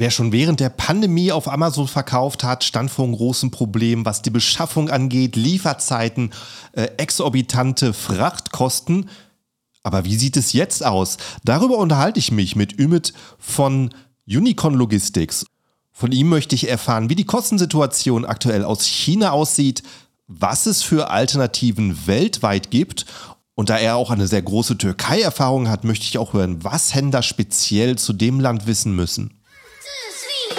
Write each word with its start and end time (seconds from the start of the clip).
Wer 0.00 0.10
schon 0.10 0.32
während 0.32 0.60
der 0.60 0.70
Pandemie 0.70 1.30
auf 1.30 1.46
Amazon 1.46 1.86
verkauft 1.86 2.42
hat, 2.42 2.64
stand 2.64 2.90
vor 2.90 3.04
einem 3.04 3.16
großen 3.16 3.50
Problem, 3.50 4.06
was 4.06 4.22
die 4.22 4.30
Beschaffung 4.30 4.88
angeht, 4.88 5.36
Lieferzeiten, 5.36 6.30
äh, 6.72 6.84
exorbitante 6.96 7.92
Frachtkosten. 7.92 9.10
Aber 9.82 10.06
wie 10.06 10.16
sieht 10.16 10.38
es 10.38 10.54
jetzt 10.54 10.86
aus? 10.86 11.18
Darüber 11.44 11.76
unterhalte 11.76 12.18
ich 12.18 12.32
mich 12.32 12.56
mit 12.56 12.78
Ümit 12.78 13.12
von 13.38 13.90
Unicorn 14.26 14.72
Logistics. 14.72 15.44
Von 15.92 16.12
ihm 16.12 16.30
möchte 16.30 16.54
ich 16.54 16.70
erfahren, 16.70 17.10
wie 17.10 17.14
die 17.14 17.26
Kostensituation 17.26 18.24
aktuell 18.24 18.64
aus 18.64 18.86
China 18.86 19.32
aussieht, 19.32 19.82
was 20.26 20.64
es 20.64 20.82
für 20.82 21.10
Alternativen 21.10 22.06
weltweit 22.06 22.70
gibt. 22.70 23.04
Und 23.54 23.68
da 23.68 23.76
er 23.76 23.96
auch 23.96 24.10
eine 24.10 24.28
sehr 24.28 24.40
große 24.40 24.78
Türkei-Erfahrung 24.78 25.68
hat, 25.68 25.84
möchte 25.84 26.06
ich 26.06 26.16
auch 26.16 26.32
hören, 26.32 26.64
was 26.64 26.94
Händler 26.94 27.20
speziell 27.20 27.98
zu 27.98 28.14
dem 28.14 28.40
Land 28.40 28.66
wissen 28.66 28.96
müssen. 28.96 29.39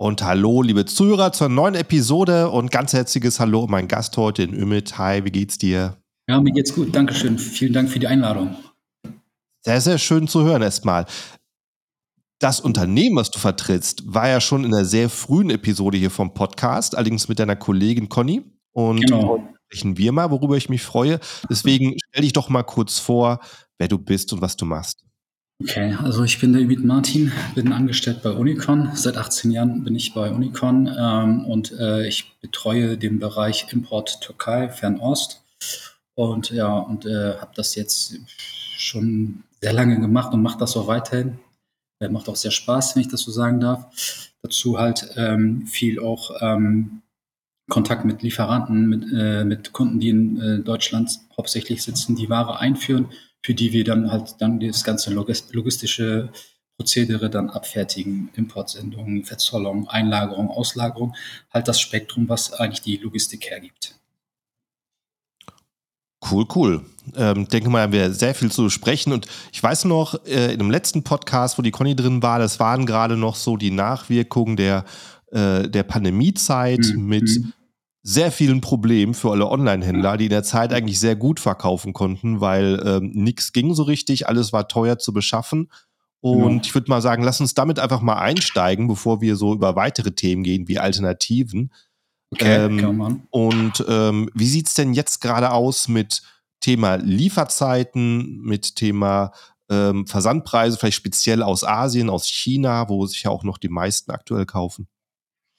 Und 0.00 0.22
hallo, 0.22 0.62
liebe 0.62 0.86
Zuhörer, 0.86 1.30
zur 1.30 1.50
neuen 1.50 1.74
Episode 1.74 2.48
und 2.48 2.70
ganz 2.70 2.94
herzliches 2.94 3.38
Hallo, 3.38 3.66
mein 3.68 3.86
Gast 3.86 4.16
heute 4.16 4.42
in 4.42 4.54
Ümit. 4.54 4.96
Hi, 4.96 5.26
wie 5.26 5.30
geht's 5.30 5.58
dir? 5.58 5.98
Ja, 6.26 6.40
mir 6.40 6.52
geht's 6.52 6.74
gut. 6.74 6.94
Dankeschön. 6.96 7.38
Vielen 7.38 7.74
Dank 7.74 7.90
für 7.90 7.98
die 7.98 8.06
Einladung. 8.06 8.56
Sehr, 9.60 9.78
sehr 9.82 9.98
schön 9.98 10.26
zu 10.26 10.42
hören 10.42 10.62
erstmal. 10.62 11.04
Das 12.38 12.60
Unternehmen, 12.60 13.16
was 13.16 13.30
du 13.30 13.38
vertrittst, 13.38 14.04
war 14.06 14.26
ja 14.26 14.40
schon 14.40 14.64
in 14.64 14.72
einer 14.72 14.86
sehr 14.86 15.10
frühen 15.10 15.50
Episode 15.50 15.98
hier 15.98 16.10
vom 16.10 16.32
Podcast, 16.32 16.96
allerdings 16.96 17.28
mit 17.28 17.38
deiner 17.38 17.56
Kollegin 17.56 18.08
Conny. 18.08 18.42
Und 18.72 19.02
genau. 19.02 19.46
sprechen 19.66 19.98
wir 19.98 20.12
mal, 20.12 20.30
worüber 20.30 20.56
ich 20.56 20.70
mich 20.70 20.80
freue. 20.80 21.20
Deswegen 21.50 21.96
stell 22.08 22.22
dich 22.22 22.32
doch 22.32 22.48
mal 22.48 22.62
kurz 22.62 22.98
vor, 22.98 23.38
wer 23.76 23.88
du 23.88 23.98
bist 23.98 24.32
und 24.32 24.40
was 24.40 24.56
du 24.56 24.64
machst. 24.64 25.04
Okay, 25.62 25.94
also 26.02 26.24
ich 26.24 26.40
bin 26.40 26.54
David 26.54 26.84
Martin, 26.84 27.32
bin 27.54 27.74
angestellt 27.74 28.22
bei 28.22 28.30
Unicon. 28.30 28.92
Seit 28.94 29.18
18 29.18 29.50
Jahren 29.50 29.84
bin 29.84 29.94
ich 29.94 30.14
bei 30.14 30.30
Unicon 30.30 30.90
ähm, 30.98 31.44
und 31.44 31.78
äh, 31.78 32.06
ich 32.08 32.38
betreue 32.40 32.96
den 32.96 33.18
Bereich 33.18 33.66
Import 33.70 34.22
Türkei, 34.22 34.70
Fernost. 34.70 35.44
Und 36.14 36.50
ja, 36.50 36.78
und 36.78 37.04
äh, 37.04 37.34
habe 37.38 37.50
das 37.54 37.74
jetzt 37.74 38.16
schon 38.78 39.42
sehr 39.60 39.74
lange 39.74 40.00
gemacht 40.00 40.32
und 40.32 40.40
mache 40.40 40.58
das 40.58 40.78
auch 40.78 40.86
weiterhin. 40.86 41.38
Äh, 42.00 42.08
macht 42.08 42.30
auch 42.30 42.36
sehr 42.36 42.52
Spaß, 42.52 42.96
wenn 42.96 43.02
ich 43.02 43.08
das 43.08 43.20
so 43.20 43.30
sagen 43.30 43.60
darf. 43.60 44.30
Dazu 44.42 44.78
halt 44.78 45.10
ähm, 45.16 45.66
viel 45.66 46.00
auch 46.00 46.30
ähm, 46.40 47.02
Kontakt 47.68 48.06
mit 48.06 48.22
Lieferanten, 48.22 48.88
mit, 48.88 49.04
äh, 49.12 49.44
mit 49.44 49.74
Kunden, 49.74 50.00
die 50.00 50.08
in 50.08 50.40
äh, 50.40 50.58
Deutschland 50.60 51.20
hauptsächlich 51.36 51.82
sitzen, 51.82 52.16
die 52.16 52.30
Ware 52.30 52.58
einführen 52.58 53.10
für 53.42 53.54
die 53.54 53.72
wir 53.72 53.84
dann 53.84 54.10
halt 54.10 54.36
dann 54.38 54.60
das 54.60 54.84
ganze 54.84 55.12
logistische 55.12 56.30
Prozedere 56.76 57.28
dann 57.28 57.50
abfertigen, 57.50 58.30
Importsendungen, 58.34 59.24
Verzollung, 59.24 59.88
Einlagerung, 59.88 60.48
Auslagerung, 60.48 61.14
halt 61.52 61.68
das 61.68 61.78
Spektrum, 61.78 62.28
was 62.28 62.52
eigentlich 62.54 62.80
die 62.80 62.96
Logistik 62.96 63.50
hergibt. 63.50 63.96
Cool, 66.30 66.46
cool. 66.54 66.84
Ähm, 67.16 67.48
denke 67.48 67.70
mal, 67.70 67.82
haben 67.82 67.92
wir 67.92 68.12
sehr 68.12 68.34
viel 68.34 68.50
zu 68.50 68.64
besprechen. 68.64 69.12
Und 69.12 69.26
ich 69.52 69.62
weiß 69.62 69.86
noch, 69.86 70.24
äh, 70.26 70.52
in 70.52 70.58
dem 70.58 70.70
letzten 70.70 71.02
Podcast, 71.02 71.58
wo 71.58 71.62
die 71.62 71.70
Conny 71.70 71.96
drin 71.96 72.22
war, 72.22 72.38
das 72.38 72.60
waren 72.60 72.86
gerade 72.86 73.16
noch 73.16 73.36
so 73.36 73.56
die 73.56 73.70
Nachwirkungen 73.70 74.56
der, 74.56 74.84
äh, 75.32 75.68
der 75.68 75.82
Pandemiezeit 75.82 76.94
mhm. 76.94 77.06
mit 77.06 77.28
mhm 77.28 77.52
sehr 78.02 78.32
vielen 78.32 78.60
Problemen 78.60 79.14
für 79.14 79.30
alle 79.30 79.48
Online-Händler, 79.48 80.16
die 80.16 80.24
in 80.24 80.30
der 80.30 80.42
Zeit 80.42 80.72
eigentlich 80.72 80.98
sehr 80.98 81.16
gut 81.16 81.38
verkaufen 81.38 81.92
konnten, 81.92 82.40
weil 82.40 82.82
ähm, 82.84 83.10
nichts 83.14 83.52
ging 83.52 83.74
so 83.74 83.82
richtig, 83.82 84.26
alles 84.26 84.52
war 84.52 84.68
teuer 84.68 84.98
zu 84.98 85.12
beschaffen. 85.12 85.70
Und 86.20 86.56
ja. 86.56 86.62
ich 86.62 86.74
würde 86.74 86.90
mal 86.90 87.02
sagen, 87.02 87.22
lass 87.22 87.40
uns 87.40 87.54
damit 87.54 87.78
einfach 87.78 88.00
mal 88.02 88.18
einsteigen, 88.18 88.88
bevor 88.88 89.20
wir 89.20 89.36
so 89.36 89.54
über 89.54 89.76
weitere 89.76 90.12
Themen 90.12 90.42
gehen, 90.42 90.68
wie 90.68 90.78
Alternativen. 90.78 91.72
Okay, 92.32 92.66
ähm, 92.66 93.22
und 93.30 93.84
ähm, 93.88 94.30
wie 94.34 94.46
sieht 94.46 94.68
es 94.68 94.74
denn 94.74 94.92
jetzt 94.94 95.20
gerade 95.20 95.50
aus 95.50 95.88
mit 95.88 96.22
Thema 96.60 96.96
Lieferzeiten, 96.96 98.40
mit 98.42 98.76
Thema 98.76 99.32
ähm, 99.70 100.06
Versandpreise, 100.06 100.78
vielleicht 100.78 100.96
speziell 100.96 101.42
aus 101.42 101.64
Asien, 101.64 102.10
aus 102.10 102.26
China, 102.26 102.88
wo 102.88 103.04
sich 103.06 103.22
ja 103.22 103.30
auch 103.30 103.42
noch 103.42 103.58
die 103.58 103.68
meisten 103.68 104.10
aktuell 104.10 104.46
kaufen? 104.46 104.88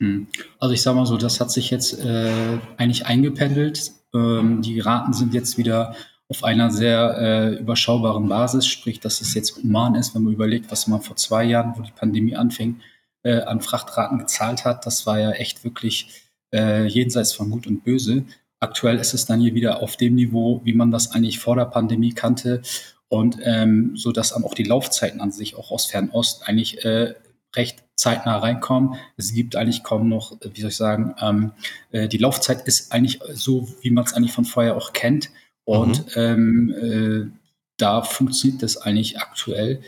Hm. 0.02 0.28
Also 0.60 0.74
ich 0.74 0.82
sage 0.82 0.98
mal 0.98 1.06
so, 1.06 1.16
das 1.16 1.40
hat 1.40 1.52
sich 1.52 1.70
jetzt 1.70 2.04
äh, 2.04 2.58
eigentlich 2.78 3.06
eingependelt. 3.06 3.92
Ähm, 4.16 4.64
die 4.64 4.80
Raten 4.80 5.14
sind 5.14 5.34
jetzt 5.34 5.60
wieder 5.60 5.96
auf 6.28 6.44
einer 6.44 6.72
sehr 6.72 7.18
äh, 7.20 7.56
überschaubaren 7.60 8.28
Basis, 8.28 8.66
sprich, 8.66 9.00
dass 9.00 9.22
es 9.22 9.36
jetzt 9.36 9.58
human 9.58 9.96
ist, 9.96 10.16
wenn 10.16 10.24
man 10.24 10.34
überlegt, 10.34 10.72
was 10.72 10.88
man 10.88 11.02
vor 11.02 11.18
zwei 11.18 11.44
Jahren, 11.44 11.74
wo 11.78 11.84
die 11.84 11.92
Pandemie 11.92 12.36
anfing, 12.36 12.80
äh, 13.22 13.42
an 13.42 13.62
Frachtraten 13.62 14.18
gezahlt 14.18 14.66
hat. 14.66 14.88
Das 14.88 15.06
war 15.06 15.20
ja 15.20 15.32
echt 15.32 15.64
wirklich 15.64 16.24
äh, 16.52 16.88
jenseits 16.88 17.34
von 17.34 17.52
Gut 17.52 17.68
und 17.68 17.84
Böse. 17.84 18.24
Aktuell 18.60 18.98
ist 18.98 19.14
es 19.14 19.26
dann 19.26 19.40
hier 19.40 19.54
wieder 19.54 19.84
auf 19.84 19.98
dem 19.98 20.16
Niveau, 20.16 20.62
wie 20.64 20.74
man 20.74 20.90
das 20.90 21.12
eigentlich 21.12 21.40
vor 21.40 21.56
der 21.56 21.66
Pandemie 21.66 22.14
kannte 22.14 22.62
und 23.08 23.38
ähm, 23.44 23.92
so 23.96 24.12
dass 24.12 24.34
auch 24.34 24.54
die 24.56 24.64
Laufzeiten 24.64 25.22
an 25.22 25.32
sich 25.32 25.56
auch 25.56 25.70
aus 25.70 25.86
Fernost 25.86 26.48
eigentlich 26.48 26.84
äh, 26.86 27.14
recht 27.56 27.84
zeitnah 27.96 28.38
reinkommen. 28.38 28.96
Es 29.18 29.34
gibt 29.34 29.56
eigentlich 29.56 29.84
kaum 29.84 30.10
noch, 30.10 30.38
wie 30.42 30.62
soll 30.62 30.70
ich 30.70 30.76
sagen, 30.76 31.16
ähm, 31.20 31.52
äh, 31.92 32.08
die 32.08 32.18
Laufzeit 32.18 32.68
ist 32.68 32.92
eigentlich 32.92 33.20
so, 33.34 33.68
wie 33.82 33.92
man 33.92 34.06
es 34.06 34.14
eigentlich 34.14 34.34
von 34.34 34.46
vorher 34.46 34.76
auch 34.76 34.94
kennt. 34.94 35.30
Und 35.66 36.16
mhm. 36.16 36.22
ähm, 36.22 37.32
äh, 37.32 37.38
da 37.78 38.02
funktioniert 38.02 38.64
das 38.64 38.78
eigentlich 38.78 39.20
aktuell. 39.20 39.82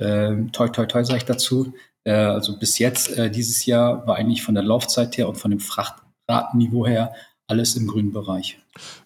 Ähm, 0.00 0.52
toi, 0.52 0.68
toi, 0.68 0.86
toi, 0.86 1.04
sage 1.04 1.18
ich 1.18 1.24
dazu. 1.24 1.72
Äh, 2.04 2.12
also 2.12 2.58
bis 2.58 2.78
jetzt, 2.78 3.16
äh, 3.16 3.30
dieses 3.30 3.64
Jahr, 3.66 4.06
war 4.06 4.16
eigentlich 4.16 4.42
von 4.42 4.54
der 4.54 4.64
Laufzeit 4.64 5.16
her 5.16 5.28
und 5.28 5.36
von 5.36 5.50
dem 5.50 5.60
Frachtratenniveau 5.60 6.86
her 6.86 7.14
alles 7.46 7.76
im 7.76 7.86
grünen 7.86 8.12
Bereich. 8.12 8.58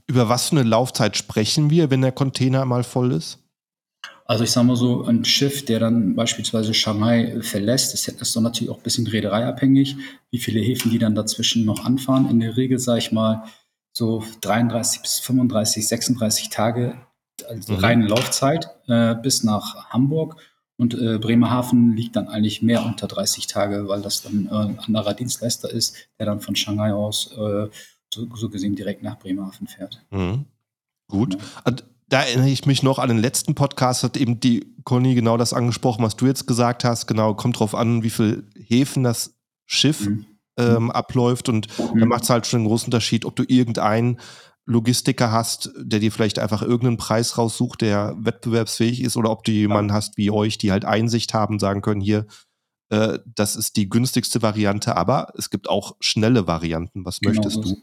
Über 0.06 0.28
was 0.28 0.48
für 0.48 0.56
eine 0.56 0.68
Laufzeit 0.68 1.16
sprechen 1.16 1.70
wir, 1.70 1.90
wenn 1.90 2.02
der 2.02 2.12
Container 2.12 2.64
mal 2.64 2.84
voll 2.84 3.12
ist? 3.12 3.38
Also 4.28 4.44
ich 4.44 4.50
sage 4.50 4.66
mal 4.66 4.76
so, 4.76 5.04
ein 5.04 5.24
Schiff, 5.24 5.64
der 5.64 5.80
dann 5.80 6.14
beispielsweise 6.14 6.74
Shanghai 6.74 7.40
verlässt, 7.40 7.94
das 7.94 8.06
ist 8.06 8.36
dann 8.36 8.42
natürlich 8.42 8.70
auch 8.70 8.76
ein 8.76 8.82
bisschen 8.82 9.06
reedereiabhängig, 9.06 9.96
wie 10.30 10.38
viele 10.38 10.60
Häfen 10.60 10.90
die 10.90 10.98
dann 10.98 11.14
dazwischen 11.14 11.64
noch 11.64 11.86
anfahren. 11.86 12.28
In 12.28 12.38
der 12.38 12.58
Regel 12.58 12.78
sage 12.78 12.98
ich 12.98 13.10
mal 13.10 13.44
so 13.94 14.22
33 14.42 15.00
bis 15.00 15.18
35, 15.20 15.88
36 15.88 16.50
Tage, 16.50 16.98
also 17.48 17.72
mhm. 17.72 17.78
reine 17.78 18.06
Laufzeit 18.06 18.68
äh, 18.86 19.14
bis 19.14 19.44
nach 19.44 19.88
Hamburg. 19.88 20.36
Und 20.76 20.92
äh, 20.92 21.18
Bremerhaven 21.18 21.96
liegt 21.96 22.14
dann 22.14 22.28
eigentlich 22.28 22.60
mehr 22.60 22.84
unter 22.84 23.08
30 23.08 23.46
Tage, 23.46 23.88
weil 23.88 24.02
das 24.02 24.20
dann 24.20 24.46
äh, 24.46 24.50
ein 24.50 24.78
anderer 24.78 25.14
Dienstleister 25.14 25.70
ist, 25.70 25.96
der 26.18 26.26
dann 26.26 26.40
von 26.40 26.54
Shanghai 26.54 26.92
aus 26.92 27.32
äh, 27.32 27.68
so, 28.12 28.28
so, 28.34 28.50
gesehen 28.50 28.76
direkt 28.76 29.02
nach 29.02 29.18
Bremerhaven 29.18 29.68
fährt. 29.68 30.04
Mhm. 30.10 30.44
Gut. 31.08 31.38
Ja 31.64 31.82
da 32.08 32.22
erinnere 32.22 32.48
ich 32.48 32.66
mich 32.66 32.82
noch 32.82 32.98
an 32.98 33.08
den 33.08 33.18
letzten 33.18 33.54
Podcast, 33.54 34.02
hat 34.02 34.16
eben 34.16 34.40
die 34.40 34.74
Conny 34.84 35.14
genau 35.14 35.36
das 35.36 35.52
angesprochen, 35.52 36.02
was 36.02 36.16
du 36.16 36.26
jetzt 36.26 36.46
gesagt 36.46 36.84
hast. 36.84 37.06
Genau, 37.06 37.34
kommt 37.34 37.58
drauf 37.58 37.74
an, 37.74 38.02
wie 38.02 38.10
viel 38.10 38.48
Häfen 38.56 39.02
das 39.02 39.34
Schiff 39.66 40.06
mhm. 40.06 40.26
ähm, 40.58 40.90
abläuft. 40.90 41.48
Und 41.48 41.68
mhm. 41.78 42.00
da 42.00 42.06
macht 42.06 42.22
es 42.22 42.30
halt 42.30 42.46
schon 42.46 42.60
einen 42.60 42.68
großen 42.68 42.86
Unterschied, 42.86 43.24
ob 43.26 43.36
du 43.36 43.44
irgendeinen 43.46 44.18
Logistiker 44.64 45.32
hast, 45.32 45.70
der 45.76 45.98
dir 46.00 46.12
vielleicht 46.12 46.38
einfach 46.38 46.62
irgendeinen 46.62 46.98
Preis 46.98 47.36
raussucht, 47.38 47.80
der 47.82 48.14
wettbewerbsfähig 48.18 49.02
ist, 49.02 49.16
oder 49.16 49.30
ob 49.30 49.44
du 49.44 49.52
jemanden 49.52 49.92
hast 49.92 50.16
wie 50.16 50.30
euch, 50.30 50.58
die 50.58 50.72
halt 50.72 50.84
Einsicht 50.84 51.34
haben, 51.34 51.58
sagen 51.58 51.80
können, 51.82 52.00
hier, 52.00 52.26
äh, 52.90 53.18
das 53.26 53.56
ist 53.56 53.76
die 53.76 53.88
günstigste 53.88 54.42
Variante, 54.42 54.96
aber 54.96 55.32
es 55.36 55.50
gibt 55.50 55.68
auch 55.68 55.96
schnelle 56.00 56.46
Varianten. 56.46 57.04
Was 57.04 57.20
genau 57.20 57.34
möchtest 57.34 57.64
du? 57.64 57.76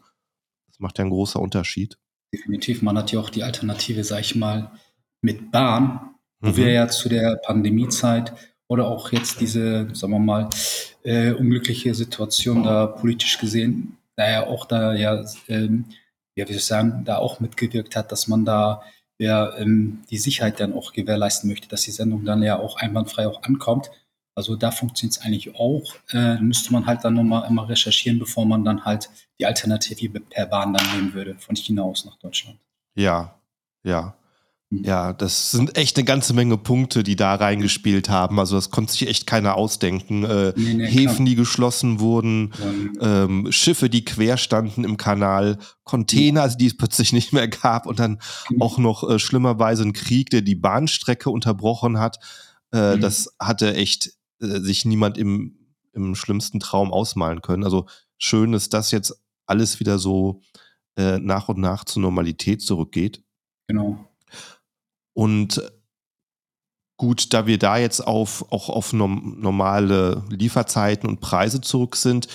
Das 0.67 0.79
macht 0.79 0.97
ja 0.97 1.03
einen 1.03 1.11
großen 1.11 1.41
Unterschied. 1.41 1.97
Definitiv. 2.33 2.81
Man 2.81 2.97
hat 2.97 3.11
ja 3.11 3.19
auch 3.19 3.29
die 3.29 3.43
Alternative, 3.43 4.03
sag 4.03 4.21
ich 4.21 4.35
mal, 4.35 4.71
mit 5.21 5.51
Bahn, 5.51 6.15
wo 6.39 6.49
mhm. 6.49 6.57
wir 6.57 6.71
ja 6.71 6.87
zu 6.87 7.09
der 7.09 7.37
Pandemiezeit 7.37 8.33
oder 8.67 8.87
auch 8.87 9.11
jetzt 9.11 9.41
diese, 9.41 9.87
sagen 9.93 10.13
wir 10.13 10.19
mal, 10.19 10.49
äh, 11.03 11.31
unglückliche 11.31 11.93
Situation 11.93 12.63
da 12.63 12.87
politisch 12.87 13.37
gesehen, 13.39 13.97
da 14.15 14.29
ja 14.29 14.47
auch 14.47 14.65
da 14.65 14.93
ja, 14.93 15.23
ähm, 15.47 15.85
ja, 16.35 16.45
wie 16.47 16.53
soll 16.53 16.57
ich 16.57 16.65
sagen, 16.65 17.03
da 17.05 17.17
auch 17.17 17.39
mitgewirkt 17.39 17.95
hat, 17.95 18.11
dass 18.11 18.27
man 18.27 18.43
da 18.43 18.81
ja 19.17 19.55
ähm, 19.57 20.01
die 20.09 20.17
Sicherheit 20.17 20.59
dann 20.59 20.73
auch 20.73 20.93
gewährleisten 20.93 21.49
möchte, 21.49 21.69
dass 21.69 21.83
die 21.83 21.91
Sendung 21.91 22.25
dann 22.25 22.43
ja 22.43 22.59
auch 22.59 22.77
einwandfrei 22.77 23.27
auch 23.27 23.43
ankommt. 23.43 23.91
Also 24.35 24.57
da 24.57 24.69
funktioniert 24.69 25.17
es 25.17 25.21
eigentlich 25.23 25.55
auch. 25.55 25.95
Äh, 26.11 26.35
müsste 26.39 26.73
man 26.73 26.85
halt 26.85 27.03
dann 27.05 27.13
nochmal 27.13 27.49
immer 27.49 27.69
recherchieren, 27.69 28.19
bevor 28.19 28.45
man 28.45 28.65
dann 28.65 28.83
halt 28.83 29.09
die 29.39 29.45
Alternative 29.45 30.19
per 30.19 30.45
Bahn 30.45 30.73
dann 30.73 30.85
nehmen 30.95 31.13
würde, 31.13 31.35
von 31.39 31.55
China 31.55 31.83
aus 31.83 32.05
nach 32.05 32.17
Deutschland. 32.17 32.59
Ja, 32.95 33.39
ja. 33.83 34.15
Hm. 34.71 34.83
Ja, 34.83 35.13
das 35.13 35.51
sind 35.51 35.77
echt 35.77 35.95
eine 35.95 36.05
ganze 36.05 36.33
Menge 36.33 36.57
Punkte, 36.57 37.03
die 37.03 37.15
da 37.15 37.35
reingespielt 37.35 38.09
haben. 38.09 38.39
Also 38.39 38.55
das 38.55 38.71
konnte 38.71 38.91
sich 38.91 39.07
echt 39.07 39.25
keiner 39.25 39.55
ausdenken. 39.55 40.25
Äh, 40.25 40.53
nee, 40.57 40.73
nee, 40.73 40.85
Häfen, 40.87 41.15
klar. 41.15 41.25
die 41.27 41.35
geschlossen 41.35 41.99
wurden, 42.01 42.51
ähm, 42.99 43.51
Schiffe, 43.51 43.89
die 43.89 44.03
quer 44.03 44.37
standen 44.37 44.83
im 44.83 44.97
Kanal, 44.97 45.59
Container, 45.83 46.49
die 46.49 46.67
es 46.67 46.77
plötzlich 46.77 47.13
nicht 47.13 47.31
mehr 47.31 47.47
gab 47.47 47.85
und 47.85 47.99
dann 47.99 48.19
mhm. 48.49 48.61
auch 48.61 48.77
noch 48.79 49.09
äh, 49.09 49.19
schlimmerweise 49.19 49.83
ein 49.83 49.93
Krieg, 49.93 50.29
der 50.29 50.41
die 50.41 50.55
Bahnstrecke 50.55 51.29
unterbrochen 51.29 51.99
hat. 51.99 52.19
Äh, 52.73 52.95
mhm. 52.95 53.01
Das 53.01 53.35
hatte 53.39 53.75
echt 53.75 54.11
äh, 54.41 54.59
sich 54.59 54.85
niemand 54.85 55.17
im, 55.17 55.73
im 55.93 56.15
schlimmsten 56.15 56.59
Traum 56.59 56.91
ausmalen 56.91 57.41
können. 57.41 57.63
Also 57.63 57.87
schön 58.17 58.53
ist, 58.53 58.73
dass 58.73 58.91
jetzt 58.91 59.21
alles 59.45 59.79
wieder 59.79 59.99
so 59.99 60.41
äh, 60.97 61.19
nach 61.19 61.49
und 61.49 61.59
nach 61.59 61.85
zur 61.85 62.01
Normalität 62.01 62.61
zurückgeht. 62.61 63.23
Genau. 63.67 64.05
Und 65.13 65.61
gut, 66.97 67.33
da 67.33 67.47
wir 67.47 67.57
da 67.57 67.77
jetzt 67.77 68.01
auf, 68.01 68.51
auch 68.51 68.69
auf 68.69 68.93
normale 68.93 70.23
Lieferzeiten 70.29 71.09
und 71.09 71.21
Preise 71.21 71.61
zurück 71.61 71.95
sind, 71.95 72.27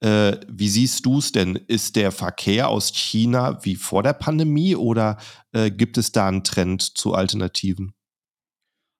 äh, 0.00 0.36
wie 0.48 0.68
siehst 0.68 1.06
du 1.06 1.18
es 1.18 1.32
denn? 1.32 1.56
Ist 1.56 1.96
der 1.96 2.12
Verkehr 2.12 2.68
aus 2.68 2.92
China 2.92 3.64
wie 3.64 3.74
vor 3.76 4.02
der 4.02 4.12
Pandemie 4.12 4.76
oder 4.76 5.18
äh, 5.52 5.70
gibt 5.70 5.98
es 5.98 6.12
da 6.12 6.28
einen 6.28 6.44
Trend 6.44 6.96
zu 6.96 7.14
Alternativen? 7.14 7.94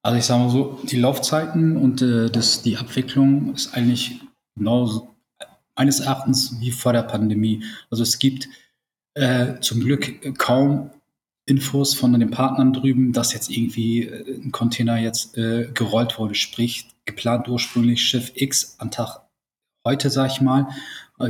Also 0.03 0.19
ich 0.19 0.25
sage 0.25 0.45
mal 0.45 0.51
so, 0.51 0.79
die 0.85 0.97
Laufzeiten 0.97 1.77
und 1.77 2.03
äh, 2.03 2.31
das, 2.31 2.63
die 2.63 2.77
Abwicklung 2.77 3.55
ist 3.55 3.75
eigentlich 3.75 4.21
genauso 4.57 5.15
meines 5.77 6.01
Erachtens 6.01 6.61
wie 6.61 6.71
vor 6.71 6.93
der 6.93 7.03
Pandemie. 7.03 7.63
Also 7.91 8.03
es 8.03 8.19
gibt 8.19 8.49
äh, 9.15 9.61
zum 9.61 9.81
Glück 9.81 10.39
kaum 10.39 10.91
Infos 11.47 11.95
von 11.95 12.13
den 12.19 12.31
Partnern 12.31 12.73
drüben, 12.73 13.13
dass 13.13 13.33
jetzt 13.33 13.51
irgendwie 13.51 14.05
äh, 14.05 14.41
ein 14.43 14.53
Container 14.53 14.99
jetzt 14.99 15.37
äh, 15.39 15.71
gerollt 15.73 16.19
wurde, 16.19 16.35
sprich 16.35 16.89
geplant 17.05 17.49
ursprünglich 17.49 18.03
Schiff 18.03 18.33
X 18.35 18.77
an 18.79 18.91
Tag 18.91 19.21
heute, 19.85 20.11
sag 20.11 20.31
ich 20.31 20.41
mal, 20.41 20.69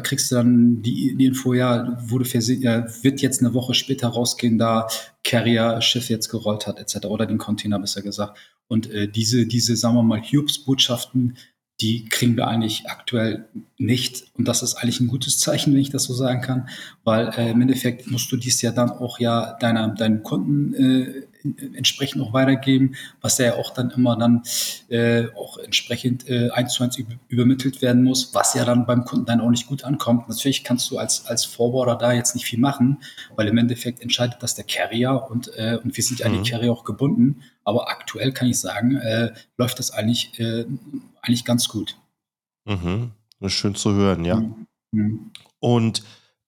kriegst 0.02 0.30
du 0.30 0.36
dann 0.36 0.82
die, 0.82 1.16
die 1.16 1.26
Info, 1.26 1.54
ja, 1.54 1.98
wurde 2.08 2.24
versehen, 2.24 2.62
ja, 2.62 2.86
wird 3.02 3.20
jetzt 3.20 3.40
eine 3.40 3.54
Woche 3.54 3.74
später 3.74 4.08
rausgehen, 4.08 4.58
da 4.58 4.86
Carrier 5.24 5.80
Schiff 5.80 6.08
jetzt 6.10 6.28
gerollt 6.28 6.66
hat, 6.66 6.78
etc. 6.78 7.06
Oder 7.06 7.26
den 7.26 7.38
Container 7.38 7.78
besser 7.78 8.02
gesagt. 8.02 8.38
Und 8.68 8.90
äh, 8.90 9.08
diese, 9.08 9.46
diese, 9.46 9.76
sagen 9.76 9.94
wir 9.94 10.02
mal, 10.02 10.20
Hubes-Botschaften, 10.20 11.36
die 11.80 12.06
kriegen 12.06 12.36
wir 12.36 12.48
eigentlich 12.48 12.88
aktuell 12.88 13.48
nicht. 13.78 14.26
Und 14.34 14.48
das 14.48 14.62
ist 14.62 14.74
eigentlich 14.74 15.00
ein 15.00 15.08
gutes 15.08 15.38
Zeichen, 15.38 15.72
wenn 15.72 15.80
ich 15.80 15.90
das 15.90 16.04
so 16.04 16.14
sagen 16.14 16.40
kann, 16.40 16.68
weil 17.04 17.28
äh, 17.36 17.50
im 17.50 17.60
Endeffekt 17.62 18.10
musst 18.10 18.30
du 18.32 18.36
dies 18.36 18.60
ja 18.62 18.72
dann 18.72 18.90
auch 18.90 19.20
ja 19.20 19.56
deiner, 19.60 19.88
deinen 19.88 20.22
Kunden 20.22 20.74
äh, 20.74 21.28
entsprechend 21.74 22.22
auch 22.22 22.32
weitergeben, 22.32 22.94
was 23.20 23.38
ja 23.38 23.54
auch 23.54 23.72
dann 23.72 23.90
immer 23.90 24.16
dann 24.16 24.42
äh, 24.88 25.26
auch 25.36 25.58
entsprechend 25.58 26.28
äh, 26.28 26.50
eins 26.50 26.74
zu 26.74 26.82
eins 26.82 26.98
übermittelt 27.28 27.80
werden 27.82 28.04
muss, 28.04 28.34
was 28.34 28.54
ja 28.54 28.64
dann 28.64 28.86
beim 28.86 29.04
Kunden 29.04 29.26
dann 29.26 29.40
auch 29.40 29.50
nicht 29.50 29.66
gut 29.66 29.84
ankommt. 29.84 30.28
Natürlich 30.28 30.64
kannst 30.64 30.90
du 30.90 30.98
als, 30.98 31.26
als 31.26 31.44
Forwarder 31.44 31.96
da 31.96 32.12
jetzt 32.12 32.34
nicht 32.34 32.46
viel 32.46 32.58
machen, 32.58 32.98
weil 33.36 33.48
im 33.48 33.58
Endeffekt 33.58 34.00
entscheidet 34.02 34.42
das 34.42 34.54
der 34.54 34.64
Carrier 34.64 35.26
und, 35.30 35.48
äh, 35.56 35.78
und 35.82 35.96
wir 35.96 36.04
sind 36.04 36.20
ja 36.20 36.26
an 36.26 36.32
die 36.32 36.38
mhm. 36.38 36.44
Carrier 36.44 36.72
auch 36.72 36.84
gebunden. 36.84 37.42
Aber 37.64 37.88
aktuell 37.88 38.32
kann 38.32 38.48
ich 38.48 38.58
sagen, 38.58 38.96
äh, 38.96 39.32
läuft 39.56 39.78
das 39.78 39.90
eigentlich, 39.90 40.38
äh, 40.40 40.64
eigentlich 41.22 41.44
ganz 41.44 41.68
gut. 41.68 41.96
Mhm. 42.64 43.12
Schön 43.46 43.74
zu 43.74 43.92
hören, 43.94 44.24
ja. 44.24 44.36
Mhm. 44.36 44.66
mhm. 44.92 45.30
Und 45.60 46.02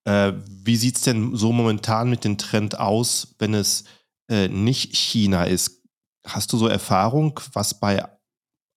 äh, 0.04 0.32
wie 0.46 0.76
sieht 0.76 0.96
es 0.96 1.02
denn 1.02 1.36
so 1.36 1.52
momentan 1.52 2.10
mit 2.10 2.24
dem 2.24 2.38
Trend 2.38 2.78
aus, 2.78 3.34
wenn 3.38 3.54
es 3.54 3.84
äh, 4.30 4.48
nicht 4.48 4.94
China 4.94 5.44
ist. 5.44 5.82
Hast 6.24 6.52
du 6.52 6.56
so 6.56 6.68
Erfahrung, 6.68 7.40
was 7.52 7.78
bei 7.80 8.04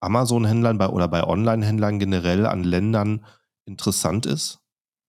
Amazon-Händlern 0.01 0.77
bei, 0.77 0.87
oder 0.87 1.07
bei 1.07 1.23
Online-Händlern 1.23 1.99
generell 1.99 2.45
an 2.45 2.63
Ländern 2.63 3.25
interessant 3.65 4.25
ist? 4.25 4.59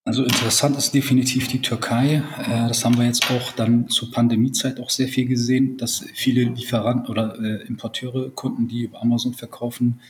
Also 0.06 0.23
interessant 0.23 0.76
ist 0.76 0.93
definitiv 0.93 1.49
die 1.49 1.62
Türkei. 1.62 2.23
Äh, 2.46 2.69
das 2.69 2.85
haben 2.85 2.99
wir 2.99 3.06
jetzt 3.06 3.31
auch 3.31 3.52
dann 3.52 3.88
zur 3.88 4.12
Pandemiezeit 4.12 4.79
auch 4.79 4.91
sehr 4.91 5.08
viel 5.08 5.26
gesehen, 5.26 5.79
dass 5.79 6.05
viele 6.14 6.43
Lieferanten 6.43 7.08
oder 7.08 7.38
äh, 7.40 7.67
Importeure, 7.67 8.31
Kunden, 8.31 8.69
die 8.69 8.82
über 8.82 9.00
Amazon 9.00 9.32
verkaufen, 9.32 10.00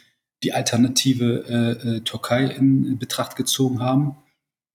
die 0.43 0.53
alternative 0.53 2.03
Türkei 2.05 2.45
in 2.45 2.99
Betracht 2.99 3.35
gezogen 3.35 3.81
haben 3.81 4.17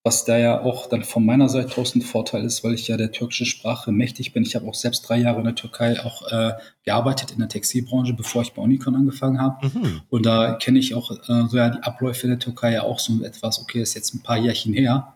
was 0.03 0.23
da 0.23 0.37
ja 0.37 0.61
auch 0.61 0.87
dann 0.87 1.03
von 1.03 1.25
meiner 1.25 1.49
Seite 1.49 1.79
aus 1.79 1.93
ein 1.93 2.01
Vorteil 2.01 2.45
ist, 2.45 2.63
weil 2.63 2.73
ich 2.73 2.87
ja 2.87 2.95
der 2.95 3.11
türkischen 3.11 3.45
Sprache 3.45 3.91
mächtig 3.91 4.31
bin. 4.31 4.43
Ich 4.43 4.55
habe 4.55 4.67
auch 4.67 4.73
selbst 4.73 5.01
drei 5.01 5.17
Jahre 5.17 5.39
in 5.39 5.45
der 5.45 5.55
Türkei 5.55 5.99
auch 5.99 6.31
äh, 6.31 6.53
gearbeitet 6.83 7.31
in 7.31 7.39
der 7.39 7.49
Textilbranche, 7.49 8.13
bevor 8.13 8.43
ich 8.43 8.53
bei 8.53 8.61
Unicon 8.61 8.95
angefangen 8.95 9.41
habe. 9.41 9.67
Mhm. 9.67 10.01
Und 10.09 10.25
da 10.25 10.53
kenne 10.53 10.79
ich 10.79 10.95
auch 10.95 11.11
äh, 11.11 11.47
so 11.47 11.57
ja 11.57 11.69
die 11.69 11.83
Abläufe 11.83 12.23
in 12.23 12.29
der 12.29 12.39
Türkei 12.39 12.73
ja 12.73 12.83
auch 12.83 12.99
so 12.99 13.21
etwas, 13.23 13.59
okay, 13.59 13.81
ist 13.81 13.93
jetzt 13.93 14.13
ein 14.13 14.23
paar 14.23 14.37
Jährchen 14.37 14.73
her. 14.73 15.15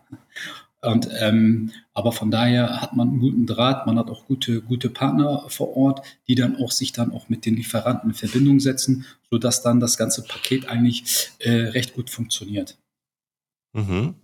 Und 0.82 1.08
ähm, 1.18 1.72
aber 1.94 2.12
von 2.12 2.30
daher 2.30 2.82
hat 2.82 2.94
man 2.94 3.08
einen 3.08 3.20
guten 3.20 3.46
Draht, 3.46 3.86
man 3.86 3.98
hat 3.98 4.10
auch 4.10 4.26
gute, 4.26 4.60
gute 4.60 4.90
Partner 4.90 5.46
vor 5.48 5.74
Ort, 5.78 6.06
die 6.28 6.34
dann 6.34 6.56
auch 6.56 6.70
sich 6.70 6.92
dann 6.92 7.10
auch 7.10 7.30
mit 7.30 7.46
den 7.46 7.56
Lieferanten 7.56 8.10
in 8.10 8.14
Verbindung 8.14 8.60
setzen, 8.60 9.06
sodass 9.30 9.62
dann 9.62 9.80
das 9.80 9.96
ganze 9.96 10.22
Paket 10.24 10.68
eigentlich 10.68 11.30
äh, 11.38 11.50
recht 11.50 11.94
gut 11.94 12.10
funktioniert. 12.10 12.76
Mhm. 13.72 14.16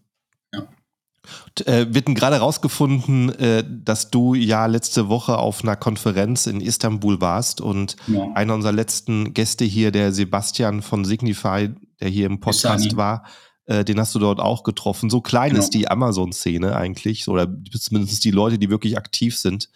Äh, 1.67 1.87
wird 1.91 2.07
gerade 2.07 2.37
rausgefunden, 2.37 3.29
äh, 3.39 3.65
dass 3.69 4.11
du 4.11 4.35
ja 4.35 4.67
letzte 4.67 5.09
Woche 5.09 5.39
auf 5.39 5.63
einer 5.63 5.77
Konferenz 5.77 6.47
in 6.47 6.61
Istanbul 6.61 7.21
warst 7.21 7.61
und 7.61 7.97
ja. 8.07 8.33
einer 8.35 8.55
unserer 8.55 8.73
letzten 8.73 9.35
Gäste 9.35 9.65
hier, 9.65 9.93
der 9.93 10.13
Sebastian 10.13 10.83
von 10.83 11.05
Signify, 11.05 11.71
der 12.01 12.09
hier 12.09 12.27
im 12.27 12.41
Podcast 12.41 12.97
war, 12.97 13.25
äh, 13.67 13.85
den 13.85 14.01
hast 14.01 14.15
du 14.15 14.19
dort 14.19 14.41
auch 14.41 14.63
getroffen. 14.63 15.11
So 15.11 15.21
klein 15.21 15.51
genau. 15.51 15.63
ist 15.63 15.71
die 15.71 15.89
Amazon-Szene 15.89 16.75
eigentlich, 16.75 17.29
oder 17.29 17.47
zumindest 17.79 18.25
die 18.25 18.31
Leute, 18.31 18.59
die 18.59 18.71
wirklich 18.71 18.97
aktiv 18.97 19.39
sind, 19.39 19.69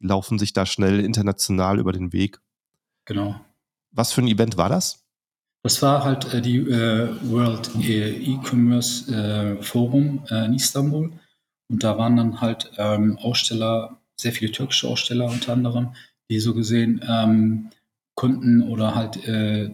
die 0.00 0.06
laufen 0.06 0.38
sich 0.38 0.52
da 0.52 0.66
schnell 0.66 1.00
international 1.00 1.78
über 1.78 1.92
den 1.92 2.12
Weg. 2.12 2.40
Genau. 3.04 3.40
Was 3.92 4.12
für 4.12 4.22
ein 4.22 4.28
Event 4.28 4.56
war 4.56 4.68
das? 4.68 5.01
Das 5.62 5.80
war 5.80 6.04
halt 6.04 6.32
äh, 6.34 6.42
die 6.42 6.58
äh, 6.58 7.08
World 7.22 7.70
E-Commerce 7.76 9.14
äh, 9.14 9.62
Forum 9.62 10.24
äh, 10.28 10.46
in 10.46 10.54
Istanbul. 10.54 11.12
Und 11.68 11.84
da 11.84 11.96
waren 11.96 12.16
dann 12.16 12.40
halt 12.40 12.70
ähm, 12.76 13.16
Aussteller, 13.18 14.00
sehr 14.16 14.32
viele 14.32 14.50
türkische 14.50 14.88
Aussteller 14.88 15.26
unter 15.26 15.52
anderem, 15.52 15.94
die 16.28 16.40
so 16.40 16.52
gesehen 16.54 17.00
ähm, 17.08 17.70
Kunden 18.14 18.62
oder 18.62 18.94
halt 18.94 19.24
äh, 19.26 19.70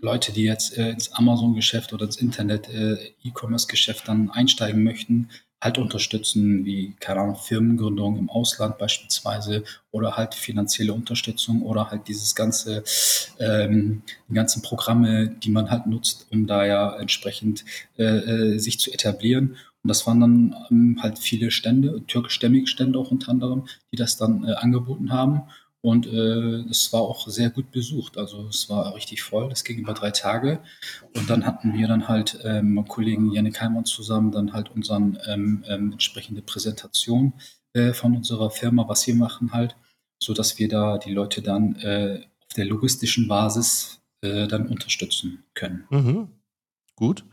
Leute, 0.00 0.32
die 0.32 0.44
jetzt 0.44 0.76
äh, 0.78 0.90
ins 0.90 1.12
Amazon-Geschäft 1.12 1.92
oder 1.92 2.06
ins 2.06 2.16
Internet 2.16 2.68
E-Commerce-Geschäft 3.22 4.08
dann 4.08 4.30
einsteigen 4.30 4.82
möchten, 4.82 5.28
halt 5.62 5.78
unterstützen, 5.78 6.64
wie, 6.64 6.92
keine 6.98 7.20
Ahnung, 7.20 7.36
Firmengründung 7.36 8.18
im 8.18 8.28
Ausland 8.28 8.78
beispielsweise 8.78 9.62
oder 9.92 10.16
halt 10.16 10.34
finanzielle 10.34 10.92
Unterstützung 10.92 11.62
oder 11.62 11.88
halt 11.88 12.08
dieses 12.08 12.34
ganze, 12.34 12.82
ähm, 13.38 14.02
die 14.28 14.34
ganzen 14.34 14.60
Programme, 14.62 15.28
die 15.28 15.50
man 15.50 15.70
halt 15.70 15.86
nutzt, 15.86 16.26
um 16.32 16.48
da 16.48 16.66
ja 16.66 16.96
entsprechend 16.96 17.64
äh, 17.96 18.02
äh, 18.02 18.58
sich 18.58 18.80
zu 18.80 18.92
etablieren. 18.92 19.56
Und 19.84 19.88
das 19.88 20.04
waren 20.04 20.20
dann 20.20 20.56
ähm, 20.70 20.98
halt 21.00 21.20
viele 21.20 21.52
Stände, 21.52 22.04
türkischstämmige 22.08 22.66
Stände 22.66 22.98
auch 22.98 23.12
unter 23.12 23.30
anderem, 23.30 23.68
die 23.92 23.96
das 23.96 24.16
dann 24.16 24.44
äh, 24.44 24.54
angeboten 24.54 25.12
haben. 25.12 25.42
Und 25.82 26.06
äh, 26.06 26.60
es 26.70 26.92
war 26.92 27.00
auch 27.00 27.26
sehr 27.26 27.50
gut 27.50 27.72
besucht. 27.72 28.16
Also 28.16 28.46
es 28.46 28.70
war 28.70 28.94
richtig 28.94 29.22
voll. 29.22 29.48
Das 29.48 29.64
ging 29.64 29.78
über 29.78 29.94
drei 29.94 30.12
Tage. 30.12 30.60
Und 31.16 31.28
dann 31.28 31.44
hatten 31.44 31.74
wir 31.74 31.88
dann 31.88 32.06
halt 32.06 32.38
ähm, 32.44 32.74
mit 32.74 32.88
Kollegen 32.88 33.32
Janik 33.32 33.60
Heimann 33.60 33.84
zusammen 33.84 34.30
dann 34.30 34.52
halt 34.52 34.70
unseren 34.70 35.18
ähm, 35.26 35.64
ähm, 35.66 35.92
entsprechende 35.92 36.40
Präsentation 36.40 37.32
äh, 37.74 37.92
von 37.92 38.16
unserer 38.16 38.50
Firma, 38.50 38.88
was 38.88 39.06
wir 39.08 39.16
machen 39.16 39.52
halt, 39.52 39.76
so 40.22 40.34
dass 40.34 40.56
wir 40.58 40.68
da 40.68 40.98
die 40.98 41.12
Leute 41.12 41.42
dann 41.42 41.74
äh, 41.76 42.20
auf 42.46 42.54
der 42.54 42.66
logistischen 42.66 43.26
Basis 43.26 44.00
äh, 44.20 44.46
dann 44.46 44.68
unterstützen 44.68 45.42
können. 45.54 45.84
Mhm. 45.90 46.28
Gut. 46.94 47.24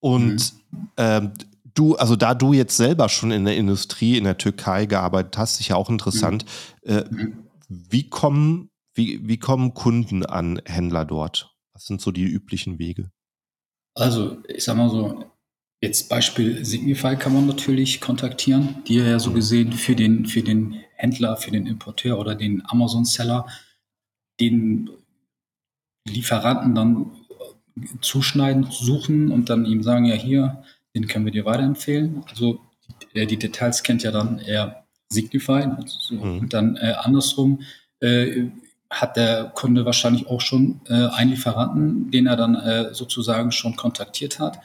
Und 0.00 0.52
mhm. 0.70 0.88
ähm, 0.98 1.32
du, 1.72 1.96
also 1.96 2.16
da 2.16 2.34
du 2.34 2.52
jetzt 2.52 2.76
selber 2.76 3.08
schon 3.08 3.30
in 3.30 3.46
der 3.46 3.56
Industrie 3.56 4.18
in 4.18 4.24
der 4.24 4.36
Türkei 4.36 4.84
gearbeitet 4.84 5.38
hast, 5.38 5.60
ist 5.60 5.68
ja 5.68 5.76
auch 5.76 5.88
interessant. 5.88 6.44
Mhm. 6.84 6.92
Äh, 6.92 7.04
mhm. 7.10 7.43
Wie 7.68 8.08
kommen, 8.08 8.70
wie, 8.94 9.26
wie 9.26 9.38
kommen 9.38 9.74
Kunden 9.74 10.24
an 10.24 10.60
Händler 10.64 11.04
dort? 11.04 11.54
Was 11.72 11.86
sind 11.86 12.00
so 12.00 12.12
die 12.12 12.24
üblichen 12.24 12.78
Wege? 12.78 13.10
Also, 13.94 14.38
ich 14.48 14.64
sag 14.64 14.76
mal 14.76 14.90
so, 14.90 15.24
jetzt 15.80 16.08
Beispiel 16.08 16.64
Signify 16.64 17.16
kann 17.16 17.34
man 17.34 17.46
natürlich 17.46 18.00
kontaktieren, 18.00 18.82
die 18.86 18.94
ja 18.94 19.18
so 19.18 19.30
mhm. 19.30 19.34
gesehen 19.34 19.72
für 19.72 19.94
den, 19.94 20.26
für 20.26 20.42
den 20.42 20.80
Händler, 20.96 21.36
für 21.36 21.50
den 21.50 21.66
Importeur 21.66 22.18
oder 22.18 22.34
den 22.34 22.62
Amazon-Seller 22.66 23.46
den 24.40 24.90
Lieferanten 26.08 26.74
dann 26.74 27.12
zuschneiden, 28.00 28.68
suchen 28.70 29.32
und 29.32 29.50
dann 29.50 29.64
ihm 29.64 29.82
sagen, 29.82 30.04
ja 30.04 30.14
hier, 30.14 30.62
den 30.94 31.06
können 31.06 31.24
wir 31.24 31.32
dir 31.32 31.44
weiterempfehlen. 31.44 32.24
Also 32.28 32.60
die, 33.14 33.26
die 33.26 33.38
Details 33.38 33.82
kennt 33.82 34.02
ja 34.02 34.10
dann 34.10 34.38
eher 34.38 34.83
Signify. 35.14 35.62
Also 35.76 35.98
so. 36.00 36.14
mhm. 36.14 36.38
Und 36.40 36.52
dann 36.52 36.76
äh, 36.76 36.94
andersrum 36.98 37.60
äh, 38.00 38.48
hat 38.90 39.16
der 39.16 39.52
Kunde 39.54 39.84
wahrscheinlich 39.84 40.28
auch 40.28 40.40
schon 40.40 40.80
äh, 40.88 41.08
einen 41.08 41.30
Lieferanten, 41.30 42.10
den 42.10 42.26
er 42.26 42.36
dann 42.36 42.54
äh, 42.54 42.94
sozusagen 42.94 43.52
schon 43.52 43.76
kontaktiert 43.76 44.38
hat. 44.38 44.58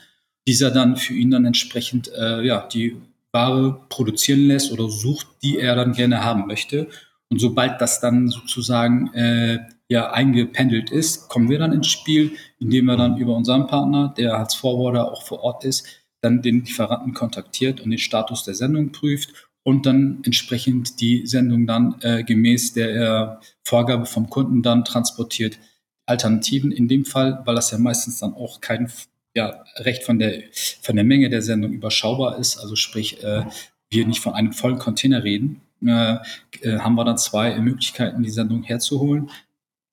Dieser 0.46 0.70
dann 0.70 0.96
für 0.96 1.14
ihn 1.14 1.30
dann 1.30 1.44
entsprechend 1.44 2.10
äh, 2.12 2.42
ja, 2.42 2.66
die 2.72 2.96
Ware 3.32 3.80
produzieren 3.88 4.46
lässt 4.46 4.72
oder 4.72 4.88
sucht, 4.88 5.26
die 5.42 5.58
er 5.58 5.74
dann 5.76 5.92
gerne 5.92 6.24
haben 6.24 6.46
möchte. 6.46 6.88
Und 7.28 7.40
sobald 7.40 7.80
das 7.80 8.00
dann 8.00 8.28
sozusagen 8.28 9.12
äh, 9.14 9.58
ja 9.88 10.12
eingependelt 10.12 10.90
ist, 10.90 11.28
kommen 11.28 11.48
wir 11.48 11.58
dann 11.58 11.72
ins 11.72 11.86
Spiel, 11.86 12.32
indem 12.58 12.86
wir 12.86 12.96
dann 12.96 13.16
über 13.18 13.36
unseren 13.36 13.66
Partner, 13.66 14.14
der 14.16 14.36
als 14.36 14.54
Forwarder 14.54 15.12
auch 15.12 15.22
vor 15.22 15.40
Ort 15.42 15.64
ist, 15.64 15.86
dann 16.20 16.42
den 16.42 16.64
Lieferanten 16.64 17.14
kontaktiert 17.14 17.80
und 17.80 17.90
den 17.90 17.98
Status 17.98 18.44
der 18.44 18.54
Sendung 18.54 18.92
prüft 18.92 19.49
und 19.62 19.86
dann 19.86 20.20
entsprechend 20.24 21.00
die 21.00 21.26
Sendung 21.26 21.66
dann 21.66 21.96
äh, 22.00 22.24
gemäß 22.24 22.72
der 22.72 23.40
äh, 23.40 23.46
Vorgabe 23.62 24.06
vom 24.06 24.30
Kunden 24.30 24.62
dann 24.62 24.84
transportiert. 24.84 25.58
Alternativen 26.06 26.72
in 26.72 26.88
dem 26.88 27.04
Fall, 27.04 27.42
weil 27.44 27.54
das 27.54 27.70
ja 27.70 27.78
meistens 27.78 28.18
dann 28.18 28.34
auch 28.34 28.60
kein 28.60 28.90
ja, 29.34 29.64
recht 29.76 30.02
von 30.02 30.18
der, 30.18 30.42
von 30.82 30.96
der 30.96 31.04
Menge 31.04 31.30
der 31.30 31.42
Sendung 31.42 31.72
überschaubar 31.72 32.38
ist, 32.38 32.58
also 32.58 32.74
sprich, 32.74 33.22
äh, 33.22 33.44
wir 33.90 34.06
nicht 34.06 34.20
von 34.20 34.34
einem 34.34 34.52
vollen 34.52 34.78
Container 34.78 35.22
reden, 35.22 35.60
äh, 35.86 36.16
äh, 36.62 36.78
haben 36.78 36.94
wir 36.94 37.04
dann 37.04 37.18
zwei 37.18 37.58
Möglichkeiten, 37.58 38.22
die 38.22 38.30
Sendung 38.30 38.62
herzuholen. 38.62 39.30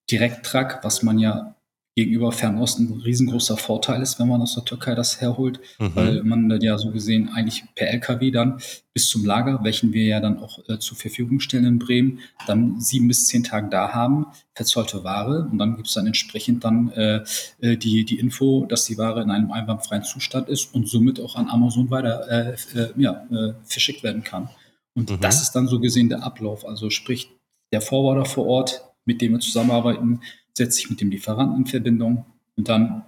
Direkttrack, 0.10 0.84
was 0.84 1.04
man 1.04 1.20
ja 1.20 1.56
gegenüber 1.98 2.32
Fernost 2.32 2.78
ein 2.78 3.02
riesengroßer 3.04 3.58
Vorteil 3.58 4.04
ist, 4.04 4.20
wenn 4.20 4.28
man 4.28 4.40
aus 4.40 4.54
der 4.54 4.64
Türkei 4.64 4.94
das 4.94 5.20
herholt, 5.20 5.60
mhm. 5.80 5.96
weil 5.96 6.24
man 6.24 6.62
ja 6.62 6.78
so 6.78 6.92
gesehen 6.92 7.30
eigentlich 7.34 7.64
per 7.74 7.88
LKW 7.88 8.30
dann 8.30 8.60
bis 8.94 9.10
zum 9.10 9.26
Lager, 9.26 9.62
welchen 9.64 9.94
wir 9.94 10.06
ja 10.06 10.20
dann 10.20 10.38
auch 10.38 10.60
äh, 10.70 10.78
zur 10.78 10.96
Verfügung 10.96 11.40
stellen 11.40 11.66
in 11.66 11.80
Bremen, 11.80 12.20
dann 12.46 12.80
sieben 12.80 13.08
bis 13.08 13.26
zehn 13.26 13.44
Tage 13.44 13.70
da 13.70 13.94
haben, 13.94 14.28
verzollte 14.54 15.04
Ware 15.04 15.50
und 15.52 15.58
dann 15.58 15.76
gibt 15.76 15.88
es 15.88 15.96
dann 15.96 16.06
entsprechend 16.06 16.64
dann 16.64 16.92
äh, 16.92 17.24
äh, 17.62 17.78
die, 17.78 18.06
die 18.06 18.20
Info, 18.20 18.68
dass 18.68 18.86
die 18.86 19.00
Ware 19.00 19.24
in 19.24 19.32
einem 19.32 19.52
einwandfreien 19.52 20.04
Zustand 20.04 20.50
ist 20.50 20.76
und 20.76 20.88
somit 20.88 21.20
auch 21.20 21.36
an 21.36 21.50
Amazon 21.50 21.90
weiter 21.90 22.30
äh, 22.30 22.80
äh 22.80 22.90
ja, 22.96 23.26
äh, 23.32 23.54
verschickt 23.64 24.04
werden 24.04 24.24
kann. 24.24 24.50
Und 24.94 25.10
mhm. 25.10 25.20
das 25.20 25.42
ist 25.42 25.54
dann 25.54 25.68
so 25.68 25.80
gesehen 25.80 26.10
der 26.10 26.22
Ablauf, 26.22 26.64
also 26.64 26.92
sprich 26.92 27.32
der 27.74 27.82
Forwarder 27.82 28.26
vor 28.26 28.46
Ort, 28.46 28.84
mit 29.06 29.20
dem 29.22 29.32
wir 29.32 29.40
zusammenarbeiten, 29.40 30.22
setzt 30.58 30.78
sich 30.78 30.90
mit 30.90 31.00
dem 31.00 31.12
Lieferanten 31.12 31.58
in 31.58 31.66
Verbindung 31.66 32.26
und 32.58 32.68
dann 32.68 33.04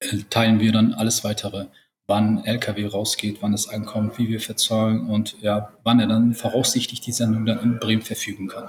äh, 0.00 0.18
teilen 0.28 0.60
wir 0.60 0.72
dann 0.72 0.92
alles 0.92 1.24
weitere, 1.24 1.66
wann 2.06 2.44
LKW 2.44 2.86
rausgeht, 2.86 3.38
wann 3.40 3.54
es 3.54 3.68
ankommt, 3.68 4.18
wie 4.18 4.28
wir 4.28 4.40
verzahlen 4.40 5.08
und 5.08 5.40
ja, 5.40 5.70
wann 5.84 6.00
er 6.00 6.08
dann 6.08 6.34
voraussichtlich 6.34 7.00
die 7.00 7.12
Sendung 7.12 7.46
dann 7.46 7.60
in 7.60 7.78
Bremen 7.78 8.02
verfügen 8.02 8.48
kann. 8.48 8.68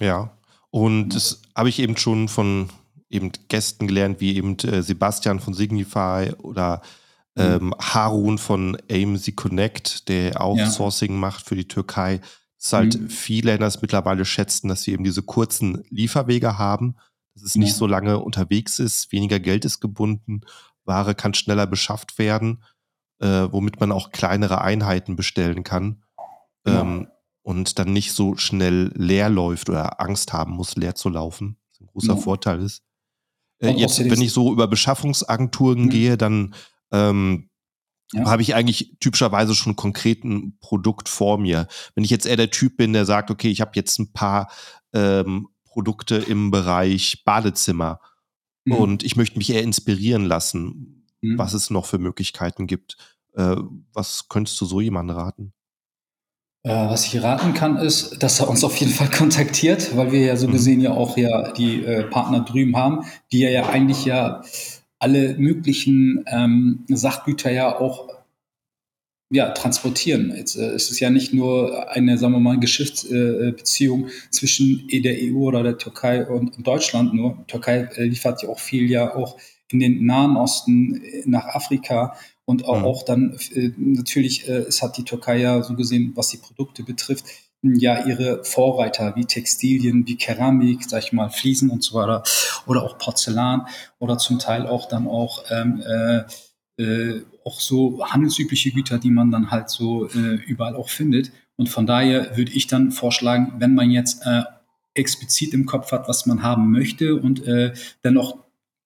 Ja, 0.00 0.32
und 0.70 1.10
das 1.10 1.42
habe 1.54 1.68
ich 1.68 1.78
eben 1.78 1.96
schon 1.96 2.28
von 2.28 2.70
eben 3.10 3.30
Gästen 3.48 3.86
gelernt, 3.86 4.20
wie 4.20 4.36
eben 4.36 4.58
äh, 4.60 4.82
Sebastian 4.82 5.40
von 5.40 5.54
Signify 5.54 6.32
oder 6.38 6.82
mhm. 7.34 7.42
ähm, 7.42 7.74
Harun 7.78 8.38
von 8.38 8.76
AMC 8.90 9.36
Connect, 9.36 10.08
der 10.08 10.40
auch 10.40 10.56
ja. 10.56 10.68
Sourcing 10.70 11.16
macht 11.16 11.46
für 11.46 11.54
die 11.54 11.68
Türkei. 11.68 12.20
Es 12.58 12.66
ist 12.66 12.72
halt 12.72 13.00
mhm. 13.00 13.08
viele 13.08 13.52
Länder 13.52 13.66
es 13.66 13.82
mittlerweile 13.82 14.24
schätzen, 14.24 14.68
dass 14.68 14.82
sie 14.82 14.92
eben 14.92 15.04
diese 15.04 15.22
kurzen 15.22 15.84
Lieferwege 15.90 16.58
haben 16.58 16.96
dass 17.34 17.42
es 17.42 17.56
nicht 17.56 17.74
so 17.74 17.86
lange 17.86 18.20
unterwegs 18.20 18.78
ist, 18.78 19.10
weniger 19.12 19.40
Geld 19.40 19.64
ist 19.64 19.80
gebunden, 19.80 20.42
Ware 20.84 21.14
kann 21.14 21.34
schneller 21.34 21.66
beschafft 21.66 22.18
werden, 22.18 22.62
äh, 23.20 23.48
womit 23.50 23.80
man 23.80 23.92
auch 23.92 24.10
kleinere 24.10 24.60
Einheiten 24.60 25.16
bestellen 25.16 25.64
kann 25.64 26.02
ja. 26.66 26.80
ähm, 26.80 27.08
und 27.42 27.78
dann 27.78 27.92
nicht 27.92 28.12
so 28.12 28.36
schnell 28.36 28.92
leer 28.94 29.28
läuft 29.28 29.68
oder 29.68 30.00
Angst 30.00 30.32
haben 30.32 30.52
muss, 30.52 30.76
leer 30.76 30.94
zu 30.94 31.08
laufen. 31.08 31.56
Was 31.70 31.80
ein 31.80 31.86
großer 31.86 32.14
ja. 32.14 32.16
Vorteil 32.16 32.60
ist. 32.60 32.82
Äh, 33.58 33.70
jetzt, 33.70 33.98
wenn 33.98 34.20
ich 34.20 34.32
so 34.32 34.52
über 34.52 34.66
Beschaffungsagenturen 34.68 35.84
mhm. 35.84 35.90
gehe, 35.90 36.16
dann 36.16 36.54
ähm, 36.92 37.50
ja. 38.12 38.26
habe 38.26 38.42
ich 38.42 38.54
eigentlich 38.54 38.96
typischerweise 39.00 39.54
schon 39.54 39.76
konkret 39.76 40.24
ein 40.24 40.58
Produkt 40.60 41.08
vor 41.08 41.38
mir. 41.38 41.66
Wenn 41.94 42.04
ich 42.04 42.10
jetzt 42.10 42.26
eher 42.26 42.36
der 42.36 42.50
Typ 42.50 42.76
bin, 42.76 42.92
der 42.92 43.06
sagt, 43.06 43.30
okay, 43.30 43.50
ich 43.50 43.60
habe 43.60 43.72
jetzt 43.74 43.98
ein 43.98 44.12
paar 44.12 44.50
ähm, 44.92 45.48
Produkte 45.74 46.14
im 46.14 46.52
Bereich 46.52 47.24
Badezimmer. 47.24 48.00
Mhm. 48.64 48.72
Und 48.72 49.02
ich 49.02 49.16
möchte 49.16 49.38
mich 49.38 49.52
eher 49.52 49.64
inspirieren 49.64 50.24
lassen, 50.24 51.04
mhm. 51.20 51.36
was 51.36 51.52
es 51.52 51.68
noch 51.68 51.84
für 51.84 51.98
Möglichkeiten 51.98 52.68
gibt. 52.68 52.96
Äh, 53.34 53.56
was 53.92 54.28
könntest 54.28 54.60
du 54.60 54.66
so 54.66 54.80
jemandem 54.80 55.16
raten? 55.16 55.52
Äh, 56.62 56.70
was 56.70 57.06
ich 57.06 57.20
raten 57.20 57.54
kann, 57.54 57.76
ist, 57.76 58.22
dass 58.22 58.38
er 58.38 58.48
uns 58.48 58.62
auf 58.62 58.76
jeden 58.76 58.92
Fall 58.92 59.10
kontaktiert, 59.18 59.96
weil 59.96 60.12
wir 60.12 60.20
ja 60.20 60.36
so 60.36 60.46
mhm. 60.46 60.52
gesehen 60.52 60.80
ja 60.80 60.92
auch 60.92 61.16
ja 61.16 61.50
die 61.52 61.84
äh, 61.84 62.04
Partner 62.04 62.40
drüben 62.40 62.76
haben, 62.76 63.04
die 63.32 63.40
ja, 63.40 63.50
ja 63.50 63.68
eigentlich 63.68 64.04
ja 64.04 64.42
alle 65.00 65.36
möglichen 65.36 66.24
ähm, 66.28 66.84
Sachgüter 66.88 67.50
ja 67.50 67.76
auch 67.76 68.13
ja, 69.34 69.50
transportieren. 69.50 70.32
Jetzt, 70.36 70.56
äh, 70.56 70.70
es 70.70 70.90
ist 70.90 71.00
ja 71.00 71.10
nicht 71.10 71.34
nur 71.34 71.90
eine, 71.90 72.16
sagen 72.18 72.34
wir 72.34 72.40
mal, 72.40 72.58
Geschäftsbeziehung 72.58 74.06
äh, 74.06 74.10
zwischen 74.30 74.86
der 74.88 75.16
EU 75.18 75.38
oder 75.38 75.62
der 75.62 75.76
Türkei 75.76 76.26
und, 76.26 76.56
und 76.56 76.66
Deutschland 76.66 77.14
nur. 77.14 77.38
Die 77.40 77.52
Türkei 77.52 77.88
äh, 77.96 78.04
liefert 78.04 78.42
ja 78.42 78.48
auch 78.48 78.60
viel 78.60 78.88
ja 78.88 79.14
auch 79.14 79.36
in 79.70 79.80
den 79.80 80.06
Nahen 80.06 80.36
Osten, 80.36 81.02
äh, 81.02 81.22
nach 81.26 81.46
Afrika 81.46 82.16
und 82.44 82.64
auch, 82.64 82.78
mhm. 82.78 82.84
auch 82.84 83.02
dann 83.02 83.38
äh, 83.54 83.70
natürlich, 83.76 84.48
äh, 84.48 84.58
es 84.58 84.82
hat 84.82 84.96
die 84.96 85.04
Türkei 85.04 85.38
ja 85.38 85.62
so 85.62 85.74
gesehen, 85.74 86.12
was 86.14 86.28
die 86.28 86.36
Produkte 86.36 86.84
betrifft, 86.84 87.24
ja 87.62 88.06
ihre 88.06 88.44
Vorreiter 88.44 89.16
wie 89.16 89.24
Textilien, 89.24 90.06
wie 90.06 90.16
Keramik, 90.16 90.84
sag 90.86 91.02
ich 91.02 91.12
mal, 91.12 91.30
Fliesen 91.30 91.70
und 91.70 91.82
so 91.82 91.94
weiter 91.96 92.22
oder 92.66 92.82
auch 92.82 92.98
Porzellan 92.98 93.66
oder 93.98 94.18
zum 94.18 94.38
Teil 94.38 94.66
auch 94.66 94.86
dann 94.86 95.08
auch 95.08 95.44
ähm, 95.50 95.82
äh, 95.82 96.82
äh, 96.82 97.22
auch 97.44 97.60
so 97.60 98.04
handelsübliche 98.04 98.70
Güter, 98.70 98.98
die 98.98 99.10
man 99.10 99.30
dann 99.30 99.50
halt 99.50 99.70
so 99.70 100.08
äh, 100.08 100.36
überall 100.46 100.76
auch 100.76 100.88
findet. 100.88 101.32
Und 101.56 101.68
von 101.68 101.86
daher 101.86 102.36
würde 102.36 102.52
ich 102.52 102.66
dann 102.66 102.90
vorschlagen, 102.90 103.54
wenn 103.58 103.74
man 103.74 103.90
jetzt 103.90 104.26
äh, 104.26 104.42
explizit 104.94 105.52
im 105.52 105.66
Kopf 105.66 105.92
hat, 105.92 106.08
was 106.08 106.26
man 106.26 106.42
haben 106.42 106.70
möchte 106.70 107.16
und 107.16 107.46
äh, 107.46 107.74
dennoch 108.02 108.38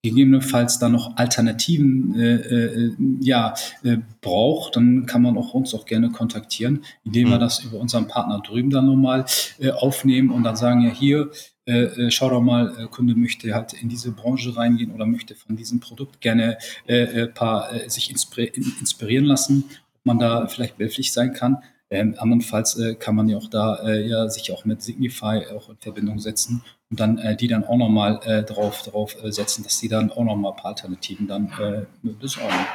gegebenenfalls 0.03 0.79
dann 0.79 0.93
noch 0.93 1.17
Alternativen 1.17 2.15
äh, 2.19 2.35
äh, 2.37 2.93
ja, 3.21 3.55
äh, 3.83 3.99
braucht, 4.21 4.77
dann 4.77 5.07
kann 5.07 5.23
man 5.23 5.37
auch 5.37 5.55
uns 5.55 5.75
auch 5.75 5.87
gerne 5.87 6.11
kontaktieren, 6.11 6.85
indem 7.05 7.29
mhm. 7.29 7.33
wir 7.33 7.39
das 7.39 7.65
über 7.65 7.79
unseren 7.79 8.07
Partner 8.07 8.41
drüben 8.41 8.71
dann 8.71 8.87
nochmal 8.87 9.25
äh, 9.59 9.71
aufnehmen 9.71 10.31
und 10.31 10.45
dann 10.45 10.57
sagen, 10.57 10.83
ja 10.83 10.91
hier, 10.91 11.31
äh, 11.69 12.07
äh, 12.07 12.11
schau 12.11 12.31
doch 12.31 12.41
mal, 12.41 12.75
äh, 12.79 12.87
Kunde 12.87 13.15
möchte 13.15 13.55
halt 13.55 13.75
in 13.75 13.91
diese 13.91 14.11
Branche 14.13 14.57
reingehen 14.57 14.91
oder 14.91 15.05
möchte 15.05 15.35
von 15.35 15.55
diesem 15.55 15.81
Produkt 15.81 16.23
gerne 16.23 16.57
äh, 16.87 17.27
paar, 17.27 17.73
äh, 17.75 17.91
sich 17.91 18.11
inspirieren 18.11 19.27
lassen, 19.27 19.65
ob 19.69 20.07
man 20.07 20.19
da 20.19 20.49
vielleicht 20.49 20.79
behilflich 20.79 21.13
sein 21.13 21.35
kann. 21.35 21.59
Ähm, 21.91 22.15
andernfalls 22.19 22.79
äh, 22.79 22.95
kann 22.95 23.15
man 23.15 23.29
ja 23.29 23.37
auch 23.37 23.49
da 23.49 23.77
äh, 23.87 24.07
ja, 24.07 24.29
sich 24.29 24.51
auch 24.51 24.65
mit 24.65 24.83
Signify 24.83 25.47
auch 25.55 25.69
in 25.69 25.77
Verbindung 25.77 26.19
setzen 26.19 26.63
und 26.91 27.01
dann 27.01 27.19
äh, 27.19 27.37
die 27.37 27.49
dann 27.49 27.65
auch 27.65 27.77
nochmal 27.77 28.21
äh, 28.25 28.43
drauf, 28.43 28.83
drauf 28.83 29.17
äh, 29.23 29.31
setzen, 29.31 29.63
dass 29.63 29.79
die 29.79 29.89
dann 29.89 30.11
auch 30.11 30.25
nochmal 30.25 30.53
ein 30.53 30.57
paar 30.57 30.71
Alternativen 30.71 31.27
dann 31.27 31.53
äh, 31.59 31.87
besorgen. 32.03 32.67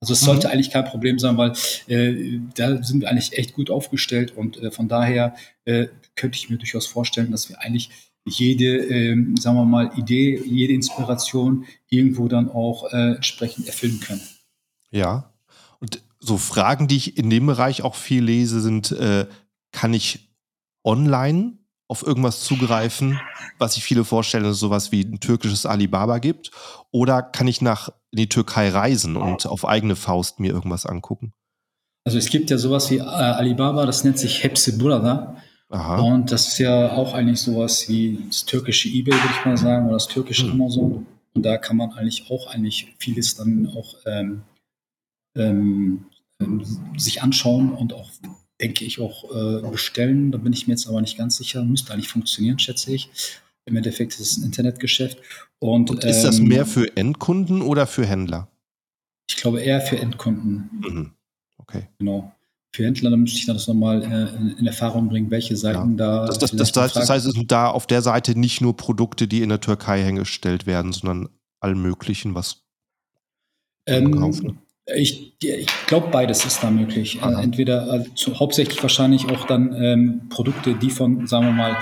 Also 0.00 0.14
es 0.14 0.20
sollte 0.20 0.48
mhm. 0.48 0.54
eigentlich 0.54 0.70
kein 0.70 0.84
Problem 0.84 1.18
sein, 1.18 1.36
weil 1.36 1.52
äh, 1.86 2.40
da 2.56 2.82
sind 2.82 3.00
wir 3.00 3.10
eigentlich 3.10 3.36
echt 3.36 3.54
gut 3.54 3.70
aufgestellt 3.70 4.36
und 4.36 4.56
äh, 4.60 4.70
von 4.70 4.88
daher 4.88 5.34
äh, 5.66 5.88
könnte 6.16 6.36
ich 6.36 6.48
mir 6.48 6.56
durchaus 6.56 6.86
vorstellen, 6.86 7.30
dass 7.30 7.48
wir 7.48 7.60
eigentlich 7.60 7.90
jede, 8.26 8.78
ähm, 8.86 9.36
sagen 9.36 9.56
wir 9.56 9.64
mal, 9.64 9.90
Idee, 9.96 10.40
jede 10.44 10.72
Inspiration 10.72 11.64
irgendwo 11.88 12.28
dann 12.28 12.50
auch 12.50 12.92
äh, 12.92 13.14
entsprechend 13.14 13.66
erfüllen 13.66 14.00
können. 14.00 14.22
Ja. 14.90 15.32
Und 15.80 16.02
so 16.18 16.36
Fragen, 16.36 16.86
die 16.86 16.96
ich 16.96 17.16
in 17.16 17.30
dem 17.30 17.46
Bereich 17.46 17.82
auch 17.82 17.94
viel 17.94 18.22
lese, 18.22 18.60
sind, 18.60 18.92
äh, 18.92 19.26
kann 19.72 19.94
ich 19.94 20.30
online 20.84 21.58
auf 21.88 22.06
irgendwas 22.06 22.44
zugreifen, 22.44 23.18
was 23.58 23.74
sich 23.74 23.82
viele 23.82 24.04
vorstellen, 24.04 24.44
dass 24.44 24.54
es 24.54 24.60
sowas 24.60 24.92
wie 24.92 25.02
ein 25.02 25.18
türkisches 25.18 25.66
Alibaba 25.66 26.18
gibt? 26.18 26.52
Oder 26.92 27.22
kann 27.22 27.48
ich 27.48 27.60
nach 27.60 27.88
in 28.12 28.18
die 28.18 28.28
Türkei 28.28 28.68
reisen 28.68 29.16
und 29.16 29.46
auf 29.46 29.66
eigene 29.66 29.96
Faust 29.96 30.38
mir 30.38 30.52
irgendwas 30.52 30.86
angucken? 30.86 31.32
Also 32.04 32.18
es 32.18 32.28
gibt 32.30 32.50
ja 32.50 32.58
sowas 32.58 32.90
wie 32.90 32.98
äh, 32.98 33.02
Alibaba, 33.02 33.86
das 33.86 34.04
nennt 34.04 34.18
sich 34.18 34.42
Hepsi 34.42 34.78
Burada. 34.78 35.36
Aha. 35.70 36.00
Und 36.00 36.32
das 36.32 36.48
ist 36.48 36.58
ja 36.58 36.92
auch 36.92 37.14
eigentlich 37.14 37.40
sowas 37.40 37.88
wie 37.88 38.18
das 38.26 38.44
türkische 38.44 38.88
eBay, 38.88 39.14
würde 39.14 39.34
ich 39.38 39.44
mal 39.44 39.56
sagen, 39.56 39.86
oder 39.86 39.94
das 39.94 40.08
türkische 40.08 40.44
hm. 40.44 40.60
Amazon. 40.60 41.06
Und 41.32 41.46
da 41.46 41.58
kann 41.58 41.76
man 41.76 41.92
eigentlich 41.92 42.28
auch 42.28 42.48
eigentlich 42.48 42.94
vieles 42.98 43.36
dann 43.36 43.68
auch 43.68 43.94
ähm, 44.04 44.42
ähm, 45.36 46.06
ähm, 46.40 46.64
sich 46.96 47.22
anschauen 47.22 47.72
und 47.72 47.92
auch, 47.92 48.10
denke 48.60 48.84
ich, 48.84 49.00
auch 49.00 49.24
äh, 49.30 49.70
bestellen. 49.70 50.32
Da 50.32 50.38
bin 50.38 50.52
ich 50.52 50.66
mir 50.66 50.72
jetzt 50.72 50.88
aber 50.88 51.00
nicht 51.00 51.16
ganz 51.16 51.36
sicher. 51.36 51.62
Müsste 51.62 51.92
eigentlich 51.92 52.08
funktionieren, 52.08 52.58
schätze 52.58 52.92
ich. 52.92 53.08
Im 53.64 53.76
Endeffekt 53.76 54.14
ist 54.14 54.20
es 54.20 54.38
ein 54.38 54.44
Internetgeschäft. 54.44 55.18
Und, 55.60 55.90
Und 55.90 56.02
ist 56.02 56.18
ähm, 56.18 56.24
das 56.24 56.40
mehr 56.40 56.66
für 56.66 56.96
Endkunden 56.96 57.62
oder 57.62 57.86
für 57.86 58.04
Händler? 58.04 58.48
Ich 59.28 59.36
glaube 59.36 59.60
eher 59.60 59.80
für 59.80 59.98
Endkunden. 59.98 60.68
Mhm. 60.72 61.10
Okay. 61.58 61.86
Genau. 61.98 62.34
Für 62.72 62.84
Händler, 62.84 63.10
da 63.10 63.16
müsste 63.16 63.38
ich 63.38 63.46
das 63.46 63.66
nochmal 63.66 64.02
äh, 64.02 64.36
in, 64.36 64.56
in, 64.58 64.66
Erfahrung 64.66 65.08
bringen, 65.08 65.30
welche 65.30 65.56
Seiten 65.56 65.98
ja. 65.98 66.20
da. 66.20 66.26
Das, 66.26 66.38
das, 66.38 66.52
das, 66.52 66.76
heißt, 66.76 66.96
das 66.96 67.10
heißt, 67.10 67.26
es 67.26 67.32
sind 67.32 67.50
da 67.50 67.68
auf 67.68 67.86
der 67.86 68.00
Seite 68.00 68.38
nicht 68.38 68.60
nur 68.60 68.76
Produkte, 68.76 69.26
die 69.26 69.42
in 69.42 69.48
der 69.48 69.60
Türkei 69.60 70.02
hergestellt 70.02 70.66
werden, 70.66 70.92
sondern 70.92 71.28
allen 71.58 71.82
möglichen, 71.82 72.34
was 72.34 72.62
ähm, 73.86 74.12
kaufen. 74.12 74.60
Ich, 74.96 75.32
ich 75.42 75.66
glaube, 75.86 76.08
beides 76.10 76.44
ist 76.44 76.62
da 76.62 76.70
möglich. 76.70 77.20
Äh, 77.22 77.42
entweder 77.42 77.92
äh, 77.92 78.04
zu, 78.14 78.38
hauptsächlich 78.38 78.82
wahrscheinlich 78.82 79.28
auch 79.30 79.46
dann 79.46 79.74
ähm, 79.74 80.28
Produkte, 80.28 80.74
die 80.74 80.90
von, 80.90 81.26
sagen 81.26 81.46
wir 81.46 81.52
mal, 81.52 81.76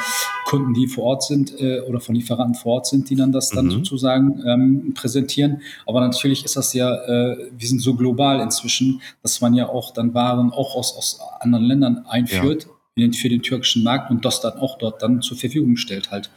Kunden, 0.45 0.75
die 0.75 0.87
vor 0.87 1.05
Ort 1.05 1.25
sind 1.25 1.61
äh, 1.61 1.81
oder 1.81 2.00
von 2.00 2.15
Lieferanten 2.15 2.55
vor 2.55 2.75
Ort 2.75 2.87
sind, 2.87 3.11
die 3.11 3.17
dann 3.17 3.33
das 3.33 3.50
dann 3.50 3.67
mhm. 3.67 3.71
sozusagen 3.71 4.43
ähm, 4.47 4.95
präsentieren. 4.95 5.62
Aber 5.87 6.00
natürlich 6.00 6.45
ist 6.45 6.57
das 6.57 6.73
ja, 6.73 6.95
äh, 6.95 7.37
wir 7.57 7.69
sind 7.69 7.81
so 7.81 7.95
global 7.95 8.41
inzwischen, 8.41 9.00
dass 9.23 9.41
man 9.41 9.55
ja 9.55 9.69
auch 9.69 9.93
dann 9.93 10.15
Waren 10.15 10.50
auch 10.53 10.75
aus, 10.75 10.97
aus 10.97 11.21
anderen 11.41 11.65
Ländern 11.65 12.07
einführt 12.07 12.69
ja. 12.97 13.12
für 13.12 13.29
den 13.29 13.43
türkischen 13.43 13.83
Markt 13.83 14.11
und 14.11 14.25
das 14.25 14.41
dann 14.41 14.55
auch 14.59 14.79
dort 14.79 15.03
dann 15.03 15.21
zur 15.21 15.37
Verfügung 15.37 15.77
stellt 15.77 16.11
halt. 16.11 16.31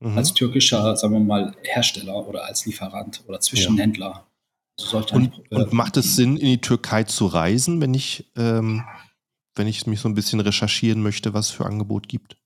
Mhm. 0.00 0.16
Als 0.16 0.34
türkischer, 0.34 0.96
sagen 0.96 1.14
wir 1.14 1.20
mal, 1.20 1.54
Hersteller 1.62 2.28
oder 2.28 2.44
als 2.44 2.66
Lieferant 2.66 3.22
oder 3.26 3.40
Zwischenhändler. 3.40 4.06
Ja. 4.06 4.26
Und, 5.12 5.32
äh, 5.50 5.56
und 5.56 5.72
macht 5.72 5.96
es 5.96 6.16
Sinn, 6.16 6.36
in 6.36 6.46
die 6.46 6.60
Türkei 6.60 7.04
zu 7.04 7.26
reisen, 7.26 7.80
wenn 7.80 7.94
ich, 7.94 8.30
ähm, 8.36 8.84
wenn 9.54 9.66
ich 9.66 9.86
mich 9.86 10.00
so 10.00 10.08
ein 10.08 10.14
bisschen 10.14 10.40
recherchieren 10.40 11.02
möchte, 11.02 11.32
was 11.32 11.46
es 11.46 11.52
für 11.52 11.66
Angebot 11.66 12.08
gibt? 12.08 12.36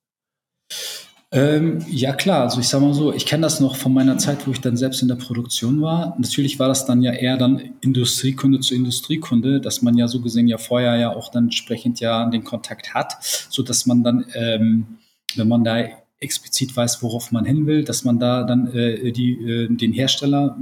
Ähm, 1.32 1.84
ja 1.88 2.12
klar, 2.12 2.42
also 2.42 2.58
ich 2.58 2.66
sage 2.66 2.84
mal 2.84 2.94
so, 2.94 3.12
ich 3.12 3.25
kenne 3.25 3.42
das 3.42 3.60
noch 3.60 3.76
von 3.76 3.92
meiner 3.92 4.18
Zeit, 4.18 4.46
wo 4.46 4.50
ich 4.50 4.60
dann 4.60 4.76
selbst 4.76 5.00
in 5.00 5.06
der 5.06 5.14
Produktion 5.14 5.80
war. 5.80 6.16
Natürlich 6.18 6.58
war 6.58 6.66
das 6.66 6.87
dann 6.87 7.02
ja 7.02 7.12
eher 7.12 7.37
dann 7.37 7.75
Industriekunde 7.80 8.58
zu 8.60 8.75
Industriekunde, 8.75 9.60
dass 9.60 9.80
man 9.80 9.96
ja 9.96 10.08
so 10.08 10.20
gesehen 10.20 10.49
ja 10.49 10.58
vorher 10.58 10.96
ja 10.96 11.14
auch 11.14 11.30
dann 11.30 11.44
entsprechend 11.44 12.00
ja 12.00 12.28
den 12.28 12.42
Kontakt 12.42 12.94
hat, 12.94 13.16
so 13.22 13.62
dass 13.62 13.87
man 13.87 14.02
dann, 14.02 14.25
ähm, 14.34 14.99
wenn 15.37 15.46
man 15.46 15.62
da 15.62 15.84
explizit 16.18 16.76
weiß, 16.76 17.00
worauf 17.02 17.30
man 17.30 17.44
hin 17.44 17.64
will, 17.66 17.84
dass 17.84 18.04
man 18.04 18.18
da 18.18 18.42
dann 18.42 18.72
äh, 18.75 19.12
die, 19.12 19.32
äh, 19.34 19.68
den 19.68 19.92
Hersteller 19.92 20.56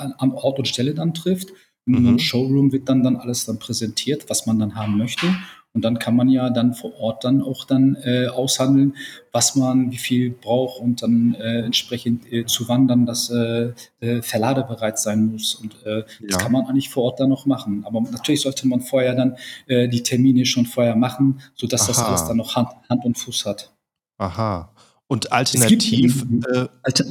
an 0.00 0.32
Ort 0.32 0.58
und 0.58 0.68
Stelle 0.68 0.94
dann 0.94 1.14
trifft. 1.14 1.48
In 1.86 2.00
mhm. 2.00 2.08
einem 2.08 2.18
Showroom 2.18 2.72
wird 2.72 2.88
dann, 2.88 3.02
dann 3.02 3.16
alles 3.16 3.46
dann 3.46 3.58
präsentiert, 3.58 4.28
was 4.28 4.46
man 4.46 4.58
dann 4.58 4.74
haben 4.74 4.98
möchte. 4.98 5.26
Und 5.72 5.84
dann 5.84 6.00
kann 6.00 6.16
man 6.16 6.28
ja 6.28 6.50
dann 6.50 6.74
vor 6.74 6.98
Ort 6.98 7.22
dann 7.22 7.42
auch 7.42 7.64
dann 7.64 7.96
äh, 8.02 8.26
aushandeln, 8.26 8.96
was 9.30 9.54
man 9.54 9.92
wie 9.92 9.98
viel 9.98 10.30
braucht 10.30 10.80
und 10.80 11.00
dann 11.00 11.34
äh, 11.34 11.60
entsprechend 11.60 12.30
äh, 12.32 12.44
zu 12.44 12.68
wann 12.68 12.88
dann 12.88 13.06
das 13.06 13.30
äh, 13.30 13.72
äh, 14.00 14.20
verladebereit 14.20 14.98
sein 14.98 15.26
muss. 15.26 15.54
Und 15.54 15.76
äh, 15.86 15.98
ja. 15.98 16.04
das 16.28 16.38
kann 16.38 16.50
man 16.50 16.66
eigentlich 16.66 16.90
vor 16.90 17.04
Ort 17.04 17.20
dann 17.20 17.28
noch 17.28 17.46
machen. 17.46 17.84
Aber 17.86 18.00
natürlich 18.00 18.40
sollte 18.40 18.66
man 18.66 18.80
vorher 18.80 19.14
dann 19.14 19.36
äh, 19.68 19.86
die 19.86 20.02
Termine 20.02 20.44
schon 20.44 20.66
vorher 20.66 20.96
machen, 20.96 21.40
sodass 21.54 21.82
Aha. 21.82 21.88
das 21.88 21.98
alles 22.02 22.24
dann 22.24 22.38
noch 22.38 22.56
Hand, 22.56 22.70
Hand 22.88 23.04
und 23.04 23.16
Fuß 23.16 23.46
hat. 23.46 23.72
Aha. 24.18 24.72
Und 25.06 25.32
alternativ. 25.32 26.28
Gibt, 26.28 26.46
äh, 26.48 26.66
Alter, 26.82 27.04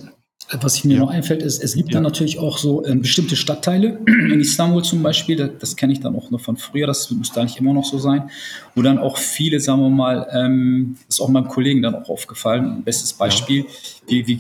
was 0.62 0.76
ich 0.78 0.86
mir 0.86 0.96
ja. 0.96 1.00
noch 1.02 1.10
einfällt, 1.10 1.44
ist, 1.44 1.64
es 1.64 1.76
gibt 1.76 1.90
ja. 1.90 1.96
dann 1.96 2.04
natürlich 2.04 2.40
auch 2.40 2.58
so 2.58 2.86
ähm, 2.86 3.02
bestimmte 3.02 3.36
Stadtteile, 3.36 4.00
in 4.08 4.40
Istanbul 4.40 4.84
zum 4.84 5.04
Beispiel, 5.04 5.36
das, 5.36 5.52
das 5.60 5.76
kenne 5.76 5.94
ich 5.94 6.00
dann 6.00 6.16
auch 6.16 6.32
noch 6.32 6.40
von 6.40 6.58
früher, 6.58 6.88
das 6.88 7.10
müsste 7.12 7.40
eigentlich 7.40 7.58
immer 7.58 7.74
noch 7.74 7.86
so 7.86 8.00
sein, 8.00 8.30
wo 8.76 8.82
dann 8.82 8.98
auch 8.98 9.18
viele, 9.18 9.60
sagen 9.60 9.82
wir 9.82 9.90
mal, 9.90 10.28
ähm, 10.32 10.98
das 11.08 11.16
ist 11.16 11.22
auch 11.22 11.30
meinem 11.30 11.48
Kollegen 11.48 11.82
dann 11.82 11.96
auch 11.96 12.10
aufgefallen, 12.10 12.66
ein 12.78 12.84
bestes 12.84 13.14
Beispiel, 13.14 13.66
ja. 13.66 13.66
wir, 14.08 14.28
wir 14.28 14.38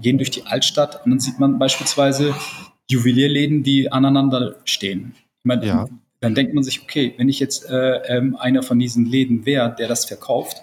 gehen 0.00 0.16
durch 0.16 0.30
die 0.30 0.46
Altstadt 0.46 1.04
und 1.04 1.10
dann 1.10 1.20
sieht 1.20 1.38
man 1.38 1.58
beispielsweise 1.58 2.34
Juwelierläden, 2.88 3.62
die 3.62 3.92
aneinander 3.92 4.56
stehen. 4.64 5.14
Ich 5.16 5.44
meine, 5.44 5.66
ja. 5.66 5.88
Dann 6.20 6.34
denkt 6.34 6.54
man 6.54 6.62
sich, 6.62 6.82
okay, 6.82 7.14
wenn 7.16 7.28
ich 7.28 7.40
jetzt 7.40 7.68
äh, 7.70 7.96
ähm, 8.16 8.36
einer 8.36 8.62
von 8.62 8.78
diesen 8.78 9.06
Läden 9.06 9.46
wäre, 9.46 9.74
der 9.74 9.88
das 9.88 10.04
verkauft, 10.04 10.58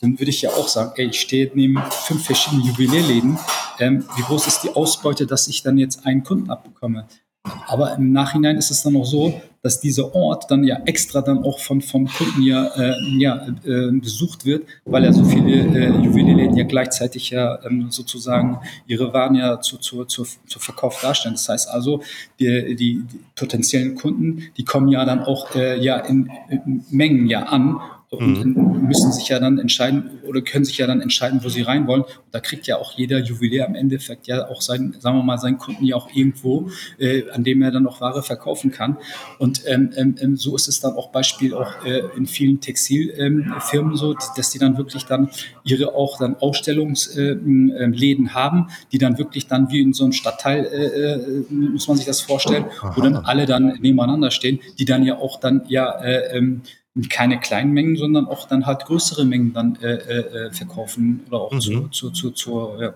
dann 0.00 0.18
würde 0.18 0.30
ich 0.30 0.42
ja 0.42 0.50
auch 0.50 0.68
sagen, 0.68 0.92
ey, 0.96 1.08
ich 1.08 1.20
stehe 1.20 1.50
neben 1.54 1.78
fünf 1.90 2.24
verschiedenen 2.24 2.64
Juwelierläden. 2.64 3.38
Ähm, 3.78 4.04
wie 4.16 4.22
groß 4.22 4.46
ist 4.46 4.62
die 4.62 4.70
Ausbeute, 4.70 5.26
dass 5.26 5.48
ich 5.48 5.62
dann 5.62 5.76
jetzt 5.76 6.06
einen 6.06 6.24
Kunden 6.24 6.50
abbekomme? 6.50 7.06
Aber 7.44 7.96
im 7.96 8.12
Nachhinein 8.12 8.56
ist 8.56 8.70
es 8.70 8.82
dann 8.82 8.96
auch 8.96 9.04
so, 9.04 9.40
dass 9.62 9.80
dieser 9.80 10.14
Ort 10.14 10.50
dann 10.50 10.64
ja 10.64 10.80
extra 10.86 11.22
dann 11.22 11.44
auch 11.44 11.58
von, 11.58 11.80
vom 11.80 12.06
Kunden 12.06 12.42
ja, 12.42 12.66
äh, 12.76 12.94
ja 13.18 13.46
äh, 13.64 13.90
besucht 13.92 14.44
wird, 14.44 14.66
weil 14.84 15.04
ja 15.04 15.12
so 15.12 15.24
viele 15.24 15.52
äh, 15.52 15.90
Juwelierläden 16.02 16.56
ja 16.56 16.64
gleichzeitig 16.64 17.30
ja 17.30 17.58
ähm, 17.64 17.90
sozusagen 17.90 18.58
ihre 18.86 19.12
Waren 19.12 19.36
ja 19.36 19.60
zu, 19.60 19.78
zu, 19.78 20.04
zu, 20.04 20.24
zu 20.24 20.58
Verkauf 20.58 21.00
darstellen. 21.00 21.34
Das 21.34 21.48
heißt 21.48 21.68
also, 21.68 22.02
die, 22.38 22.76
die, 22.76 23.02
die 23.02 23.04
potenziellen 23.36 23.94
Kunden, 23.94 24.50
die 24.56 24.64
kommen 24.64 24.88
ja 24.88 25.04
dann 25.04 25.20
auch 25.20 25.54
äh, 25.54 25.82
ja 25.82 25.96
in, 25.98 26.30
in 26.48 26.84
Mengen 26.90 27.26
ja 27.26 27.44
an 27.44 27.80
und 28.12 28.44
mhm. 28.44 28.86
müssen 28.86 29.10
sich 29.10 29.28
ja 29.28 29.40
dann 29.40 29.58
entscheiden 29.58 30.20
oder 30.26 30.42
können 30.42 30.66
sich 30.66 30.76
ja 30.76 30.86
dann 30.86 31.00
entscheiden, 31.00 31.42
wo 31.42 31.48
sie 31.48 31.62
rein 31.62 31.86
wollen. 31.86 32.02
Und 32.02 32.20
da 32.30 32.40
kriegt 32.40 32.66
ja 32.66 32.76
auch 32.76 32.92
jeder 32.92 33.18
Juwelier 33.18 33.66
am 33.66 33.74
Endeffekt 33.74 34.26
ja 34.26 34.48
auch 34.48 34.60
sein, 34.60 34.94
sagen 34.98 35.16
wir 35.16 35.22
mal, 35.22 35.38
seinen 35.38 35.56
Kunden 35.56 35.86
ja 35.86 35.96
auch 35.96 36.10
irgendwo, 36.12 36.68
äh, 36.98 37.22
an 37.30 37.42
dem 37.42 37.62
er 37.62 37.70
dann 37.70 37.84
noch 37.84 38.02
Ware 38.02 38.22
verkaufen 38.22 38.70
kann. 38.70 38.98
Und 39.38 39.62
ähm, 39.66 39.92
ähm, 39.96 40.16
ähm 40.20 40.36
so 40.36 40.54
ist 40.54 40.68
es 40.68 40.80
dann 40.80 40.92
auch 40.92 41.10
Beispiel 41.10 41.54
auch 41.54 41.86
äh, 41.86 42.02
in 42.14 42.26
vielen 42.26 42.60
Textilfirmen 42.60 43.92
ähm, 43.92 43.96
so, 43.96 44.14
dass 44.36 44.50
die 44.50 44.58
dann 44.58 44.76
wirklich 44.76 45.06
dann 45.06 45.30
ihre 45.64 45.94
auch 45.94 46.18
dann 46.18 46.36
Ausstellungsläden 46.36 47.74
äh, 47.74 48.28
ähm, 48.28 48.34
haben, 48.34 48.68
die 48.92 48.98
dann 48.98 49.16
wirklich 49.16 49.46
dann 49.46 49.70
wie 49.70 49.80
in 49.80 49.94
so 49.94 50.04
einem 50.04 50.12
Stadtteil, 50.12 50.66
äh, 50.66 51.14
äh, 51.14 51.44
muss 51.50 51.88
man 51.88 51.96
sich 51.96 52.04
das 52.04 52.20
vorstellen, 52.20 52.66
wo 52.94 53.00
dann 53.00 53.16
alle 53.16 53.46
dann 53.46 53.78
nebeneinander 53.80 54.30
stehen, 54.30 54.60
die 54.78 54.84
dann 54.84 55.02
ja 55.02 55.16
auch 55.16 55.40
dann 55.40 55.62
ja 55.68 55.98
äh, 56.02 56.36
ähm, 56.36 56.60
keine 57.08 57.40
kleinen 57.40 57.72
Mengen, 57.72 57.96
sondern 57.96 58.26
auch 58.26 58.46
dann 58.46 58.66
halt 58.66 58.84
größere 58.84 59.24
Mengen 59.24 59.52
dann 59.52 59.76
äh, 59.76 59.94
äh, 59.94 60.46
äh 60.46 60.52
verkaufen 60.52 61.22
oder 61.26 61.40
auch 61.40 61.52
mhm. 61.52 61.60
zu, 61.60 61.88
zu, 61.88 62.10
zu, 62.10 62.30
zu 62.32 62.76
ja, 62.78 62.94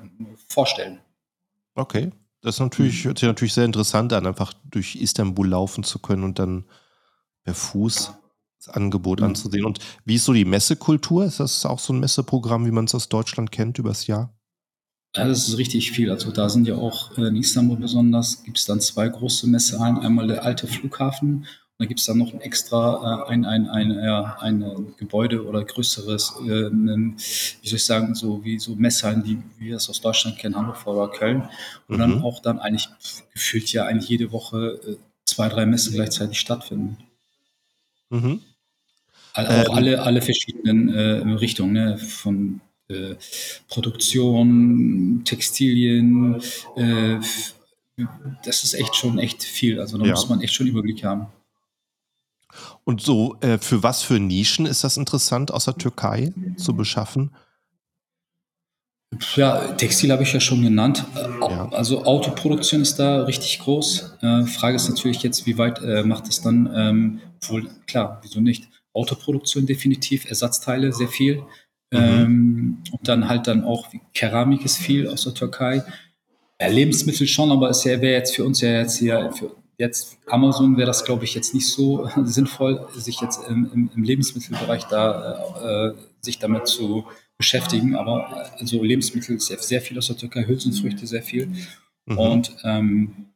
vorstellen. 0.49 0.99
Okay. 1.75 2.11
Das 2.43 2.57
ist 2.57 2.61
natürlich, 2.61 3.05
mhm. 3.05 3.09
hört 3.09 3.19
sich 3.19 3.27
natürlich 3.27 3.55
sehr 3.55 3.65
interessant 3.65 4.13
an, 4.13 4.27
einfach 4.27 4.53
durch 4.71 4.97
Istanbul 4.97 5.49
laufen 5.49 5.83
zu 5.83 5.99
können 5.99 6.23
und 6.23 6.39
dann 6.39 6.65
per 7.43 7.55
Fuß 7.55 8.13
das 8.59 8.69
Angebot 8.69 9.21
mhm. 9.21 9.27
anzusehen. 9.27 9.65
Und 9.65 9.81
wie 10.05 10.15
ist 10.15 10.27
so 10.27 10.33
die 10.33 10.45
Messekultur? 10.45 11.25
Ist 11.25 11.41
das 11.41 11.67
auch 11.67 11.79
so 11.79 11.93
ein 11.93 12.01
Messeprogramm, 12.01 12.67
wie 12.67 12.71
man 12.71 12.85
es 12.85 12.95
aus 12.95 13.09
Deutschland 13.09 13.51
kennt, 13.51 13.79
übers 13.79 14.07
Jahr? 14.07 14.33
Ja, 15.17 15.27
das 15.27 15.49
ist 15.49 15.59
richtig 15.59 15.93
viel. 15.93 16.11
Also 16.11 16.31
da 16.31 16.49
sind 16.49 16.69
ja 16.69 16.77
auch 16.77 17.17
äh, 17.17 17.23
in 17.23 17.37
Istanbul 17.37 17.79
besonders, 17.79 18.43
gibt 18.45 18.59
es 18.59 18.67
dann 18.67 18.81
zwei 18.81 19.09
große 19.09 19.49
Messehallen. 19.49 19.99
Einmal 19.99 20.27
der 20.27 20.45
alte 20.45 20.67
Flughafen 20.67 21.47
da 21.79 21.85
gibt 21.85 22.01
es 22.01 22.07
dann 22.07 22.17
noch 22.19 22.33
ein 22.33 22.41
extra, 22.41 23.27
äh, 23.29 23.31
ein, 23.31 23.45
ein, 23.45 23.69
ein, 23.69 23.91
äh, 23.91 24.25
ein 24.41 24.95
Gebäude 24.97 25.45
oder 25.45 25.63
größeres, 25.63 26.37
äh, 26.41 26.71
wie 26.71 27.69
soll 27.69 27.77
ich 27.77 27.85
sagen, 27.85 28.15
so 28.15 28.43
wie 28.45 28.59
so 28.59 28.75
Messhallen, 28.77 29.23
die 29.23 29.39
wir 29.59 29.77
es 29.77 29.91
aus 29.91 30.01
Deutschland 30.01 30.39
kennen, 30.39 30.57
Hannover 30.57 30.93
oder 30.93 31.13
Köln. 31.13 31.49
Und 31.89 31.97
mhm. 31.97 32.01
dann 32.01 32.23
auch 32.23 32.41
dann 32.41 32.59
eigentlich 32.61 32.89
gefühlt 33.33 33.71
ja 33.73 33.85
eigentlich 33.85 34.09
jede 34.09 34.33
Woche 34.33 34.81
äh, 34.87 34.97
zwei, 35.27 35.51
drei 35.51 35.67
Messen 35.67 35.93
gleichzeitig 35.93 36.41
stattfinden. 36.41 36.97
Mhm. 38.09 38.41
Also 39.35 39.53
auch 39.53 39.69
ähm. 39.69 39.75
alle, 39.75 40.03
alle 40.03 40.23
verschiedenen 40.23 40.89
äh, 40.89 41.35
Richtungen, 41.35 41.75
ne? 41.75 41.99
von 41.99 42.63
äh, 42.89 43.17
Produktion, 43.69 45.23
Textilien, 45.25 46.41
das 48.45 48.65
ist 48.65 48.75
echt 48.75 48.95
schon 48.95 49.19
echt 49.19 49.43
viel. 49.43 49.81
Also 49.81 49.99
da 49.99 50.05
ja. 50.05 50.13
muss 50.13 50.29
man 50.29 50.41
echt 50.41 50.55
schon 50.55 50.67
Überblick 50.67 51.03
haben. 51.05 51.27
Und 52.85 53.01
so, 53.01 53.37
äh, 53.41 53.59
für 53.59 53.83
was 53.83 54.03
für 54.03 54.21
Nischen 54.21 54.67
ist 54.67 54.85
das 54.85 54.97
interessant 54.97 55.53
aus 55.53 55.65
der 55.65 55.77
Türkei 55.77 56.33
zu 56.57 56.75
beschaffen? 56.75 57.31
Ja, 59.37 59.73
Textil 59.75 60.11
habe 60.11 60.25
ich 60.25 60.33
ja 60.33 60.41
schon 60.41 60.63
genannt. 60.63 61.05
Ja. 61.15 61.69
Also 61.71 62.05
Autoproduktion 62.05 62.83
ist 62.83 62.97
da 62.99 63.23
richtig 63.23 63.61
groß. 63.61 64.17
Äh, 64.21 64.43
Frage 64.45 64.77
ist 64.77 64.89
natürlich 64.89 65.23
jetzt, 65.23 65.47
wie 65.47 65.59
weit 65.59 65.81
äh, 65.81 66.03
macht 66.03 66.29
es 66.29 66.43
dann 66.43 66.71
ähm, 66.75 67.21
wohl, 67.43 67.69
klar, 67.87 68.21
wieso 68.23 68.41
nicht? 68.41 68.69
Autoproduktion 68.93 69.67
definitiv, 69.67 70.29
Ersatzteile 70.29 70.93
sehr 70.93 71.09
viel. 71.09 71.37
Mhm. 71.93 71.99
Ähm, 71.99 72.79
und 72.91 73.09
dann 73.09 73.29
halt 73.29 73.47
dann 73.47 73.65
auch 73.65 73.89
Keramik 74.13 74.65
ist 74.65 74.79
viel 74.79 75.09
aus 75.09 75.23
der 75.23 75.35
Türkei. 75.35 75.85
Ja, 76.61 76.69
Lebensmittel 76.69 77.27
schon, 77.27 77.53
aber 77.53 77.71
es 77.71 77.85
wäre 77.85 78.05
jetzt 78.05 78.35
für 78.35 78.45
uns 78.45 78.61
ja 78.61 78.71
jetzt 78.71 78.99
hier, 78.99 79.31
für 79.33 79.55
Jetzt 79.79 80.19
Amazon 80.27 80.77
wäre 80.77 80.87
das, 80.87 81.05
glaube 81.05 81.25
ich, 81.25 81.35
jetzt 81.35 81.55
nicht 81.55 81.69
so 81.69 82.09
sinnvoll, 82.25 82.87
sich 82.95 83.21
jetzt 83.21 83.47
im, 83.49 83.91
im 83.95 84.03
Lebensmittelbereich 84.03 84.85
da 84.85 85.93
äh, 85.93 85.95
sich 86.21 86.39
damit 86.39 86.67
zu 86.67 87.07
beschäftigen. 87.37 87.95
Aber 87.95 88.51
also 88.59 88.83
Lebensmittel 88.83 89.39
sehr, 89.41 89.59
sehr 89.59 89.81
viel 89.81 89.99
aus 89.99 90.07
der 90.07 90.17
Türkei, 90.17 90.47
Hülsenfrüchte 90.47 91.07
sehr 91.07 91.23
viel. 91.23 91.53
Mhm. 92.07 92.19
Und 92.19 92.57
ähm, 92.65 93.27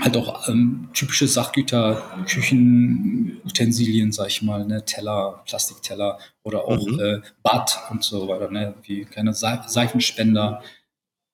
halt 0.00 0.16
auch 0.16 0.48
ähm, 0.48 0.90
typische 0.94 1.26
Sachgüter, 1.26 2.24
Küchenutensilien, 2.26 4.12
sag 4.12 4.28
ich 4.28 4.42
mal, 4.42 4.64
ne, 4.64 4.84
Teller, 4.84 5.42
Plastikteller 5.46 6.18
oder 6.44 6.64
auch 6.64 6.86
mhm. 6.86 7.00
äh, 7.00 7.20
Bad 7.42 7.78
und 7.90 8.04
so 8.04 8.28
weiter, 8.28 8.50
ne, 8.50 8.74
wie 8.82 9.04
keine 9.04 9.34
Seifenspender, 9.34 10.62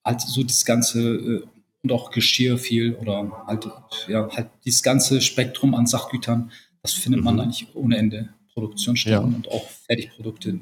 halt 0.04 0.20
so 0.20 0.42
das 0.42 0.64
ganze 0.64 1.00
äh, 1.00 1.42
und 1.84 1.92
auch 1.92 2.10
Geschirr 2.10 2.58
viel 2.58 2.94
oder 2.96 3.44
halt 3.46 3.68
ja 4.08 4.28
halt 4.30 4.50
dieses 4.64 4.82
ganze 4.82 5.20
Spektrum 5.20 5.74
an 5.74 5.86
Sachgütern, 5.86 6.50
das 6.82 6.92
findet 6.92 7.20
mhm. 7.20 7.24
man 7.26 7.40
eigentlich 7.40 7.68
ohne 7.74 7.96
Ende. 7.96 8.30
Produktionsstätten 8.54 9.30
ja. 9.30 9.36
und 9.36 9.48
auch 9.50 9.68
Fertigprodukte. 9.68 10.60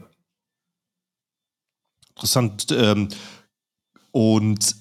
Interessant. 2.08 2.66
Ähm, 2.72 3.08
und 4.10 4.76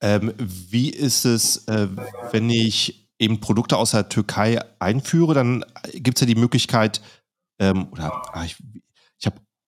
ähm, 0.00 0.32
wie 0.38 0.90
ist 0.90 1.24
es, 1.24 1.68
äh, 1.68 1.88
wenn 2.32 2.50
ich 2.50 3.08
eben 3.18 3.40
Produkte 3.40 3.76
aus 3.76 3.92
der 3.92 4.08
Türkei 4.08 4.58
einführe, 4.78 5.34
dann 5.34 5.64
gibt 5.92 6.18
es 6.18 6.22
ja 6.22 6.26
die 6.26 6.40
Möglichkeit, 6.40 7.00
ähm, 7.60 7.88
oder 7.92 8.22
ah, 8.34 8.44
ich, 8.44 8.56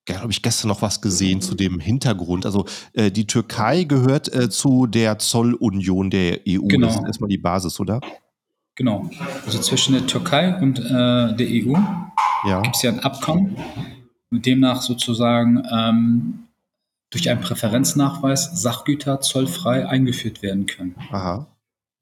glaube 0.05 0.31
ich, 0.31 0.41
gestern 0.41 0.67
noch 0.67 0.81
was 0.81 1.01
gesehen 1.01 1.41
zu 1.41 1.55
dem 1.55 1.79
Hintergrund. 1.79 2.45
Also 2.45 2.65
äh, 2.93 3.11
die 3.11 3.27
Türkei 3.27 3.83
gehört 3.83 4.33
äh, 4.33 4.49
zu 4.49 4.85
der 4.85 5.19
Zollunion 5.19 6.09
der 6.09 6.41
EU. 6.47 6.67
Genau. 6.67 6.87
Das 6.87 6.97
ist 6.97 7.05
erstmal 7.05 7.29
die 7.29 7.37
Basis, 7.37 7.79
oder? 7.79 7.99
Genau. 8.75 9.09
Also 9.45 9.59
zwischen 9.59 9.93
der 9.93 10.05
Türkei 10.05 10.55
und 10.61 10.79
äh, 10.79 11.35
der 11.35 11.47
EU 11.47 11.73
ja. 12.47 12.61
gibt 12.61 12.75
es 12.75 12.81
ja 12.81 12.91
ein 12.91 12.99
Abkommen, 12.99 13.57
mit 14.29 14.45
demnach 14.45 14.81
sozusagen 14.81 15.63
ähm, 15.71 16.47
durch 17.09 17.29
einen 17.29 17.41
Präferenznachweis 17.41 18.61
Sachgüter 18.61 19.21
zollfrei 19.21 19.87
eingeführt 19.87 20.41
werden 20.41 20.65
können. 20.65 20.95
Aha. 21.11 21.47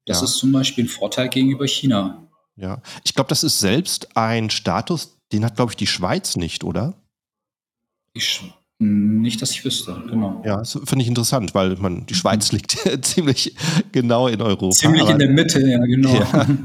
Das 0.06 0.18
ja. 0.18 0.24
ist 0.24 0.36
zum 0.36 0.52
Beispiel 0.52 0.84
ein 0.84 0.88
Vorteil 0.88 1.28
gegenüber 1.28 1.66
China. 1.66 2.26
Ja, 2.56 2.82
ich 3.04 3.14
glaube, 3.14 3.28
das 3.28 3.42
ist 3.42 3.60
selbst 3.60 4.16
ein 4.16 4.50
Status, 4.50 5.16
den 5.32 5.44
hat, 5.44 5.56
glaube 5.56 5.72
ich, 5.72 5.76
die 5.76 5.86
Schweiz 5.86 6.36
nicht, 6.36 6.64
oder? 6.64 6.94
Ich, 8.14 8.42
nicht, 8.78 9.42
dass 9.42 9.50
ich 9.50 9.64
wüsste, 9.64 10.02
genau. 10.08 10.42
Ja, 10.44 10.58
das 10.58 10.72
finde 10.72 11.02
ich 11.02 11.08
interessant, 11.08 11.54
weil 11.54 11.76
man, 11.76 12.06
die 12.06 12.14
Schweiz 12.14 12.50
mhm. 12.50 12.58
liegt 12.58 12.78
ziemlich 13.04 13.54
genau 13.92 14.28
in 14.28 14.40
Europa. 14.40 14.70
Ziemlich 14.70 15.08
in 15.08 15.18
der 15.18 15.28
Mitte, 15.28 15.60
ja, 15.60 15.78
genau. 15.84 16.14
Ja. 16.14 16.46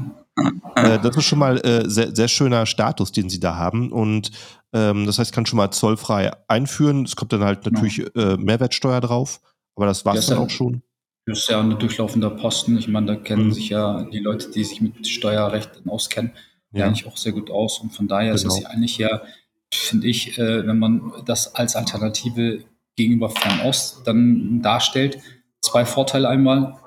Äh, 0.76 0.98
das 1.00 1.16
ist 1.16 1.24
schon 1.24 1.40
mal 1.40 1.58
äh, 1.58 1.88
sehr, 1.90 2.14
sehr 2.14 2.28
schöner 2.28 2.64
Status, 2.64 3.12
den 3.12 3.28
sie 3.28 3.40
da 3.40 3.56
haben. 3.56 3.92
Und 3.92 4.30
ähm, 4.72 5.04
das 5.04 5.18
heißt, 5.18 5.32
kann 5.32 5.44
schon 5.44 5.58
mal 5.58 5.70
zollfrei 5.70 6.30
einführen. 6.48 7.04
Es 7.04 7.16
kommt 7.16 7.32
dann 7.32 7.44
halt 7.44 7.66
natürlich 7.66 7.96
genau. 7.96 8.34
äh, 8.34 8.36
Mehrwertsteuer 8.38 9.00
drauf, 9.00 9.40
aber 9.76 9.86
das 9.86 10.04
war 10.06 10.14
es 10.14 10.26
dann 10.26 10.38
auch 10.38 10.48
schon. 10.48 10.82
Das 11.26 11.40
ist 11.40 11.48
ja 11.48 11.60
ein 11.60 11.78
durchlaufender 11.78 12.30
Posten. 12.30 12.78
Ich 12.78 12.88
meine, 12.88 13.06
da 13.06 13.16
kennen 13.16 13.46
mhm. 13.46 13.52
sich 13.52 13.68
ja 13.68 14.04
die 14.04 14.20
Leute, 14.20 14.50
die 14.50 14.64
sich 14.64 14.80
mit 14.80 15.06
Steuerrecht 15.06 15.82
auskennen, 15.86 16.32
ja. 16.72 16.86
eigentlich 16.86 17.06
auch 17.06 17.16
sehr 17.16 17.32
gut 17.32 17.50
aus. 17.50 17.78
Und 17.78 17.90
von 17.90 18.08
daher 18.08 18.32
genau. 18.32 18.36
ist 18.36 18.44
es 18.44 18.54
genau. 18.54 18.68
ja 18.68 18.74
eigentlich 18.74 18.98
ja, 18.98 19.22
finde 19.72 20.08
ich, 20.08 20.38
äh, 20.38 20.66
wenn 20.66 20.78
man 20.78 21.12
das 21.26 21.54
als 21.54 21.76
Alternative 21.76 22.64
gegenüber 22.96 23.30
Fernost 23.30 24.02
dann 24.04 24.60
darstellt, 24.62 25.18
zwei 25.60 25.84
Vorteile 25.84 26.28
einmal 26.28 26.78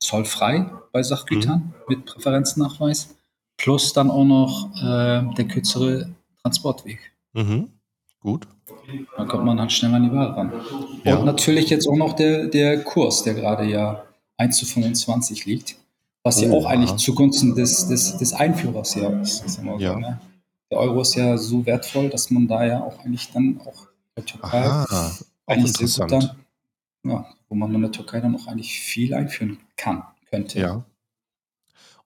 zollfrei 0.00 0.70
bei 0.92 1.02
Sachgütern 1.02 1.58
mhm. 1.58 1.74
mit 1.88 2.06
Präferenznachweis, 2.06 3.16
plus 3.56 3.92
dann 3.92 4.10
auch 4.10 4.24
noch 4.24 4.70
äh, 4.76 5.34
der 5.34 5.48
kürzere 5.48 6.10
Transportweg. 6.42 7.12
Mhm. 7.32 7.70
Gut. 8.20 8.46
Dann 9.16 9.28
kommt 9.28 9.44
man 9.44 9.60
halt 9.60 9.72
schnell 9.72 9.94
an 9.94 10.04
die 10.04 10.12
Ware 10.12 10.36
ran. 10.36 10.52
Ja. 11.04 11.16
Und 11.16 11.26
natürlich 11.26 11.70
jetzt 11.70 11.88
auch 11.88 11.96
noch 11.96 12.14
der, 12.14 12.46
der 12.46 12.82
Kurs, 12.82 13.22
der 13.22 13.34
gerade 13.34 13.64
ja 13.64 14.04
1 14.38 14.56
zu 14.56 14.66
25 14.66 15.46
liegt, 15.46 15.76
was 16.22 16.38
oh, 16.38 16.44
ja 16.44 16.52
auch 16.52 16.66
eigentlich 16.66 16.96
zugunsten 16.96 17.54
des, 17.54 17.88
des, 17.88 18.16
des 18.16 18.32
Einführers 18.32 18.94
ja 18.94 19.08
ist. 19.20 19.58
ja. 19.78 19.92
So, 19.92 19.98
ne? 19.98 20.20
Der 20.70 20.78
Euro 20.78 21.00
ist 21.00 21.14
ja 21.14 21.36
so 21.36 21.64
wertvoll, 21.64 22.08
dass 22.08 22.30
man 22.30 22.48
da 22.48 22.64
ja 22.64 22.80
auch 22.82 23.04
eigentlich 23.04 23.30
dann 23.32 23.60
auch 23.64 23.86
der 24.16 24.24
Türkei 24.24 24.64
Aha, 24.64 25.16
eigentlich 25.46 25.76
sehr 25.76 26.06
gut 26.06 26.12
dann, 26.12 26.30
ja, 27.04 27.26
wo 27.48 27.54
man 27.54 27.74
in 27.74 27.82
der 27.82 27.92
Türkei 27.92 28.20
dann 28.20 28.34
auch 28.34 28.46
eigentlich 28.46 28.80
viel 28.80 29.14
einführen 29.14 29.58
kann 29.76 30.02
könnte. 30.30 30.60
Ja. 30.60 30.84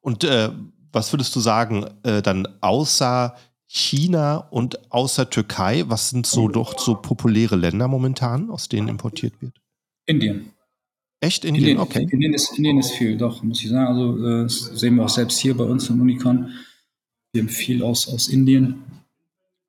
Und 0.00 0.24
äh, 0.24 0.50
was 0.92 1.12
würdest 1.12 1.34
du 1.36 1.40
sagen, 1.40 1.86
äh, 2.02 2.22
dann 2.22 2.48
außer 2.60 3.36
China 3.66 4.36
und 4.36 4.92
außer 4.92 5.30
Türkei, 5.30 5.84
was 5.86 6.10
sind 6.10 6.26
so 6.26 6.48
doch 6.48 6.78
so 6.78 6.96
populäre 6.96 7.56
Länder 7.56 7.86
momentan, 7.86 8.50
aus 8.50 8.68
denen 8.68 8.88
importiert 8.88 9.40
wird? 9.40 9.54
Indien. 10.06 10.50
Echt 11.20 11.44
Indien? 11.44 11.64
Indien 11.64 11.80
okay. 11.80 12.08
Indien 12.10 12.34
ist, 12.34 12.56
Indien 12.56 12.78
ist 12.78 12.92
viel, 12.92 13.16
doch, 13.16 13.42
muss 13.42 13.62
ich 13.62 13.68
sagen. 13.68 13.86
Also 13.86 14.26
äh, 14.26 14.42
das 14.44 14.58
sehen 14.58 14.96
wir 14.96 15.04
auch 15.04 15.10
selbst 15.10 15.38
hier 15.38 15.56
bei 15.56 15.64
uns 15.64 15.88
im 15.88 16.00
Unicon. 16.00 16.52
Wir 17.32 17.42
haben 17.42 17.48
viel 17.48 17.82
aus, 17.82 18.12
aus 18.12 18.28
Indien. 18.28 18.82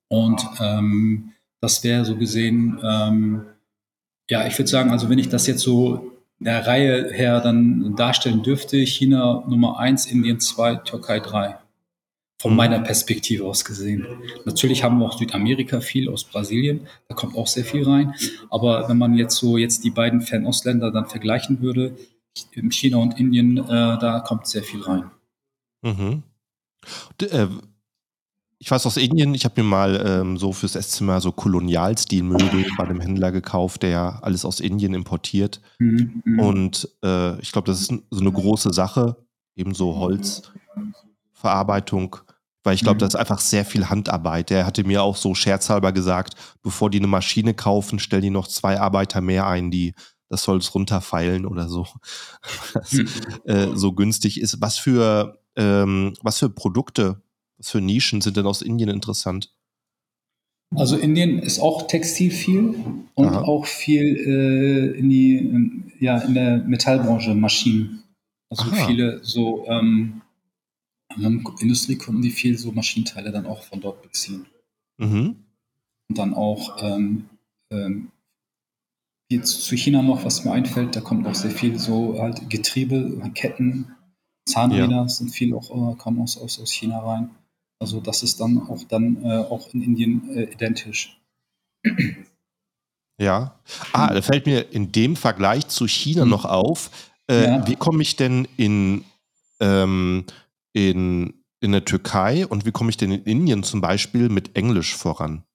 Und 0.08 0.42
ähm, 0.60 1.32
das 1.62 1.84
wäre 1.84 2.06
so 2.06 2.18
gesehen, 2.18 2.80
ähm, 2.84 3.46
ja, 4.30 4.48
ich 4.48 4.58
würde 4.58 4.70
sagen, 4.70 4.92
also 4.92 5.10
wenn 5.10 5.20
ich 5.20 5.30
das 5.30 5.48
jetzt 5.48 5.62
so 5.62 6.12
der 6.40 6.66
Reihe 6.66 7.12
her 7.14 7.40
dann 7.40 7.96
darstellen 7.96 8.42
dürfte, 8.42 8.78
China 8.78 9.44
Nummer 9.48 9.80
1, 9.80 10.08
Indien 10.08 10.40
2, 10.40 10.76
Türkei 10.78 11.20
3. 11.20 11.58
Von 12.42 12.52
mhm. 12.52 12.58
meiner 12.58 12.80
Perspektive 12.80 13.46
aus 13.46 13.64
gesehen. 13.64 14.08
Natürlich 14.46 14.84
haben 14.84 14.98
wir 14.98 15.06
auch 15.06 15.18
Südamerika 15.18 15.80
viel 15.80 16.10
aus 16.10 16.24
Brasilien, 16.24 16.88
da 17.08 17.14
kommt 17.14 17.36
auch 17.36 17.46
sehr 17.46 17.64
viel 17.64 17.84
rein. 17.84 18.16
Aber 18.50 18.90
wenn 18.90 18.98
man 18.98 19.14
jetzt 19.14 19.36
so 19.36 19.58
jetzt 19.58 19.84
die 19.84 19.92
beiden 19.92 20.22
Fernostländer 20.22 20.92
dann 20.92 21.06
vergleichen 21.06 21.62
würde, 21.62 21.96
China 22.72 22.98
und 22.98 23.20
Indien, 23.20 23.58
äh, 23.58 23.64
da 23.68 24.24
kommt 24.26 24.48
sehr 24.48 24.64
viel 24.64 24.82
rein. 24.82 25.12
Mhm. 25.84 26.24
Äh, 27.22 27.48
ich 28.62 28.70
weiß 28.70 28.86
aus 28.86 28.98
Indien, 28.98 29.34
ich 29.34 29.44
habe 29.44 29.64
mir 29.64 29.68
mal 29.68 30.04
ähm, 30.06 30.38
so 30.38 30.54
fürs 30.54 30.76
Esszimmer 30.76 31.20
so 31.20 31.32
Kolonialstilmöbel 31.32 32.68
bei 32.78 32.84
einem 32.84 33.00
Händler 33.00 33.32
gekauft, 33.32 33.82
der 33.82 34.24
alles 34.24 34.46
aus 34.46 34.60
Indien 34.60 34.94
importiert. 34.94 35.62
Mhm. 35.80 36.22
mhm. 36.24 36.40
Und 36.40 36.88
äh, 37.04 37.42
ich 37.42 37.52
glaube, 37.52 37.66
das 37.66 37.82
ist 37.82 37.92
so 38.12 38.20
eine 38.20 38.32
große 38.32 38.72
Sache, 38.72 39.18
ebenso 39.56 39.96
Holzverarbeitung, 39.96 42.18
weil 42.64 42.76
ich 42.76 42.82
glaube, 42.82 42.98
mhm. 42.98 43.00
das 43.00 43.16
ist 43.16 43.20
einfach 43.20 43.40
sehr 43.40 43.66
viel 43.66 43.90
Handarbeit. 43.90 44.52
Der 44.52 44.68
hatte 44.68 44.84
mir 44.84 45.02
auch 45.02 45.16
so 45.16 45.34
scherzhalber 45.34 45.92
gesagt, 45.92 46.36
bevor 46.62 46.92
die 46.92 47.00
eine 47.00 47.08
Maschine 47.08 47.56
kaufen, 47.56 47.98
stellen 47.98 48.22
die 48.22 48.30
noch 48.30 48.48
zwei 48.48 48.80
Arbeiter 48.80 49.22
mehr 49.22 49.48
ein, 49.48 49.72
die 49.72 49.96
das 50.30 50.48
Holz 50.48 50.76
runterfeilen 50.76 51.48
oder 51.48 51.68
so. 51.68 51.88
Was 52.74 52.94
mhm. 52.94 53.08
äh, 53.46 53.76
so 53.76 53.94
günstig 53.94 54.40
ist. 54.40 54.62
Was 54.62 54.78
für, 54.78 55.41
ähm, 55.56 56.14
was 56.22 56.40
für 56.40 56.50
Produkte 56.50 57.22
was 57.62 57.70
für 57.70 57.82
Nischen 57.82 58.22
sind 58.22 58.38
denn 58.38 58.48
aus 58.48 58.62
Indien 58.62 58.90
interessant? 58.90 59.54
Also 60.76 60.98
Indien 60.98 61.40
ist 61.40 61.60
auch 61.60 61.88
Textil 61.88 62.32
viel 62.32 62.76
und 63.14 63.28
Aha. 63.28 63.42
auch 63.42 63.66
viel 63.66 64.16
äh, 64.16 64.98
in 64.98 65.10
die 65.10 65.38
in, 65.38 65.94
ja 66.00 66.18
in 66.20 66.34
der 66.34 66.58
Metallbranche 66.60 67.36
Maschinen. 67.36 68.04
Also 68.50 68.64
Aha. 68.72 68.88
viele 68.88 69.24
so 69.24 69.66
ähm, 69.68 70.22
Industriekunden, 71.60 72.22
die 72.22 72.32
viel 72.32 72.58
so 72.58 72.72
Maschinenteile 72.72 73.32
dann 73.32 73.46
auch 73.46 73.64
von 73.64 73.82
dort 73.82 74.02
beziehen. 74.02 74.46
Mhm. 74.98 75.36
Und 76.10 76.18
dann 76.18 76.34
auch 76.34 76.82
ähm, 76.82 77.26
ähm, 77.70 78.12
jetzt 79.30 79.64
zu 79.64 79.76
China 79.76 80.02
noch, 80.02 80.24
was 80.24 80.46
mir 80.46 80.52
einfällt, 80.52 80.96
da 80.96 81.02
kommt 81.02 81.28
auch 81.28 81.36
sehr 81.36 81.52
viel 81.52 81.78
so 81.78 82.18
halt 82.20 82.50
Getriebe, 82.50 83.22
Ketten, 83.34 83.94
Zahnräder 84.52 84.90
ja. 84.90 85.08
sind 85.08 85.30
viel 85.30 85.54
auch 85.54 85.70
äh, 85.70 85.96
kommen 85.96 86.22
aus, 86.22 86.38
aus, 86.38 86.60
aus 86.60 86.72
China 86.72 87.00
rein. 87.00 87.32
Also 87.80 88.00
das 88.00 88.24
ist 88.24 88.40
dann 88.40 88.62
auch 88.70 88.84
dann 88.88 89.24
äh, 89.24 89.38
auch 89.50 89.74
in 89.74 89.82
Indien 89.82 90.30
äh, 90.36 90.44
identisch. 90.44 91.20
Ja. 93.20 93.60
Ah, 93.94 94.14
da 94.14 94.22
fällt 94.22 94.46
mir 94.46 94.72
in 94.72 94.92
dem 94.92 95.16
Vergleich 95.16 95.68
zu 95.68 95.88
China 95.88 96.24
hm. 96.24 96.30
noch 96.30 96.46
auf. 96.46 96.90
Ja. 97.30 97.66
Wie 97.66 97.78
komme 97.78 98.02
ich 98.02 98.18
denn 98.18 98.46
in, 98.58 99.06
ähm, 99.62 100.26
in, 100.74 101.34
in 101.62 101.72
der 101.72 101.86
Türkei 101.86 102.46
und 102.46 102.66
wie 102.66 102.72
komme 102.72 102.90
ich 102.90 102.98
denn 102.98 103.12
in 103.12 103.24
Indien 103.24 103.64
zum 103.64 103.80
Beispiel 103.80 104.28
mit 104.28 104.58
Englisch 104.58 104.96
voran? 104.96 105.46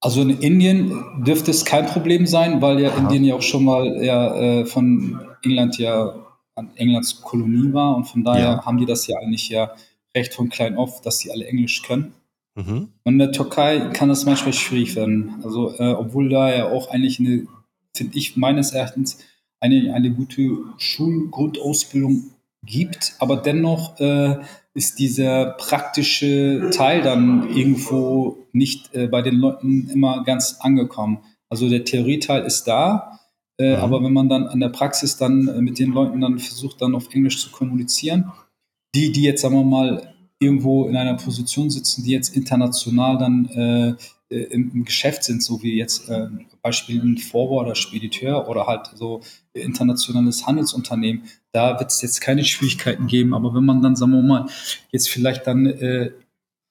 Also 0.00 0.22
in 0.22 0.30
Indien 0.30 1.24
dürfte 1.24 1.50
es 1.50 1.64
kein 1.64 1.86
Problem 1.86 2.26
sein, 2.26 2.60
weil 2.60 2.80
ja 2.80 2.90
Aha. 2.90 2.98
Indien 2.98 3.24
ja 3.24 3.34
auch 3.34 3.42
schon 3.42 3.64
mal 3.64 4.04
ja, 4.04 4.34
äh, 4.34 4.66
von 4.66 5.20
England 5.42 5.78
ja 5.78 6.25
Englands 6.76 7.20
Kolonie 7.22 7.72
war 7.72 7.96
und 7.96 8.04
von 8.04 8.24
daher 8.24 8.44
ja. 8.44 8.64
haben 8.64 8.78
die 8.78 8.86
das 8.86 9.06
ja 9.06 9.18
eigentlich 9.18 9.48
ja 9.48 9.72
recht 10.14 10.34
von 10.34 10.48
klein 10.48 10.76
auf, 10.76 11.02
dass 11.02 11.18
sie 11.18 11.30
alle 11.30 11.46
Englisch 11.46 11.82
können. 11.82 12.14
Mhm. 12.54 12.88
Und 13.04 13.12
in 13.12 13.18
der 13.18 13.32
Türkei 13.32 13.90
kann 13.92 14.08
das 14.08 14.24
manchmal 14.24 14.54
schwierig 14.54 14.96
werden. 14.96 15.34
Also, 15.44 15.78
äh, 15.78 15.92
obwohl 15.92 16.30
da 16.30 16.54
ja 16.54 16.70
auch 16.70 16.90
eigentlich 16.90 17.20
eine, 17.20 17.46
finde 17.94 18.16
ich 18.16 18.36
meines 18.36 18.72
Erachtens, 18.72 19.18
eine, 19.60 19.92
eine 19.94 20.10
gute 20.10 20.58
Schulgrundausbildung 20.78 22.30
gibt, 22.62 23.14
aber 23.18 23.36
dennoch 23.36 24.00
äh, 24.00 24.38
ist 24.74 24.98
dieser 24.98 25.52
praktische 25.52 26.70
Teil 26.72 27.02
dann 27.02 27.48
irgendwo 27.54 28.38
nicht 28.52 28.94
äh, 28.94 29.06
bei 29.06 29.22
den 29.22 29.36
Leuten 29.36 29.88
immer 29.88 30.24
ganz 30.24 30.58
angekommen. 30.60 31.18
Also 31.48 31.68
der 31.68 31.84
Theorieteil 31.84 32.44
ist 32.44 32.64
da, 32.64 33.20
Äh, 33.58 33.76
mhm. 33.76 33.82
Aber 33.82 34.02
wenn 34.02 34.12
man 34.12 34.28
dann 34.28 34.46
an 34.46 34.60
der 34.60 34.68
Praxis 34.68 35.16
dann 35.16 35.48
äh, 35.48 35.60
mit 35.60 35.78
den 35.78 35.92
Leuten 35.92 36.20
dann 36.20 36.38
versucht, 36.38 36.80
dann 36.82 36.94
auf 36.94 37.12
Englisch 37.14 37.40
zu 37.40 37.50
kommunizieren, 37.50 38.32
die, 38.94 39.12
die 39.12 39.22
jetzt, 39.22 39.42
sagen 39.42 39.54
wir 39.54 39.64
mal, 39.64 40.14
irgendwo 40.38 40.86
in 40.86 40.96
einer 40.96 41.14
Position 41.14 41.70
sitzen, 41.70 42.04
die 42.04 42.10
jetzt 42.10 42.36
international 42.36 43.18
dann 43.18 43.46
äh, 43.46 43.88
äh 44.34 44.42
im, 44.50 44.70
im, 44.74 44.84
Geschäft 44.84 45.24
sind, 45.24 45.42
so 45.42 45.62
wie 45.62 45.76
jetzt 45.76 46.10
äh, 46.10 46.28
Beispiel 46.60 47.00
ein 47.00 47.16
Forwarder, 47.16 47.74
Spediteur 47.74 48.48
oder 48.48 48.66
halt 48.66 48.90
so 48.94 49.22
internationales 49.54 50.46
Handelsunternehmen, 50.46 51.24
da 51.52 51.78
wird 51.78 51.90
es 51.90 52.02
jetzt 52.02 52.20
keine 52.20 52.44
Schwierigkeiten 52.44 53.06
geben. 53.06 53.32
Aber 53.32 53.54
wenn 53.54 53.64
man 53.64 53.80
dann, 53.80 53.96
sagen 53.96 54.12
wir 54.12 54.22
mal, 54.22 54.46
jetzt 54.90 55.08
vielleicht 55.08 55.46
dann 55.46 55.64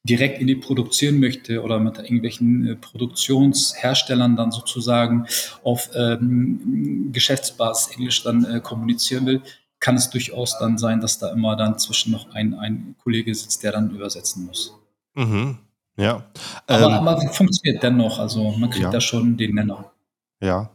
direkt 0.06 0.40
in 0.40 0.48
die 0.48 0.56
Produktion 0.56 1.20
möchte 1.20 1.64
oder 1.64 1.80
mit 1.80 1.98
irgendwelchen 1.98 2.68
äh, 2.68 2.76
Produktionsherstellern 2.76 4.36
dann 4.36 4.52
sozusagen 4.52 5.26
auf 5.64 5.90
ähm, 5.96 7.10
Geschäftsbasis 7.12 7.96
Englisch 7.96 8.24
dann 8.24 8.46
äh, 8.46 8.60
kommunizieren 8.60 9.26
will, 9.26 9.42
kann 9.80 9.96
es 9.96 10.10
durchaus 10.10 10.58
dann 10.60 10.78
sein, 10.78 11.02
dass 11.02 11.18
da 11.18 11.30
immer 11.30 11.56
dann 11.56 11.80
zwischen 11.80 12.12
noch 12.12 12.34
ein, 12.34 12.54
ein 12.54 12.96
Kollege 13.04 13.34
sitzt, 13.34 13.64
der 13.64 13.72
dann 13.72 13.90
übersetzen 13.90 14.46
muss. 14.46 14.74
Mhm. 15.16 15.58
Ja. 15.98 16.24
Aber, 16.68 16.86
ähm, 16.86 17.08
aber 17.08 17.22
funktioniert 17.30 17.82
dennoch, 17.82 18.20
also 18.20 18.52
man 18.52 18.70
kriegt 18.70 18.84
ja. 18.84 18.92
da 18.92 19.02
schon 19.02 19.38
den 19.38 19.56
Nenner. 19.56 19.92
Ja. 20.40 20.70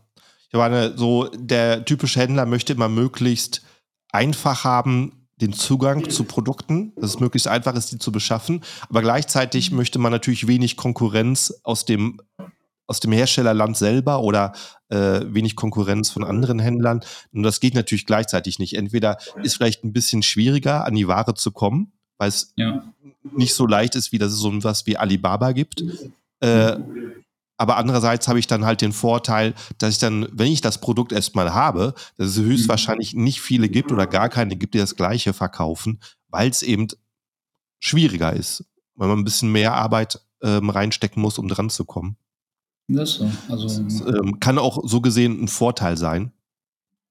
Ich 0.49 0.59
meine, 0.59 0.97
so 0.97 1.29
der 1.29 1.85
typische 1.85 2.19
Händler 2.19 2.47
möchte 2.47 2.73
immer 2.73 2.89
möglichst 2.89 3.63
einfach 4.11 4.65
haben, 4.65 5.20
den 5.41 5.53
Zugang 5.53 6.09
zu 6.11 6.25
Produkten, 6.25 6.93
dass 6.97 7.11
es 7.11 7.21
möglichst 7.21 7.49
einfach 7.49 7.75
ist, 7.75 7.93
die 7.93 7.99
zu 7.99 8.13
beschaffen. 8.13 8.63
Aber 8.89 9.03
gleichzeitig 9.03 9.71
mhm. 9.71 9.79
möchte 9.79 9.99
man 9.99 10.13
natürlich 10.13 10.47
wenig 10.47 10.77
Konkurrenz 10.77 11.61
aus 11.63 11.85
dem, 11.85 12.21
aus 12.87 13.01
dem 13.01 13.13
Herstellerland 13.13 13.77
selber 13.77 14.23
oder 14.23 14.53
äh, 14.89 15.21
wenig 15.27 15.57
Konkurrenz 15.57 16.11
von 16.11 16.25
anderen 16.25 16.59
Händlern. 16.59 17.01
Und 17.33 17.43
das 17.43 17.61
geht 17.61 17.75
natürlich 17.75 18.07
gleichzeitig 18.07 18.59
nicht. 18.59 18.75
Entweder 18.75 19.19
ist 19.43 19.57
vielleicht 19.57 19.85
ein 19.85 19.93
bisschen 19.93 20.23
schwieriger, 20.23 20.85
an 20.85 20.95
die 20.95 21.09
Ware 21.09 21.35
zu 21.35 21.53
kommen, 21.53 21.93
weil 22.19 22.29
es 22.29 22.53
ja. 22.57 22.83
nicht 23.37 23.55
so 23.55 23.67
leicht 23.67 23.95
ist, 23.95 24.13
wie 24.13 24.19
dass 24.19 24.33
es 24.33 24.39
so 24.39 24.53
was 24.63 24.87
wie 24.87 24.97
Alibaba 24.97 25.53
gibt. 25.53 25.83
Äh, 26.41 26.77
aber 27.61 27.77
andererseits 27.77 28.27
habe 28.27 28.39
ich 28.39 28.47
dann 28.47 28.65
halt 28.65 28.81
den 28.81 28.95
Vorteil, 28.95 29.55
dass 29.77 29.93
ich 29.93 29.99
dann, 29.99 30.27
wenn 30.33 30.51
ich 30.51 30.63
das 30.63 30.81
Produkt 30.81 31.13
erstmal 31.13 31.53
habe, 31.53 31.93
dass 32.17 32.29
es 32.29 32.39
höchstwahrscheinlich 32.39 33.15
mhm. 33.15 33.25
nicht 33.25 33.43
viele 33.43 33.69
gibt 33.69 33.93
oder 33.93 34.07
gar 34.07 34.31
keine 34.31 34.57
gibt, 34.57 34.73
die 34.73 34.79
das 34.79 34.97
gleiche 34.97 35.35
verkaufen, 35.35 36.01
weil 36.29 36.49
es 36.49 36.63
eben 36.63 36.89
schwieriger 37.79 38.33
ist, 38.33 38.65
weil 38.95 39.09
man 39.09 39.19
ein 39.19 39.25
bisschen 39.25 39.53
mehr 39.53 39.75
Arbeit 39.75 40.23
ähm, 40.43 40.71
reinstecken 40.71 41.21
muss, 41.21 41.39
um 41.39 41.49
dran 41.49 41.69
zu 41.69 41.85
kommen. 41.85 42.17
Das 42.89 43.13
so. 43.13 43.31
Also, 43.51 43.83
das, 43.83 44.01
ähm, 44.07 44.41
kann 44.41 44.57
auch 44.57 44.81
so 44.85 45.03
gesehen 45.03 45.43
ein 45.43 45.49
Vorteil 45.49 45.99
sein. 45.99 46.33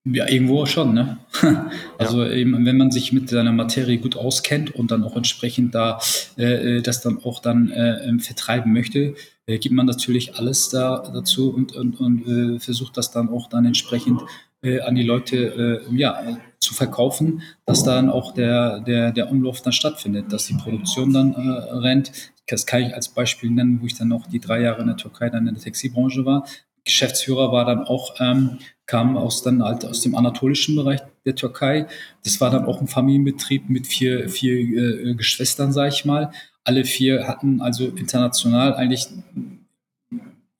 Ja, 0.06 0.30
irgendwo 0.30 0.66
schon, 0.66 0.94
ne? 0.94 1.18
Also 1.98 2.24
ja. 2.24 2.32
eben, 2.32 2.66
wenn 2.66 2.78
man 2.78 2.90
sich 2.90 3.12
mit 3.12 3.30
seiner 3.30 3.52
Materie 3.52 3.98
gut 3.98 4.16
auskennt 4.16 4.74
und 4.74 4.92
dann 4.92 5.04
auch 5.04 5.18
entsprechend 5.18 5.76
da 5.76 6.00
äh, 6.38 6.78
äh 6.78 6.82
das 6.82 7.02
dann 7.02 7.20
auch 7.24 7.40
dann 7.40 7.70
äh, 7.70 8.18
vertreiben 8.20 8.72
möchte, 8.72 9.16
äh, 9.46 9.58
gibt 9.58 9.76
man 9.76 9.86
natürlich 9.86 10.36
alles 10.36 10.70
da 10.70 11.04
dazu 11.14 11.54
und, 11.54 11.76
und, 11.76 12.00
und 12.00 12.28
äh, 12.28 12.60
versucht 12.60 12.96
das 12.96 13.12
dann 13.12 13.30
auch 13.30 13.50
dann 13.50 13.66
entsprechend 13.66 14.22
äh, 14.62 14.80
an 14.80 14.96
die 14.96 15.04
Leute 15.04 15.82
ja, 15.92 16.38
zu 16.60 16.74
verkaufen, 16.74 17.42
dass 17.66 17.84
dann 17.84 18.10
auch 18.10 18.34
der, 18.34 18.80
der, 18.82 19.12
der 19.12 19.30
Umlauf 19.30 19.62
dann 19.62 19.74
stattfindet, 19.74 20.32
dass 20.32 20.48
die 20.48 20.56
Produktion 20.56 21.14
dann 21.14 21.34
rennt. 21.34 22.12
Das 22.48 22.66
kann 22.66 22.84
ich 22.84 22.94
als 22.96 23.10
Beispiel 23.10 23.52
nennen, 23.52 23.80
wo 23.82 23.86
ich 23.86 23.98
dann 23.98 24.10
noch 24.10 24.28
die 24.28 24.40
drei 24.40 24.62
Jahre 24.62 24.82
in 24.82 24.88
der 24.88 24.98
Türkei 24.98 25.30
dann 25.30 25.48
in 25.48 25.54
der 25.54 25.64
Textilbranche 25.64 26.26
war. 26.26 26.46
Geschäftsführer 26.84 27.52
war 27.52 27.66
dann 27.66 27.84
auch, 27.84 28.16
ähm, 28.20 28.60
kam 28.90 29.18
aus 29.18 29.44
dann 29.44 29.64
halt 29.64 29.86
aus 29.86 30.02
dem 30.02 30.16
anatolischen 30.16 30.76
Bereich 30.76 31.00
der 31.24 31.36
Türkei. 31.36 31.86
Das 32.24 32.42
war 32.42 32.50
dann 32.50 32.66
auch 32.66 32.82
ein 32.82 32.88
Familienbetrieb 32.88 33.70
mit 33.70 33.86
vier, 33.86 34.30
vier 34.30 34.56
äh, 34.56 35.14
Geschwistern, 35.14 35.72
sage 35.72 35.90
ich 35.94 36.06
mal. 36.06 36.32
Alle 36.64 36.86
vier 36.86 37.28
hatten 37.28 37.62
also 37.62 37.86
international 37.86 38.74
eigentlich, 38.74 39.08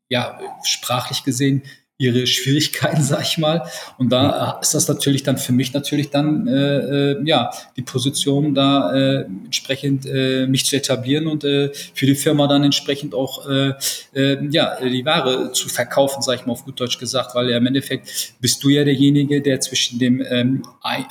ja, 0.10 0.40
sprachlich 0.64 1.24
gesehen 1.24 1.64
ihre 2.00 2.26
Schwierigkeiten, 2.26 3.04
sag 3.04 3.22
ich 3.22 3.38
mal. 3.38 3.70
Und 4.00 4.10
da 4.10 4.58
ist 4.62 4.74
das 4.74 4.88
natürlich 4.88 5.22
dann 5.22 5.38
für 5.38 5.52
mich 5.52 5.74
natürlich 5.74 6.10
dann 6.10 6.48
äh, 6.48 7.12
äh, 7.12 7.22
ja 7.26 7.52
die 7.76 7.84
Position, 7.84 8.56
da 8.56 8.92
äh, 8.94 9.26
entsprechend 9.46 10.06
äh, 10.08 10.48
mich 10.48 10.66
zu 10.66 10.76
etablieren 10.76 11.28
und 11.28 11.44
äh, 11.44 11.72
für 11.94 12.08
die 12.08 12.16
Firma 12.16 12.48
dann 12.48 12.64
entsprechend 12.64 13.14
auch 13.14 13.48
äh, 13.48 13.74
äh, 14.16 14.38
ja 14.50 14.78
die 14.82 15.06
Ware 15.06 15.52
zu 15.52 15.70
verkaufen, 15.70 16.22
sag 16.22 16.40
ich 16.40 16.46
mal 16.46 16.54
auf 16.54 16.66
gut 16.66 16.80
Deutsch 16.80 16.98
gesagt, 16.98 17.36
weil 17.36 17.50
ja 17.50 17.58
im 17.58 17.66
Endeffekt 17.68 18.34
bist 18.40 18.64
du 18.64 18.70
ja 18.70 18.84
derjenige, 18.84 19.42
der 19.42 19.60
zwischen 19.60 20.00
dem 20.00 20.26
ähm, 20.28 20.64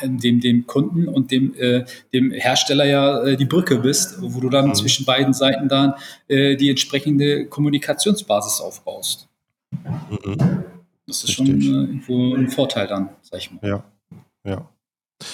dem 0.02 0.40
dem 0.40 0.66
Kunden 0.66 1.06
und 1.06 1.30
dem 1.30 1.54
äh, 1.58 1.84
dem 2.14 2.30
Hersteller 2.30 2.86
ja 2.86 3.22
äh, 3.24 3.36
die 3.36 3.44
Brücke 3.44 3.76
bist, 3.76 4.16
wo 4.20 4.40
du 4.40 4.48
dann 4.48 4.68
mhm. 4.68 4.74
zwischen 4.74 5.04
beiden 5.04 5.34
Seiten 5.34 5.68
dann 5.68 5.92
äh, 6.28 6.56
die 6.56 6.70
entsprechende 6.70 7.44
Kommunikationsbasis 7.44 8.62
aufbaust. 8.62 9.28
Mhm. 10.24 10.64
Das 11.08 11.24
ist 11.24 11.30
Richtig. 11.40 11.64
schon 11.64 11.74
äh, 11.74 11.86
irgendwo 11.86 12.34
ein 12.36 12.48
Vorteil 12.48 12.86
dann, 12.86 13.08
sag 13.22 13.40
ich 13.40 13.50
mal. 13.50 13.66
Ja, 13.66 13.84
ja. 14.44 14.68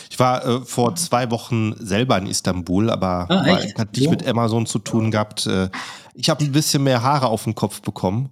Ich 0.09 0.19
war 0.19 0.47
äh, 0.47 0.61
vor 0.61 0.95
zwei 0.97 1.31
Wochen 1.31 1.75
selber 1.79 2.17
in 2.17 2.27
Istanbul, 2.27 2.89
aber 2.89 3.27
ah, 3.29 3.45
hatte 3.45 4.01
nicht 4.01 4.11
mit 4.11 4.27
Amazon 4.27 4.65
zu 4.65 4.79
tun 4.79 5.11
gehabt. 5.11 5.47
Äh, 5.47 5.69
ich 6.15 6.31
habe 6.31 6.43
ein 6.43 6.53
bisschen 6.53 6.85
mehr 6.85 7.03
Haare 7.03 7.27
auf 7.27 7.45
den 7.45 7.55
Kopf 7.55 7.83
bekommen. 7.83 8.31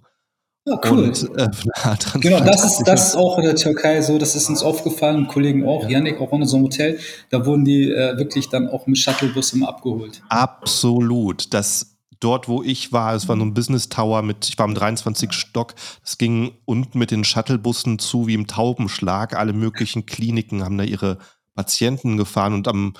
Ja, 0.65 0.79
cool. 0.85 1.03
Und, 1.03 1.37
äh, 1.37 1.49
genau, 2.19 2.39
das 2.39 2.63
ist, 2.63 2.87
das 2.87 3.09
ist 3.09 3.15
auch 3.17 3.37
in 3.37 3.43
der 3.43 3.55
Türkei 3.55 4.01
so, 4.01 4.17
das 4.17 4.33
ist 4.35 4.49
uns 4.49 4.63
aufgefallen, 4.63 5.27
Kollegen 5.27 5.67
auch, 5.67 5.83
ja. 5.83 5.89
Janik 5.89 6.21
auch 6.21 6.31
in 6.31 6.45
so 6.45 6.55
einem 6.55 6.65
Hotel, 6.65 6.99
da 7.29 7.45
wurden 7.45 7.65
die 7.65 7.91
äh, 7.91 8.17
wirklich 8.17 8.49
dann 8.49 8.69
auch 8.69 8.87
mit 8.87 8.97
Shuttlebus 8.97 9.53
immer 9.53 9.67
abgeholt. 9.67 10.23
Absolut. 10.29 11.53
Das 11.53 11.92
dort, 12.23 12.47
wo 12.47 12.63
ich 12.63 12.91
war, 12.91 13.13
es 13.13 13.27
war 13.27 13.37
so 13.37 13.43
ein 13.43 13.53
Business 13.53 13.89
Tower 13.89 14.21
mit, 14.21 14.47
ich 14.47 14.57
war 14.57 14.67
im 14.67 14.75
23. 14.75 15.33
Stock, 15.33 15.75
es 16.03 16.17
ging 16.17 16.53
unten 16.65 16.97
mit 16.99 17.11
den 17.11 17.23
Shuttlebussen 17.23 17.99
zu 17.99 18.27
wie 18.27 18.33
im 18.33 18.47
Taubenschlag. 18.47 19.35
Alle 19.35 19.53
möglichen 19.53 20.05
Kliniken 20.05 20.63
haben 20.63 20.77
da 20.77 20.83
ihre 20.83 21.17
Patienten 21.55 22.17
gefahren 22.17 22.53
und 22.53 22.67
am, 22.67 22.93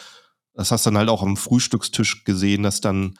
das 0.54 0.72
hast 0.72 0.86
du 0.86 0.90
dann 0.90 1.00
halt 1.00 1.10
auch 1.10 1.24
am 1.24 1.38
Frühstückstisch 1.38 2.24
gesehen, 2.24 2.64
dass 2.64 2.82
dann 2.82 3.18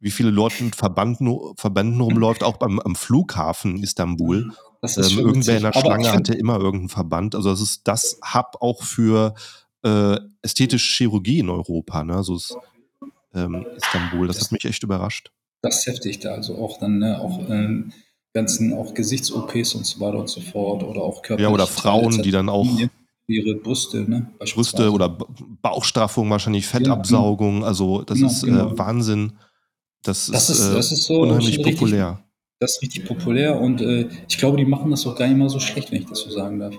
wie 0.00 0.10
viele 0.10 0.30
Leute 0.30 0.62
mit 0.62 0.76
Verbanden, 0.76 1.28
Verbänden 1.56 2.00
rumläuft, 2.00 2.44
auch 2.44 2.56
beim, 2.56 2.78
am 2.78 2.94
Flughafen 2.94 3.82
Istanbul. 3.82 4.52
Das 4.80 4.96
ist 4.96 5.12
ähm, 5.12 5.18
irgendwer 5.18 5.56
in 5.56 5.64
der 5.64 5.72
Schlange 5.72 6.12
hatte 6.12 6.34
immer 6.34 6.56
irgendeinen 6.56 6.88
Verband. 6.88 7.34
Also 7.34 7.50
es 7.50 7.60
ist 7.60 7.88
das 7.88 8.20
Hub 8.32 8.56
auch 8.60 8.84
für 8.84 9.34
äh, 9.82 10.18
ästhetische 10.42 10.96
Chirurgie 10.96 11.40
in 11.40 11.50
Europa. 11.50 12.04
Ne? 12.04 12.14
Also 12.14 12.36
es 12.36 12.56
ähm, 13.44 13.66
Istanbul. 13.76 14.26
Das, 14.26 14.36
das, 14.36 14.46
hat 14.46 14.52
mich 14.52 14.64
echt 14.64 14.82
überrascht. 14.82 15.30
Das 15.62 15.80
ist 15.80 15.86
heftig 15.86 16.20
da, 16.20 16.34
also 16.34 16.56
auch 16.56 16.78
dann 16.78 16.98
ne, 16.98 17.20
auch 17.20 17.48
ähm, 17.48 17.92
ganzen 18.32 18.72
auch 18.72 18.94
Gesichts-OPs 18.94 19.74
und 19.74 19.86
so 19.86 20.00
weiter 20.00 20.18
und 20.18 20.28
so 20.28 20.40
fort 20.40 20.82
oder 20.82 21.02
auch 21.02 21.22
Körper. 21.22 21.42
Ja, 21.42 21.48
oder 21.48 21.66
Frauen, 21.66 22.22
die 22.22 22.30
dann 22.30 22.48
auch 22.48 22.66
ihre 23.26 23.54
Brüste, 23.56 24.08
ne? 24.08 24.30
Brüste 24.38 24.90
oder 24.90 25.08
Bauchstraffung, 25.62 26.30
wahrscheinlich 26.30 26.66
Fettabsaugung. 26.66 27.56
Genau. 27.56 27.66
Also 27.66 28.02
das 28.02 28.18
genau, 28.18 28.30
ist 28.30 28.42
äh, 28.42 28.46
genau. 28.46 28.78
Wahnsinn. 28.78 29.32
Das, 30.02 30.26
das 30.26 30.48
ist, 30.50 30.60
ist, 30.60 30.74
das 30.74 30.92
ist 30.92 31.04
so 31.04 31.20
unheimlich 31.20 31.62
populär. 31.62 32.10
Richtig, 32.10 32.24
das 32.60 32.72
ist 32.72 32.82
richtig 32.82 33.04
populär 33.06 33.60
und 33.60 33.80
äh, 33.80 34.08
ich 34.28 34.38
glaube, 34.38 34.56
die 34.56 34.64
machen 34.64 34.90
das 34.90 35.06
auch 35.06 35.16
gar 35.16 35.26
nicht 35.26 35.36
mal 35.36 35.48
so 35.48 35.60
schlecht, 35.60 35.90
wenn 35.90 36.02
ich 36.02 36.08
das 36.08 36.20
so 36.20 36.30
sagen 36.30 36.58
darf. 36.58 36.74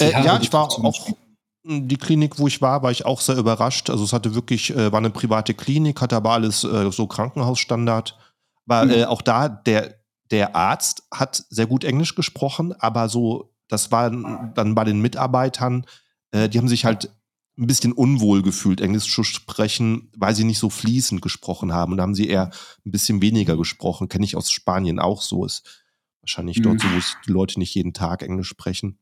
Äh, 0.00 0.10
ja, 0.10 0.40
ich 0.40 0.52
war 0.52 0.64
auch 0.64 1.08
die 1.66 1.96
Klinik, 1.96 2.38
wo 2.38 2.46
ich 2.46 2.62
war, 2.62 2.82
war 2.82 2.90
ich 2.90 3.04
auch 3.04 3.20
sehr 3.20 3.36
überrascht. 3.36 3.90
Also 3.90 4.04
es 4.04 4.12
hatte 4.12 4.34
wirklich, 4.34 4.70
äh, 4.70 4.92
war 4.92 4.98
eine 4.98 5.10
private 5.10 5.54
Klinik, 5.54 6.00
hatte 6.00 6.16
aber 6.16 6.32
alles 6.32 6.62
äh, 6.64 6.90
so 6.92 7.06
Krankenhausstandard. 7.06 8.16
War 8.66 8.84
mhm. 8.84 8.90
äh, 8.92 9.04
auch 9.04 9.22
da, 9.22 9.48
der, 9.48 9.96
der 10.30 10.54
Arzt 10.54 11.02
hat 11.12 11.44
sehr 11.50 11.66
gut 11.66 11.84
Englisch 11.84 12.14
gesprochen, 12.14 12.72
aber 12.72 13.08
so, 13.08 13.52
das 13.68 13.90
war 13.90 14.10
dann 14.10 14.74
bei 14.74 14.84
den 14.84 15.00
Mitarbeitern, 15.00 15.86
äh, 16.30 16.48
die 16.48 16.58
haben 16.58 16.68
sich 16.68 16.84
halt 16.84 17.10
ein 17.58 17.66
bisschen 17.66 17.92
unwohl 17.92 18.42
gefühlt, 18.42 18.80
Englisch 18.80 19.12
zu 19.12 19.24
sprechen, 19.24 20.10
weil 20.16 20.34
sie 20.34 20.44
nicht 20.44 20.58
so 20.58 20.70
fließend 20.70 21.22
gesprochen 21.22 21.72
haben. 21.72 21.92
Und 21.92 21.98
da 21.98 22.02
haben 22.02 22.14
sie 22.14 22.28
eher 22.28 22.50
ein 22.84 22.90
bisschen 22.90 23.22
weniger 23.22 23.56
gesprochen. 23.56 24.08
Kenne 24.08 24.26
ich 24.26 24.36
aus 24.36 24.50
Spanien 24.50 24.98
auch 24.98 25.22
so. 25.22 25.44
Ist 25.44 25.82
wahrscheinlich 26.20 26.58
mhm. 26.58 26.64
dort 26.64 26.80
so, 26.80 26.88
wo 26.88 27.00
die 27.26 27.32
Leute 27.32 27.58
nicht 27.58 27.74
jeden 27.74 27.94
Tag 27.94 28.22
Englisch 28.22 28.48
sprechen. 28.48 28.98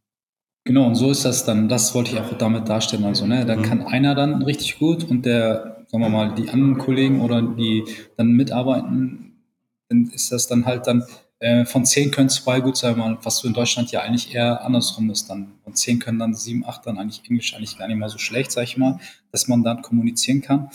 Genau, 0.64 0.86
und 0.86 0.94
so 0.94 1.10
ist 1.10 1.26
das 1.26 1.44
dann, 1.44 1.68
das 1.68 1.94
wollte 1.94 2.12
ich 2.12 2.18
auch 2.18 2.32
damit 2.38 2.68
darstellen. 2.68 3.04
Also, 3.04 3.26
ne, 3.26 3.44
da 3.44 3.56
mhm. 3.56 3.62
kann 3.62 3.82
einer 3.82 4.14
dann 4.14 4.42
richtig 4.42 4.78
gut 4.78 5.04
und 5.04 5.26
der, 5.26 5.84
sagen 5.88 6.02
wir 6.02 6.08
mal, 6.08 6.34
die 6.34 6.48
anderen 6.48 6.78
Kollegen 6.78 7.20
oder 7.20 7.42
die 7.42 7.84
dann 8.16 8.32
mitarbeiten, 8.32 9.42
dann 9.88 10.06
ist 10.06 10.32
das 10.32 10.46
dann 10.46 10.64
halt 10.64 10.86
dann, 10.86 11.04
äh, 11.38 11.66
von 11.66 11.84
zehn 11.84 12.10
können 12.10 12.30
zwei 12.30 12.60
gut 12.60 12.78
sein, 12.78 13.18
was 13.22 13.38
so 13.38 13.48
in 13.48 13.52
Deutschland 13.52 13.92
ja 13.92 14.00
eigentlich 14.00 14.34
eher 14.34 14.64
andersrum 14.64 15.10
ist. 15.10 15.28
Dann 15.28 15.52
von 15.62 15.74
zehn 15.74 15.98
können 15.98 16.18
dann 16.18 16.32
sieben, 16.32 16.64
acht 16.64 16.86
dann 16.86 16.96
eigentlich 16.96 17.28
Englisch 17.28 17.54
eigentlich 17.54 17.76
gar 17.76 17.86
nicht 17.86 17.98
mal 17.98 18.08
so 18.08 18.16
schlecht, 18.16 18.50
sag 18.50 18.64
ich 18.64 18.78
mal, 18.78 18.98
dass 19.32 19.48
man 19.48 19.62
dann 19.62 19.82
kommunizieren 19.82 20.40
kann. 20.40 20.70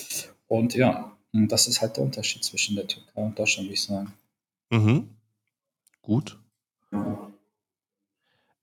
Und 0.47 0.75
ja, 0.75 1.13
und 1.33 1.51
das 1.51 1.67
ist 1.67 1.81
halt 1.81 1.97
der 1.97 2.03
Unterschied 2.03 2.43
zwischen 2.43 2.75
der 2.75 2.85
Türkei 2.85 3.21
und 3.21 3.39
Deutschland, 3.39 3.67
würde 3.67 3.73
ich 3.73 3.83
sagen. 3.83 4.13
Mhm. 4.69 5.09
Gut. 6.03 6.37
Ja. 6.91 7.28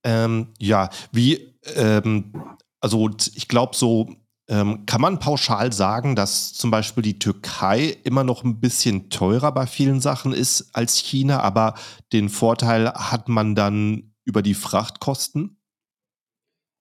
Ähm, 0.06 0.46
ja, 0.60 0.88
wie, 1.10 1.52
ähm, 1.74 2.32
also 2.80 3.10
ich 3.34 3.48
glaube, 3.48 3.74
so 3.74 4.08
ähm, 4.48 4.86
kann 4.86 5.00
man 5.00 5.18
pauschal 5.18 5.72
sagen, 5.72 6.14
dass 6.14 6.54
zum 6.54 6.70
Beispiel 6.70 7.02
die 7.02 7.18
Türkei 7.18 7.96
immer 8.04 8.22
noch 8.22 8.44
ein 8.44 8.60
bisschen 8.60 9.10
teurer 9.10 9.50
bei 9.50 9.66
vielen 9.66 10.00
Sachen 10.00 10.32
ist 10.32 10.70
als 10.72 10.98
China, 10.98 11.40
aber 11.40 11.74
den 12.12 12.28
Vorteil 12.28 12.92
hat 12.92 13.28
man 13.28 13.56
dann 13.56 14.12
über 14.24 14.42
die 14.42 14.54
Frachtkosten? 14.54 15.56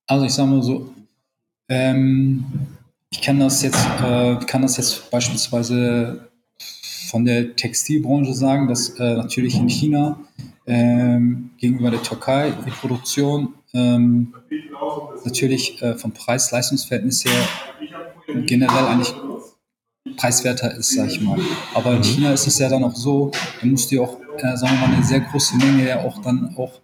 Also 0.06 0.26
ich 0.26 0.34
sage 0.36 0.50
mal 0.50 0.62
so, 0.62 0.94
ähm, 1.68 2.46
ich 3.10 3.22
kann 3.24 3.40
das 3.40 3.64
jetzt, 3.64 3.84
äh, 4.04 4.36
kann 4.46 4.62
das 4.62 4.78
jetzt 4.78 5.10
beispielsweise 5.10 6.30
von 7.10 7.26
der 7.26 7.56
Textilbranche 7.56 8.36
sagen, 8.36 8.68
dass 8.68 8.90
äh, 9.00 9.16
natürlich 9.16 9.56
in 9.56 9.70
China 9.70 10.20
ähm, 10.68 11.52
gegenüber 11.58 11.92
der 11.92 12.02
Türkei 12.02 12.54
die 12.66 12.72
Produktion 12.72 13.54
ähm, 13.74 14.34
natürlich 15.24 15.82
äh, 15.82 15.96
vom 15.96 16.12
Preis-Leistungsverhältnis 16.12 17.26
her 17.26 17.48
generell 18.46 18.86
eigentlich 18.86 19.14
preiswerter 20.18 20.74
ist, 20.76 20.94
sag 20.94 21.08
ich 21.08 21.22
mal. 21.22 21.38
Aber 21.74 21.92
in 21.92 22.00
mhm. 22.00 22.04
China 22.04 22.34
ist 22.34 22.48
es 22.48 22.60
ja 22.60 22.70
dann 22.70 22.84
auch 22.84 22.96
so, 22.96 23.32
da 23.60 23.68
musst 23.68 23.92
du 23.92 24.04
auch, 24.04 24.20
äh, 24.38 24.56
sagen 24.56 24.80
wir 24.80 24.88
mal, 24.88 24.96
eine 24.96 25.04
sehr 25.04 25.20
große 25.20 25.58
Menge 25.58 25.88
ja 25.88 26.04
auch 26.04 26.22
dann 26.22 26.56
auch 26.58 26.82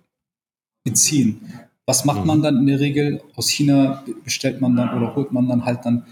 beziehen. 0.83 1.41
Was 1.85 2.05
macht 2.05 2.25
man 2.25 2.39
mhm. 2.39 2.43
dann 2.43 2.57
in 2.57 2.67
der 2.67 2.79
Regel? 2.79 3.21
Aus 3.35 3.49
China 3.49 4.03
bestellt 4.23 4.61
man 4.61 4.75
dann 4.75 4.97
oder 4.97 5.15
holt 5.15 5.31
man 5.31 5.47
dann 5.47 5.65
halt 5.65 5.85
dann 5.85 6.05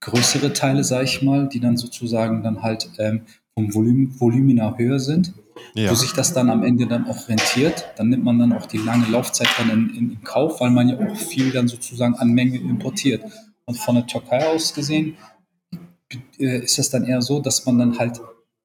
größere 0.00 0.52
Teile, 0.52 0.82
sag 0.82 1.04
ich 1.04 1.22
mal, 1.22 1.48
die 1.48 1.60
dann 1.60 1.76
sozusagen 1.76 2.42
dann 2.42 2.62
halt 2.62 2.90
ähm, 2.98 3.22
vom 3.54 3.74
Volum 3.74 4.18
Volumina 4.18 4.76
höher 4.76 4.98
sind, 4.98 5.34
ja. 5.74 5.90
wo 5.90 5.94
sich 5.94 6.12
das 6.12 6.32
dann 6.32 6.50
am 6.50 6.62
Ende 6.62 6.86
dann 6.86 7.06
auch 7.06 7.28
rentiert. 7.28 7.86
Dann 7.96 8.08
nimmt 8.08 8.24
man 8.24 8.38
dann 8.38 8.52
auch 8.52 8.66
die 8.66 8.78
lange 8.78 9.06
Laufzeit 9.06 9.48
dann 9.58 9.70
in, 9.70 9.90
in, 9.90 10.10
in 10.12 10.24
Kauf, 10.24 10.60
weil 10.60 10.70
man 10.70 10.88
ja 10.88 10.98
auch 10.98 11.16
viel 11.16 11.50
dann 11.50 11.68
sozusagen 11.68 12.14
an 12.14 12.30
Menge 12.30 12.58
importiert. 12.58 13.22
Und 13.64 13.76
von 13.76 13.94
der 13.94 14.06
Türkei 14.06 14.46
aus 14.48 14.74
gesehen 14.74 15.16
äh, 16.38 16.64
ist 16.64 16.78
es 16.78 16.90
dann 16.90 17.04
eher 17.04 17.22
so, 17.22 17.40
dass 17.40 17.66
man 17.66 17.78
dann 17.78 17.98
halt 17.98 18.20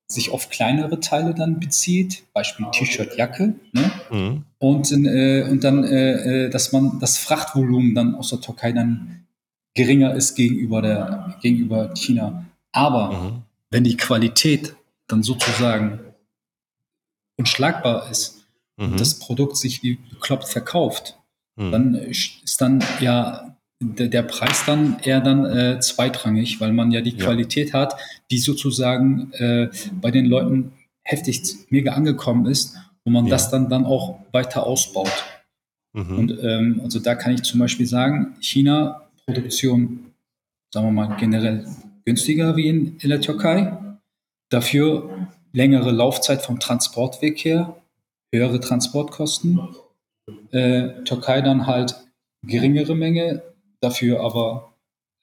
sich 0.08 0.31
auf 0.31 0.49
kleinere 0.49 0.99
Teile 0.99 1.34
dann 1.34 1.60
bezieht, 1.60 2.23
Beispiel 2.34 2.67
T-Shirt, 2.71 3.17
Jacke, 3.17 3.55
ne? 3.71 3.91
Mhm. 4.12 4.43
und, 4.60 4.91
äh, 4.91 5.47
und 5.49 5.63
dann, 5.63 5.84
äh, 5.84 6.45
äh, 6.45 6.49
dass 6.49 6.71
man 6.71 6.99
das 6.99 7.17
Frachtvolumen 7.17 7.95
dann 7.95 8.15
aus 8.15 8.29
der 8.29 8.39
Türkei 8.39 8.71
dann 8.71 9.25
geringer 9.73 10.13
ist 10.13 10.36
gegenüber, 10.36 10.81
der, 10.81 11.36
gegenüber 11.41 11.93
China. 11.95 12.45
Aber 12.71 13.12
mhm. 13.12 13.41
wenn 13.71 13.84
die 13.84 13.97
Qualität 13.97 14.75
dann 15.08 15.23
sozusagen 15.23 15.99
unschlagbar 17.38 18.10
ist 18.10 18.45
mhm. 18.78 18.91
und 18.91 19.00
das 19.00 19.19
Produkt 19.19 19.58
sich 19.58 19.84
wie 19.84 19.95
bekloppt 19.95 20.48
verkauft, 20.48 21.17
mhm. 21.56 21.71
dann 21.71 21.95
ist 21.95 22.62
dann 22.62 22.84
ja 23.00 23.56
der, 23.82 24.08
der 24.08 24.24
Preis 24.24 24.63
dann 24.65 24.98
eher 25.04 25.21
dann 25.21 25.45
äh, 25.45 25.80
zweitrangig, 25.80 26.62
weil 26.62 26.74
man 26.74 26.91
ja 26.91 27.02
die 27.02 27.15
ja. 27.15 27.26
Qualität 27.26 27.74
hat, 27.74 27.95
die 28.32 28.38
sozusagen 28.38 29.32
äh, 29.34 29.69
bei 30.02 30.12
den 30.12 30.26
Leuten 30.26 30.71
heftig 31.04 31.41
mega 31.69 31.93
angekommen 31.93 32.45
ist 32.45 32.76
und 33.04 33.13
man 33.13 33.26
ja. 33.26 33.32
das 33.32 33.52
dann, 33.52 33.69
dann 33.69 33.86
auch 33.86 34.19
weiter 34.32 34.65
ausbaut. 34.65 35.26
Mhm. 35.93 36.17
Und 36.17 36.39
ähm, 36.41 36.82
also 36.84 37.00
da 37.00 37.15
kann 37.15 37.34
ich 37.34 37.43
zum 37.43 37.60
Beispiel 37.60 37.86
sagen, 37.86 38.36
China 38.39 39.02
Produktion, 39.26 40.12
sagen 40.74 40.88
wir 40.88 40.91
mal, 40.91 41.17
generell 41.17 41.65
günstiger 42.06 42.56
wie 42.56 42.67
in, 42.67 42.98
in 42.98 43.10
der 43.10 43.21
Türkei. 43.21 43.78
Dafür 44.50 45.28
längere 45.55 45.91
Laufzeit 45.91 46.41
vom 46.41 46.59
Transportweg 46.59 47.43
her, 47.43 47.77
höhere 48.33 48.59
Transportkosten. 48.59 49.59
Äh, 50.51 51.03
Türkei 51.03 51.41
dann 51.41 51.67
halt 51.67 51.95
geringere 52.43 52.95
Menge, 52.95 53.41
dafür 53.79 54.21
aber 54.21 54.73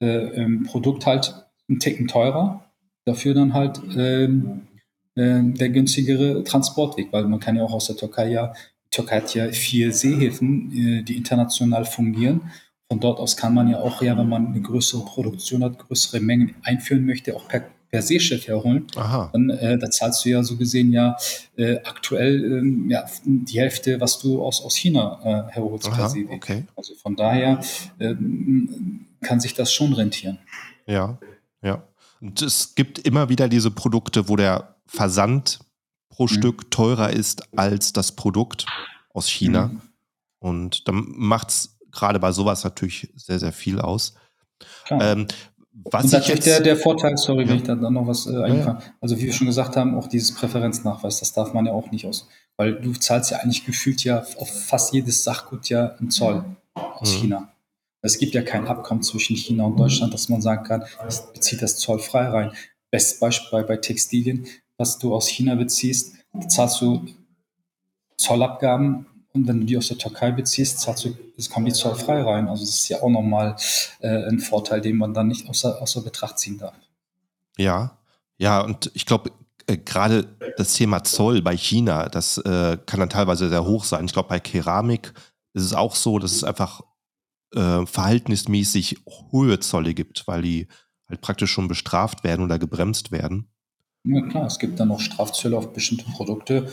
äh, 0.00 0.46
Produkt 0.66 1.06
halt 1.06 1.46
ein 1.68 1.78
Ticken 1.78 2.08
teurer. 2.08 2.64
Dafür 3.04 3.34
dann 3.34 3.52
halt 3.52 3.80
äh, 3.96 4.28
der 5.14 5.68
günstigere 5.68 6.44
Transportweg, 6.44 7.12
weil 7.12 7.24
man 7.24 7.40
kann 7.40 7.56
ja 7.56 7.64
auch 7.64 7.72
aus 7.72 7.86
der 7.86 7.96
Türkei 7.96 8.30
ja, 8.30 8.54
Türkei 8.90 9.20
hat 9.20 9.34
ja 9.34 9.48
vier 9.50 9.92
Seehäfen, 9.92 10.72
äh, 10.72 11.02
die 11.02 11.16
international 11.16 11.84
fungieren 11.84 12.42
von 12.92 13.00
dort 13.00 13.20
aus 13.20 13.38
kann 13.38 13.54
man 13.54 13.68
ja 13.68 13.80
auch, 13.80 14.02
ja, 14.02 14.18
wenn 14.18 14.28
man 14.28 14.48
eine 14.48 14.60
größere 14.60 15.02
Produktion 15.06 15.64
hat, 15.64 15.78
größere 15.78 16.20
Mengen 16.20 16.54
einführen 16.62 17.06
möchte, 17.06 17.34
auch 17.34 17.48
per, 17.48 17.64
per 17.92 18.00
Seeschiff 18.02 18.48
herholen. 18.48 18.86
Aha. 18.96 19.28
Dann 19.32 19.50
äh, 19.50 19.78
da 19.78 19.90
zahlst 19.90 20.24
du 20.24 20.30
ja 20.30 20.42
so 20.42 20.56
gesehen 20.56 20.92
ja 20.92 21.14
äh, 21.56 21.76
aktuell 21.84 22.42
ähm, 22.42 22.90
ja, 22.90 23.04
die 23.24 23.60
Hälfte, 23.60 24.00
was 24.00 24.18
du 24.18 24.42
aus, 24.42 24.62
aus 24.62 24.76
China 24.76 25.20
äh, 25.22 25.52
herholst 25.52 25.86
Aha, 25.88 25.96
per 25.96 26.08
Seeweg. 26.08 26.32
Okay. 26.32 26.64
Also 26.74 26.94
von 26.94 27.14
daher 27.16 27.60
ähm, 28.00 29.06
kann 29.20 29.40
sich 29.40 29.52
das 29.52 29.72
schon 29.72 29.92
rentieren. 29.92 30.38
Ja, 30.86 31.18
ja. 31.62 31.86
Und 32.22 32.40
es 32.40 32.74
gibt 32.74 32.98
immer 33.00 33.28
wieder 33.28 33.48
diese 33.48 33.70
Produkte, 33.70 34.28
wo 34.28 34.36
der 34.36 34.76
Versand 34.86 35.60
pro 36.08 36.24
mhm. 36.24 36.28
Stück 36.28 36.70
teurer 36.70 37.10
ist 37.10 37.56
als 37.56 37.92
das 37.92 38.12
Produkt 38.12 38.64
aus 39.12 39.28
China. 39.28 39.66
Mhm. 39.66 39.80
Und 40.38 40.88
dann 40.88 41.04
macht 41.08 41.50
es 41.50 41.78
gerade 41.90 42.18
bei 42.18 42.32
sowas 42.32 42.64
natürlich 42.64 43.12
sehr, 43.16 43.38
sehr 43.38 43.52
viel 43.52 43.80
aus. 43.80 44.14
Ähm, 44.90 45.26
was 45.72 46.04
und 46.04 46.12
natürlich 46.12 46.40
der, 46.40 46.60
der 46.60 46.76
Vorteil, 46.76 47.16
sorry, 47.16 47.44
ja. 47.44 47.48
wenn 47.48 47.56
ich 47.56 47.62
da 47.62 47.74
noch 47.74 48.06
was 48.06 48.26
äh. 48.26 48.32
Ja. 48.32 48.78
Also 49.00 49.16
wie 49.18 49.22
wir 49.22 49.32
schon 49.32 49.46
gesagt 49.46 49.76
haben, 49.76 49.94
auch 49.96 50.06
dieses 50.06 50.34
Präferenznachweis, 50.34 51.20
das 51.20 51.32
darf 51.32 51.54
man 51.54 51.66
ja 51.66 51.72
auch 51.72 51.90
nicht 51.90 52.06
aus, 52.06 52.28
weil 52.56 52.74
du 52.74 52.92
zahlst 52.92 53.30
ja 53.30 53.38
eigentlich 53.38 53.64
gefühlt 53.64 54.04
ja 54.04 54.24
auf 54.36 54.50
fast 54.66 54.92
jedes 54.92 55.24
Sachgut 55.24 55.68
ja 55.68 55.94
einen 55.98 56.10
Zoll 56.10 56.44
aus 56.74 57.14
mhm. 57.14 57.20
China. 57.20 57.52
Es 58.02 58.18
gibt 58.18 58.34
ja 58.34 58.42
kein 58.42 58.66
Abkommen 58.66 59.02
zwischen 59.02 59.36
China 59.36 59.64
und 59.64 59.78
Deutschland, 59.78 60.12
dass 60.12 60.28
man 60.28 60.42
sagen 60.42 60.64
kann, 60.64 60.84
es 61.06 61.32
bezieht 61.32 61.62
das 61.62 61.78
zollfrei 61.78 62.26
rein. 62.28 62.52
Bestes 62.90 63.20
Beispiel 63.20 63.62
bei 63.62 63.76
Textilien, 63.76 64.46
was 64.76 64.98
du 64.98 65.14
aus 65.14 65.28
China 65.28 65.54
beziehst, 65.54 66.16
zahlst 66.48 66.80
du 66.80 67.06
Zollabgaben 68.16 69.06
und 69.34 69.48
wenn 69.48 69.60
du 69.60 69.66
die 69.66 69.78
aus 69.78 69.88
der 69.88 69.98
Türkei 69.98 70.30
beziehst, 70.30 70.80
zahlst 70.80 71.06
du, 71.06 71.16
es 71.38 71.48
kommen 71.48 71.66
die 71.66 71.72
zollfrei 71.72 72.22
rein. 72.22 72.48
Also 72.48 72.64
das 72.64 72.74
ist 72.74 72.88
ja 72.88 73.00
auch 73.02 73.08
nochmal 73.08 73.56
äh, 74.00 74.28
ein 74.28 74.40
Vorteil, 74.40 74.80
den 74.80 74.96
man 74.96 75.14
dann 75.14 75.28
nicht 75.28 75.48
außer, 75.48 75.80
außer 75.80 76.02
Betracht 76.02 76.38
ziehen 76.38 76.58
darf. 76.58 76.74
Ja, 77.56 77.96
ja, 78.36 78.60
und 78.60 78.90
ich 78.94 79.06
glaube, 79.06 79.30
äh, 79.66 79.78
gerade 79.78 80.26
das 80.56 80.74
Thema 80.74 81.02
Zoll 81.04 81.40
bei 81.40 81.56
China, 81.56 82.08
das 82.08 82.36
äh, 82.38 82.76
kann 82.84 83.00
dann 83.00 83.08
teilweise 83.08 83.48
sehr 83.48 83.64
hoch 83.64 83.84
sein. 83.84 84.04
Ich 84.04 84.12
glaube, 84.12 84.28
bei 84.28 84.40
Keramik 84.40 85.14
ist 85.54 85.64
es 85.64 85.72
auch 85.72 85.94
so, 85.94 86.18
dass 86.18 86.32
es 86.32 86.44
einfach 86.44 86.82
äh, 87.54 87.86
verhältnismäßig 87.86 88.98
hohe 89.06 89.60
Zolle 89.60 89.94
gibt, 89.94 90.26
weil 90.26 90.42
die 90.42 90.68
halt 91.08 91.20
praktisch 91.22 91.52
schon 91.52 91.68
bestraft 91.68 92.24
werden 92.24 92.44
oder 92.44 92.58
gebremst 92.58 93.12
werden. 93.12 93.48
Ja 94.04 94.20
klar, 94.28 94.46
es 94.46 94.58
gibt 94.58 94.80
dann 94.80 94.88
noch 94.88 95.00
Strafzölle 95.00 95.56
auf 95.56 95.72
bestimmte 95.72 96.04
Produkte 96.10 96.68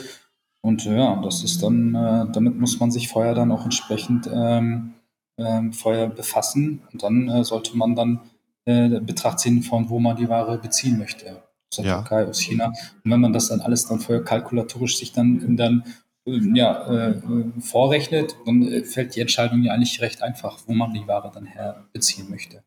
und 0.61 0.83
ja, 0.85 1.21
das 1.21 1.43
ist 1.43 1.63
dann, 1.63 1.95
äh, 1.95 2.25
damit 2.31 2.59
muss 2.59 2.79
man 2.79 2.91
sich 2.91 3.07
vorher 3.07 3.33
dann 3.33 3.51
auch 3.51 3.63
entsprechend 3.63 4.29
ähm, 4.31 4.93
ähm, 5.37 5.71
vorher 5.73 6.07
befassen. 6.07 6.81
Und 6.91 7.03
dann 7.03 7.29
äh, 7.29 7.43
sollte 7.43 7.77
man 7.77 7.95
dann 7.95 8.19
äh, 8.65 8.99
Betracht 8.99 9.39
ziehen, 9.39 9.63
von 9.63 9.89
wo 9.89 9.99
man 9.99 10.17
die 10.17 10.29
Ware 10.29 10.57
beziehen 10.57 10.97
möchte. 10.97 11.43
Aus 11.71 11.77
der 11.77 11.85
ja. 11.85 11.95
Türkei, 12.01 12.27
aus 12.27 12.39
China. 12.39 12.67
Und 13.03 13.11
wenn 13.11 13.21
man 13.21 13.33
das 13.33 13.47
dann 13.47 13.61
alles 13.61 13.87
dann 13.87 13.99
vorher 13.99 14.23
kalkulatorisch 14.23 14.97
sich 14.97 15.13
dann, 15.13 15.55
dann 15.55 15.83
äh, 16.25 16.39
ja, 16.53 17.09
äh, 17.09 17.21
vorrechnet, 17.61 18.35
dann 18.45 18.63
äh, 18.63 18.83
fällt 18.83 19.15
die 19.15 19.21
Entscheidung 19.21 19.63
ja 19.63 19.73
eigentlich 19.73 20.01
recht 20.01 20.21
einfach, 20.21 20.59
wo 20.67 20.73
man 20.73 20.93
die 20.93 21.07
Ware 21.07 21.31
dann 21.33 21.45
her 21.45 21.85
beziehen 21.93 22.29
möchte. 22.29 22.63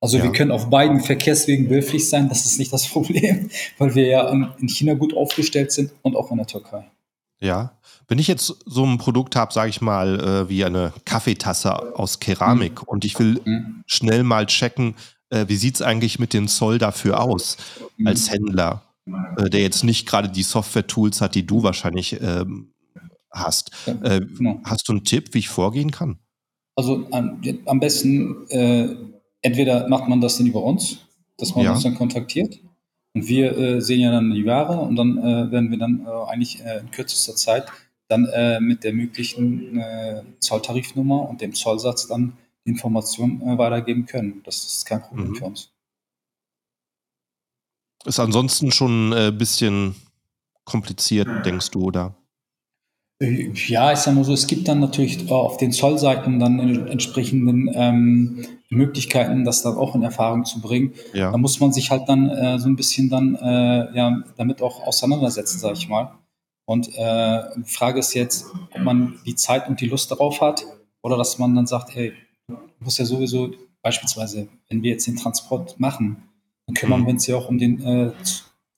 Also 0.00 0.18
ja. 0.18 0.24
wir 0.24 0.32
können 0.32 0.50
auf 0.50 0.68
beiden 0.68 1.00
Verkehrswegen 1.00 1.68
behilflich 1.68 2.08
sein, 2.08 2.28
das 2.28 2.44
ist 2.44 2.58
nicht 2.58 2.72
das 2.72 2.88
Problem, 2.92 3.50
weil 3.78 3.94
wir 3.94 4.06
ja 4.06 4.28
in 4.28 4.68
China 4.68 4.94
gut 4.94 5.16
aufgestellt 5.16 5.72
sind 5.72 5.92
und 6.02 6.16
auch 6.16 6.30
in 6.30 6.36
der 6.36 6.46
Türkei. 6.46 6.90
Ja. 7.42 7.72
Wenn 8.08 8.18
ich 8.18 8.28
jetzt 8.28 8.54
so 8.64 8.84
ein 8.84 8.98
Produkt 8.98 9.36
habe, 9.36 9.52
sage 9.52 9.70
ich 9.70 9.80
mal, 9.80 10.20
äh, 10.20 10.48
wie 10.48 10.64
eine 10.64 10.92
Kaffeetasse 11.04 11.98
aus 11.98 12.20
Keramik 12.20 12.82
mhm. 12.82 12.88
und 12.88 13.04
ich 13.04 13.18
will 13.18 13.40
mhm. 13.44 13.82
schnell 13.86 14.22
mal 14.22 14.46
checken, 14.46 14.94
äh, 15.30 15.46
wie 15.48 15.56
sieht 15.56 15.76
es 15.76 15.82
eigentlich 15.82 16.18
mit 16.18 16.32
dem 16.32 16.46
Zoll 16.46 16.78
dafür 16.78 17.20
aus 17.20 17.56
mhm. 17.96 18.06
als 18.06 18.30
Händler, 18.30 18.82
äh, 19.36 19.50
der 19.50 19.60
jetzt 19.60 19.82
nicht 19.82 20.06
gerade 20.06 20.28
die 20.28 20.42
Software-Tools 20.42 21.20
hat, 21.20 21.34
die 21.34 21.46
du 21.46 21.62
wahrscheinlich 21.62 22.20
ähm, 22.20 22.72
hast. 23.30 23.72
Äh, 23.86 24.20
genau. 24.20 24.60
Hast 24.64 24.88
du 24.88 24.92
einen 24.92 25.04
Tipp, 25.04 25.34
wie 25.34 25.38
ich 25.38 25.48
vorgehen 25.48 25.90
kann? 25.90 26.18
Also 26.76 27.06
am 27.10 27.80
besten, 27.80 28.48
äh, 28.48 28.94
entweder 29.42 29.88
macht 29.88 30.08
man 30.08 30.20
das 30.20 30.38
dann 30.38 30.46
über 30.46 30.62
uns, 30.62 30.98
dass 31.38 31.54
man 31.54 31.64
ja. 31.64 31.72
uns 31.72 31.82
dann 31.82 31.94
kontaktiert 31.94 32.60
und 33.14 33.28
wir 33.28 33.56
äh, 33.56 33.80
sehen 33.80 34.00
ja 34.00 34.10
dann 34.10 34.30
die 34.30 34.46
Ware 34.46 34.78
und 34.78 34.96
dann 34.96 35.18
äh, 35.18 35.50
werden 35.50 35.70
wir 35.70 35.78
dann 35.78 36.06
äh, 36.06 36.30
eigentlich 36.30 36.64
äh, 36.64 36.80
in 36.80 36.90
kürzester 36.90 37.36
Zeit 37.36 37.66
dann 38.08 38.26
äh, 38.26 38.60
mit 38.60 38.84
der 38.84 38.92
möglichen 38.92 39.78
äh, 39.78 40.22
Zolltarifnummer 40.40 41.28
und 41.28 41.40
dem 41.40 41.54
Zollsatz 41.54 42.08
dann 42.08 42.36
die 42.64 42.70
Informationen 42.70 43.58
weitergeben 43.58 44.06
können. 44.06 44.42
Das 44.44 44.64
ist 44.64 44.86
kein 44.86 45.02
Problem 45.02 45.30
mhm. 45.30 45.34
für 45.36 45.44
uns. 45.46 45.70
Ist 48.04 48.20
ansonsten 48.20 48.72
schon 48.72 49.12
ein 49.12 49.36
bisschen 49.38 49.94
kompliziert, 50.64 51.28
denkst 51.44 51.70
du, 51.70 51.84
oder? 51.84 52.14
Ja, 53.22 53.92
ich 53.92 54.00
sage 54.00 54.16
mal 54.16 54.24
so, 54.24 54.32
es 54.32 54.48
gibt 54.48 54.66
dann 54.66 54.80
natürlich 54.80 55.30
auf 55.30 55.56
den 55.56 55.70
Zollseiten 55.70 56.40
dann 56.40 56.88
entsprechenden 56.88 57.70
ähm, 57.72 58.44
Möglichkeiten, 58.68 59.44
das 59.44 59.62
dann 59.62 59.76
auch 59.76 59.94
in 59.94 60.02
Erfahrung 60.02 60.44
zu 60.44 60.60
bringen. 60.60 60.92
Ja. 61.12 61.30
Da 61.30 61.38
muss 61.38 61.60
man 61.60 61.72
sich 61.72 61.90
halt 61.90 62.08
dann 62.08 62.30
äh, 62.30 62.58
so 62.58 62.68
ein 62.68 62.74
bisschen 62.74 63.10
dann 63.10 63.36
äh, 63.36 63.96
ja, 63.96 64.22
damit 64.36 64.60
auch 64.60 64.86
auseinandersetzen, 64.86 65.60
sage 65.60 65.74
ich 65.74 65.88
mal. 65.88 66.12
Und 66.64 66.88
äh, 66.96 67.42
die 67.56 67.70
Frage 67.70 68.00
ist 68.00 68.14
jetzt, 68.14 68.46
ob 68.74 68.80
man 68.82 69.20
die 69.24 69.36
Zeit 69.36 69.68
und 69.68 69.80
die 69.80 69.86
Lust 69.86 70.10
darauf 70.10 70.40
hat 70.40 70.64
oder 71.02 71.16
dass 71.16 71.38
man 71.38 71.54
dann 71.54 71.66
sagt, 71.66 71.94
hey, 71.94 72.12
du 72.48 72.56
musst 72.80 72.98
ja 72.98 73.04
sowieso 73.04 73.52
beispielsweise, 73.82 74.48
wenn 74.68 74.82
wir 74.82 74.92
jetzt 74.92 75.06
den 75.06 75.16
Transport 75.16 75.78
machen, 75.78 76.24
dann 76.66 76.74
kümmern 76.74 77.02
mhm. 77.02 77.06
wir 77.06 77.12
uns 77.12 77.26
ja 77.26 77.36
auch 77.36 77.48
um 77.48 77.58
den 77.58 77.84
äh, 77.84 78.10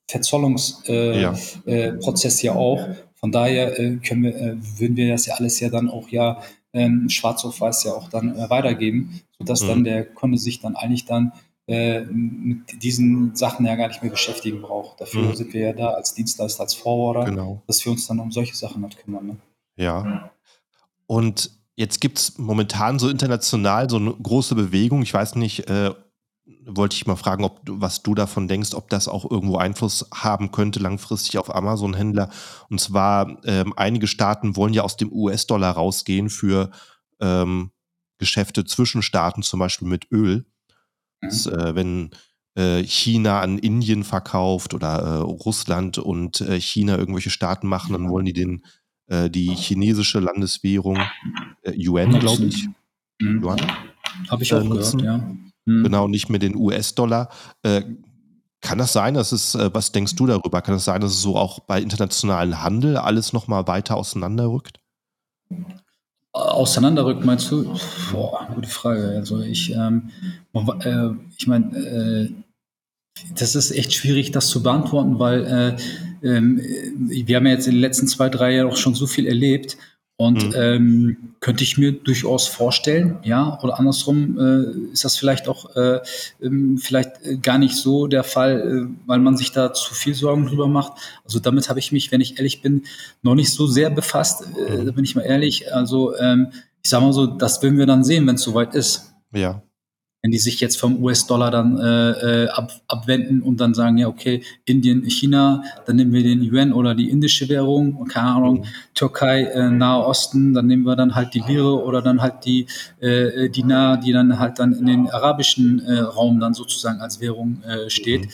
Verzollungsprozess 0.09 0.89
äh, 0.89 1.21
ja. 1.21 1.35
Äh, 1.67 2.43
ja 2.43 2.55
auch. 2.55 2.89
Von 3.25 3.33
daher 3.33 3.81
äh, 3.81 3.97
können 4.07 4.23
wir, 4.23 4.37
äh, 4.37 4.57
würden 4.79 4.99
wir 4.99 5.09
das 5.09 5.25
ja 5.25 5.37
alles 5.37 5.59
ja 5.59 5.71
dann 5.71 5.89
auch 5.89 6.11
ja 6.11 6.43
ähm, 6.75 7.09
schwarz 7.09 7.43
auf 7.47 7.59
weiß 7.59 7.85
ja 7.85 7.93
auch 7.93 8.11
dann 8.11 8.37
äh, 8.37 8.51
weitergeben, 8.51 9.23
sodass 9.39 9.63
mhm. 9.63 9.69
dann 9.69 9.85
der 9.85 10.05
Kunde 10.05 10.37
sich 10.37 10.61
dann 10.61 10.77
eigentlich 10.77 11.07
dann 11.07 11.33
äh, 11.67 12.03
mit 12.03 12.83
diesen 12.83 13.35
Sachen 13.35 13.65
ja 13.65 13.77
gar 13.77 13.89
nicht 13.89 14.03
mehr 14.03 14.11
beschäftigen 14.11 14.61
braucht. 14.61 15.01
Dafür 15.01 15.23
mhm. 15.23 15.37
sind 15.37 15.55
wir 15.55 15.61
ja 15.63 15.73
da 15.73 15.93
als 15.93 16.13
Dienstleister, 16.13 16.65
als 16.65 16.75
Forwarder, 16.75 17.25
genau. 17.25 17.63
dass 17.67 17.83
wir 17.83 17.93
uns 17.93 18.07
dann 18.07 18.21
um 18.21 18.31
solche 18.31 18.55
Sachen 18.55 18.83
halt 18.83 18.99
kümmern. 18.99 19.27
Ne? 19.27 19.37
Ja. 19.77 20.31
Und 21.07 21.51
jetzt 21.77 22.03
gibt 22.03 22.19
es 22.19 22.37
momentan 22.37 22.99
so 22.99 23.09
international 23.09 23.89
so 23.89 23.97
eine 23.97 24.13
große 24.13 24.55
Bewegung. 24.55 25.01
Ich 25.01 25.15
weiß 25.15 25.37
nicht, 25.37 25.71
äh, 25.71 25.95
wollte 26.67 26.97
ich 26.97 27.07
mal 27.07 27.17
fragen, 27.17 27.45
ob 27.45 27.61
was 27.67 28.03
du 28.03 28.15
davon 28.15 28.49
denkst, 28.49 28.75
ob 28.75 28.91
das 28.91 29.09
auch 29.09 29.31
irgendwo 29.31 29.57
Einfluss 29.57 30.07
haben 30.13 30.51
könnte 30.51 30.79
langfristig 30.79 31.39
auf 31.39 31.55
Amazon-Händler. 31.55 32.31
Und 32.69 32.81
zwar 32.81 33.39
ähm, 33.45 33.73
einige 33.77 34.07
Staaten 34.07 34.57
wollen 34.57 34.75
ja 34.75 34.83
aus 34.83 34.97
dem 34.97 35.11
US-Dollar 35.13 35.73
rausgehen 35.73 36.29
für 36.29 36.71
ähm, 37.21 37.71
Geschäfte 38.19 38.65
zwischen 38.65 39.03
Staaten, 39.03 39.43
zum 39.43 39.61
Beispiel 39.61 39.89
mit 39.89 40.11
Öl. 40.11 40.45
Mhm. 41.21 41.29
Das, 41.29 41.47
äh, 41.47 41.75
wenn 41.75 42.11
äh, 42.57 42.83
China 42.83 43.41
an 43.41 43.59
Indien 43.59 44.05
verkauft 44.05 44.75
oder 44.75 44.99
äh, 44.99 45.17
Russland 45.19 45.99
und 45.99 46.43
äh, 46.43 46.61
China 46.61 46.99
irgendwelche 46.99 47.31
Staaten 47.31 47.67
machen, 47.67 47.93
dann 47.93 48.11
wollen 48.11 48.27
die 48.27 48.33
den 48.35 48.65
äh, 49.07 49.31
die 49.31 49.55
chinesische 49.55 50.21
Landeswährung 50.21 50.99
Yuan, 51.75 52.19
glaube 52.19 52.45
ich. 52.45 52.69
Mhm. 53.21 53.43
Yuan. 53.43 53.61
Habe 54.29 54.43
ich 54.43 54.53
auch 54.55 54.63
gehört, 54.63 55.01
ja. 55.01 55.21
Mhm. 55.67 55.85
Genau, 55.85 56.09
nicht 56.09 56.29
mehr 56.29 56.39
den 56.39 56.57
US-Dollar. 56.57 57.29
Äh, 57.63 57.83
kann 58.61 58.79
das 58.79 58.93
sein, 58.93 59.15
dass 59.15 59.33
es, 59.33 59.55
äh, 59.55 59.71
was 59.73 59.93
denkst 59.93 60.17
du 60.17 60.27
darüber? 60.27 60.63
Kann 60.63 60.75
es 60.75 60.85
das 60.85 60.95
sein, 60.95 61.01
dass 61.01 61.13
es 61.13 61.23
so 61.23 61.37
auch 61.37 61.61
bei 61.61 61.81
internationalen 61.81 62.63
Handel 62.63 62.97
alles 62.97 63.33
nochmal 63.33 63.67
weiter 63.67 63.97
auseinanderrückt? 63.97 64.81
Auseinanderrückt, 66.33 67.25
meinst 67.25 67.51
du? 67.51 67.77
Boah, 68.11 68.49
gute 68.55 68.69
Frage. 68.69 69.17
Also 69.17 69.41
ich, 69.41 69.73
ähm, 69.73 70.11
äh, 70.55 71.11
ich 71.37 71.47
meine, 71.47 71.77
äh, 71.77 72.31
das 73.37 73.55
ist 73.55 73.71
echt 73.71 73.93
schwierig, 73.93 74.33
das 74.33 74.49
zu 74.49 74.63
beantworten, 74.63 75.19
weil 75.19 75.45
äh, 76.23 76.27
ähm, 76.27 76.61
wir 76.97 77.37
haben 77.37 77.47
ja 77.47 77.53
jetzt 77.53 77.67
in 77.67 77.75
den 77.75 77.81
letzten 77.81 78.09
zwei, 78.09 78.29
drei 78.29 78.55
Jahren 78.55 78.71
auch 78.71 78.77
schon 78.77 78.95
so 78.95 79.07
viel 79.07 79.27
erlebt 79.27 79.77
und 80.17 80.47
mhm. 80.47 80.53
ähm, 80.55 81.17
könnte 81.41 81.65
ich 81.65 81.77
mir 81.77 81.93
durchaus 81.93 82.47
vorstellen, 82.47 83.19
ja, 83.25 83.59
oder 83.63 83.79
andersrum 83.79 84.39
äh, 84.39 84.93
ist 84.93 85.05
das 85.05 85.17
vielleicht 85.17 85.49
auch 85.49 85.75
äh, 85.75 86.01
ähm, 86.41 86.79
vielleicht 86.79 87.43
gar 87.43 87.59
nicht 87.59 87.77
so 87.77 88.07
der 88.07 88.23
Fall, 88.23 88.61
äh, 88.61 89.07
weil 89.07 89.19
man 89.19 89.37
sich 89.37 89.51
da 89.51 89.73
zu 89.73 89.93
viel 89.93 90.15
Sorgen 90.15 90.47
drüber 90.47 90.69
macht. 90.69 90.93
Also 91.25 91.41
damit 91.41 91.69
habe 91.69 91.81
ich 91.81 91.91
mich, 91.91 92.13
wenn 92.13 92.21
ich 92.21 92.39
ehrlich 92.39 92.63
bin, 92.63 92.85
noch 93.23 93.35
nicht 93.35 93.51
so 93.51 93.67
sehr 93.67 93.91
befasst. 93.91 94.47
Äh, 94.69 94.77
mhm. 94.77 94.87
da 94.87 94.93
bin 94.93 95.05
ich 95.05 95.17
mal 95.17 95.23
ehrlich. 95.23 95.75
Also 95.75 96.17
ähm, 96.17 96.53
ich 96.83 96.91
sage 96.91 97.05
mal 97.05 97.13
so, 97.13 97.27
das 97.27 97.63
werden 97.63 97.79
wir 97.79 97.87
dann 97.87 98.05
sehen, 98.05 98.27
wenn 98.27 98.37
es 98.37 98.43
soweit 98.43 98.75
ist. 98.75 99.15
Ja 99.33 99.63
wenn 100.25 100.31
die 100.31 100.39
sich 100.39 100.59
jetzt 100.59 100.81
vom 100.81 101.05
US-Dollar 101.05 101.51
dann 101.51 101.77
äh, 101.77 102.45
äh, 102.45 102.49
ab, 102.49 102.73
abwenden 102.89 103.43
und 103.43 103.61
dann 103.61 103.75
sagen, 103.75 103.99
ja, 103.99 104.09
okay, 104.09 104.43
Indien, 104.65 105.05
China, 105.05 105.63
dann 105.85 105.97
nehmen 105.97 106.15
wir 106.15 106.23
den 106.23 106.43
Yuan 106.43 106.73
oder 106.73 106.95
die 106.95 107.11
indische 107.11 107.47
Währung, 107.51 108.07
keine 108.07 108.29
Ahnung. 108.29 108.65
Türkei, 108.95 109.43
äh, 109.43 109.69
Nahe 109.69 110.03
Osten, 110.03 110.55
dann 110.55 110.67
nehmen 110.67 110.85
wir 110.85 110.97
dann 110.97 111.15
halt 111.15 111.35
die 111.35 111.41
Lire 111.47 111.85
oder 111.85 112.01
dann 112.01 112.23
halt 112.23 112.47
die 112.47 112.67
äh, 113.01 113.51
Dinar, 113.51 113.99
die 113.99 114.13
dann 114.13 114.39
halt 114.39 114.59
dann 114.59 114.73
in 114.73 114.87
den 114.87 115.11
arabischen 115.11 115.81
äh, 115.81 115.99
Raum 115.99 116.41
dann 116.41 116.55
sozusagen 116.55 117.03
als 117.03 117.21
Währung 117.21 117.63
äh, 117.65 117.91
steht. 117.91 118.27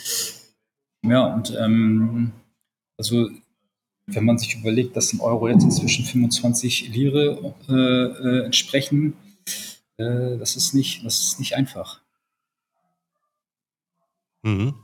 Ja, 1.04 1.34
und 1.34 1.52
ähm, 1.58 2.30
also 2.98 3.28
wenn 4.06 4.24
man 4.24 4.38
sich 4.38 4.54
überlegt, 4.54 4.96
dass 4.96 5.12
ein 5.12 5.18
Euro 5.18 5.48
jetzt 5.48 5.64
inzwischen 5.64 6.04
25 6.04 6.94
Lire 6.94 7.52
äh, 7.68 7.72
äh, 7.72 8.44
entsprechen, 8.44 9.14
äh, 10.00 10.38
das, 10.38 10.56
ist 10.56 10.74
nicht, 10.74 11.04
das 11.04 11.20
ist 11.20 11.38
nicht 11.38 11.54
einfach. 11.56 12.00
Mhm. 14.42 14.74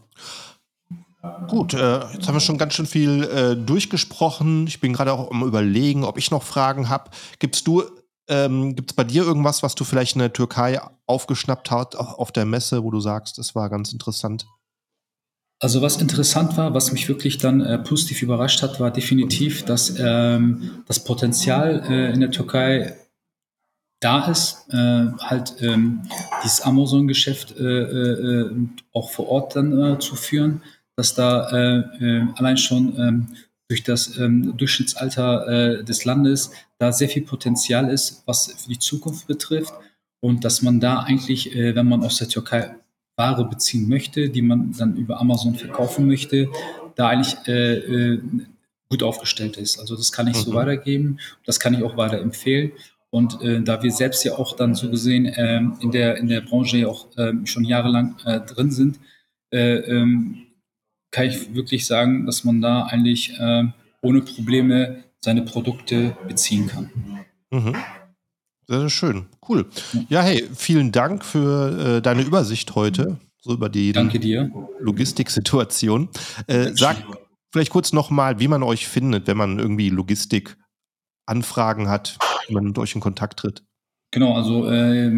Gut, 1.49 1.75
äh, 1.75 2.01
jetzt 2.13 2.29
haben 2.29 2.35
wir 2.35 2.41
schon 2.41 2.59
ganz 2.59 2.75
schön 2.75 2.87
viel 2.87 3.25
äh, 3.25 3.57
durchgesprochen. 3.57 4.67
Ich 4.67 4.81
bin 4.81 4.93
gerade 4.93 5.13
auch 5.13 5.31
am 5.31 5.43
Überlegen, 5.43 6.05
ob 6.05 6.19
ich 6.19 6.31
noch 6.31 6.43
Fragen 6.43 6.89
habe. 6.89 7.11
Gibst 7.39 7.67
du, 7.67 7.83
ähm, 8.29 8.77
gibt 8.77 8.93
es 8.93 8.97
bei 8.97 9.05
dir 9.05 9.25
irgendwas, 9.25 9.63
was 9.63 9.75
du 9.75 9.85
vielleicht 9.85 10.15
in 10.15 10.21
der 10.21 10.33
Türkei 10.33 10.81
aufgeschnappt 11.07 11.71
hast 11.71 11.97
auf 11.97 12.33
der 12.33 12.45
Messe, 12.45 12.85
wo 12.85 12.91
du 12.91 13.01
sagst, 13.01 13.39
das 13.39 13.55
war 13.55 13.71
ganz 13.71 13.93
interessant? 13.93 14.47
Also 15.59 15.81
was 15.81 15.97
interessant 15.97 16.57
war, 16.57 16.75
was 16.75 16.93
mich 16.93 17.09
wirklich 17.09 17.39
dann 17.39 17.61
äh, 17.63 17.79
positiv 17.79 18.21
überrascht 18.23 18.63
hat, 18.63 18.79
war 18.79 18.91
definitiv, 18.91 19.65
dass 19.65 19.95
ähm, 19.99 20.83
das 20.87 21.03
Potenzial 21.03 21.83
äh, 21.89 22.13
in 22.13 22.21
der 22.21 22.31
Türkei 22.31 22.95
da 24.01 24.31
ist, 24.31 24.67
äh, 24.71 25.07
halt 25.19 25.55
ähm, 25.61 26.03
dieses 26.45 26.61
Amazon-Geschäft 26.61 27.57
äh, 27.59 27.63
äh, 27.63 28.51
auch 28.93 29.11
vor 29.11 29.29
Ort 29.29 29.57
dann 29.57 29.95
äh, 29.95 29.99
zu 29.99 30.17
führen, 30.17 30.63
dass 30.97 31.15
da 31.15 31.51
äh, 31.51 31.79
äh, 32.05 32.27
allein 32.37 32.57
schon 32.57 32.99
ähm, 32.99 33.27
durch 33.69 33.83
das 33.83 34.17
ähm, 34.19 34.57
Durchschnittsalter 34.57 35.83
des 35.83 36.05
Landes 36.05 36.53
da 36.79 36.93
sehr 36.93 37.09
viel 37.09 37.23
Potenzial 37.23 37.91
ist, 37.91 38.23
was 38.25 38.47
für 38.47 38.69
die 38.69 38.79
Zukunft 38.79 39.27
betrifft 39.27 39.75
und 40.21 40.45
dass 40.45 40.63
man 40.63 40.79
da 40.79 41.01
eigentlich, 41.01 41.53
wenn 41.53 41.89
man 41.89 42.05
aus 42.05 42.19
der 42.19 42.29
Türkei 42.29 42.77
Ware 43.17 43.45
beziehen 43.45 43.89
möchte, 43.89 44.31
die 44.31 44.43
man 44.43 44.73
dann 44.79 44.95
über 44.95 45.21
Amazon 45.21 45.57
verkaufen 45.57 46.07
möchte, 46.07 46.49
da 46.95 47.09
eigentlich 47.09 47.39
gut 48.89 49.03
aufgestellt 49.03 49.57
ist. 49.57 49.81
Also 49.81 49.97
das 49.97 50.13
kann 50.13 50.29
ich 50.29 50.37
so 50.37 50.53
mhm. 50.53 50.55
weitergeben, 50.55 51.19
das 51.45 51.59
kann 51.59 51.75
ich 51.75 51.83
auch 51.83 51.97
weiter 51.97 52.21
empfehlen. 52.21 52.71
Und 53.17 53.41
äh, 53.41 53.63
da 53.63 53.83
wir 53.83 53.91
selbst 53.91 54.25
ja 54.25 54.35
auch 54.35 54.57
dann 54.57 54.75
so 54.75 54.91
gesehen 54.91 55.33
ähm, 55.37 55.79
in, 55.81 55.91
der, 55.91 56.19
in 56.19 56.29
der 56.29 56.43
Branche 56.43 56.77
ja 56.77 56.89
auch 56.89 57.07
ähm, 57.17 57.47
schon 57.47 57.65
jahrelang 57.65 58.15
äh, 58.27 58.41
drin 58.41 58.71
sind, 58.71 59.01
äh, 59.51 59.77
ähm, 59.77 60.49
kann 61.11 61.25
ich 61.25 61.55
wirklich 61.55 61.87
sagen, 61.87 62.27
dass 62.27 62.45
man 62.45 62.61
da 62.61 62.83
eigentlich 62.83 63.33
ähm, 63.41 63.73
ohne 64.03 64.21
Probleme 64.21 65.03
seine 65.21 65.41
Produkte 65.41 66.15
beziehen 66.29 66.67
kann. 66.67 66.91
Mhm. 67.51 67.75
Sehr, 68.67 68.81
sehr 68.81 68.91
schön. 68.91 69.25
Cool. 69.49 69.65
Ja, 70.11 70.21
hey, 70.21 70.45
vielen 70.55 70.93
Dank 70.93 71.25
für 71.25 71.97
äh, 71.97 72.03
deine 72.03 72.21
Übersicht 72.21 72.75
heute, 72.75 73.19
so 73.39 73.55
über 73.55 73.71
die 73.71 73.95
Logistiksituation. 74.79 76.11
Äh, 76.49 76.73
sag 76.75 76.99
vielleicht 77.51 77.71
kurz 77.71 77.95
nochmal, 77.95 78.41
wie 78.41 78.49
man 78.49 78.63
euch 78.63 78.87
findet, 78.87 79.27
wenn 79.27 79.39
man 79.39 79.59
irgendwie 79.59 79.89
Logistik-Anfragen 79.89 81.89
hat 81.89 82.19
wie 82.19 82.26
man 82.55 82.65
mit 82.65 82.79
euch 82.79 82.95
in 82.95 83.01
Kontakt 83.01 83.41
tritt? 83.41 83.63
Genau, 84.13 84.35
also 84.35 84.71
äh, 84.71 85.09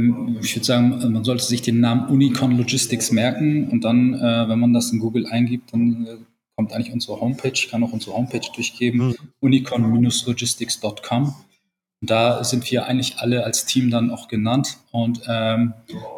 ich 0.40 0.56
würde 0.56 0.64
sagen, 0.64 1.12
man 1.12 1.24
sollte 1.24 1.44
sich 1.44 1.62
den 1.62 1.80
Namen 1.80 2.08
Unicon 2.08 2.56
Logistics 2.56 3.12
merken 3.12 3.68
und 3.68 3.84
dann, 3.84 4.14
äh, 4.14 4.48
wenn 4.48 4.58
man 4.58 4.72
das 4.72 4.90
in 4.92 4.98
Google 4.98 5.26
eingibt, 5.26 5.72
dann 5.72 6.06
äh, 6.06 6.16
kommt 6.56 6.72
eigentlich 6.72 6.92
unsere 6.92 7.20
Homepage. 7.20 7.52
Ich 7.52 7.68
kann 7.68 7.84
auch 7.84 7.92
unsere 7.92 8.16
Homepage 8.16 8.40
durchgeben, 8.54 9.08
mhm. 9.08 9.14
unicon-logistics.com. 9.40 11.34
Da 12.00 12.42
sind 12.44 12.70
wir 12.70 12.86
eigentlich 12.86 13.18
alle 13.18 13.44
als 13.44 13.66
Team 13.66 13.90
dann 13.90 14.10
auch 14.10 14.28
genannt 14.28 14.78
und 14.90 15.20
ähm, 15.28 15.74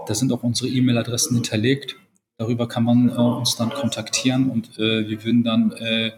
da 0.07 0.15
sind 0.15 0.33
auch 0.33 0.43
unsere 0.43 0.69
E-Mail-Adressen 0.69 1.35
hinterlegt. 1.35 1.97
Darüber 2.39 2.69
kann 2.69 2.85
man 2.85 3.09
äh, 3.11 3.13
uns 3.13 3.57
dann 3.57 3.71
kontaktieren 3.71 4.49
und 4.49 4.79
äh, 4.79 5.09
wir 5.09 5.25
würden 5.25 5.45
dann 5.45 5.73
äh, 5.73 6.13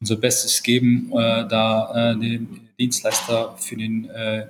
unser 0.00 0.16
Bestes 0.16 0.62
geben, 0.62 1.10
äh, 1.12 1.46
da 1.48 2.12
äh, 2.12 2.18
den 2.18 2.68
Dienstleister 2.78 3.56
für 3.58 3.76
den, 3.76 4.08
äh, 4.10 4.46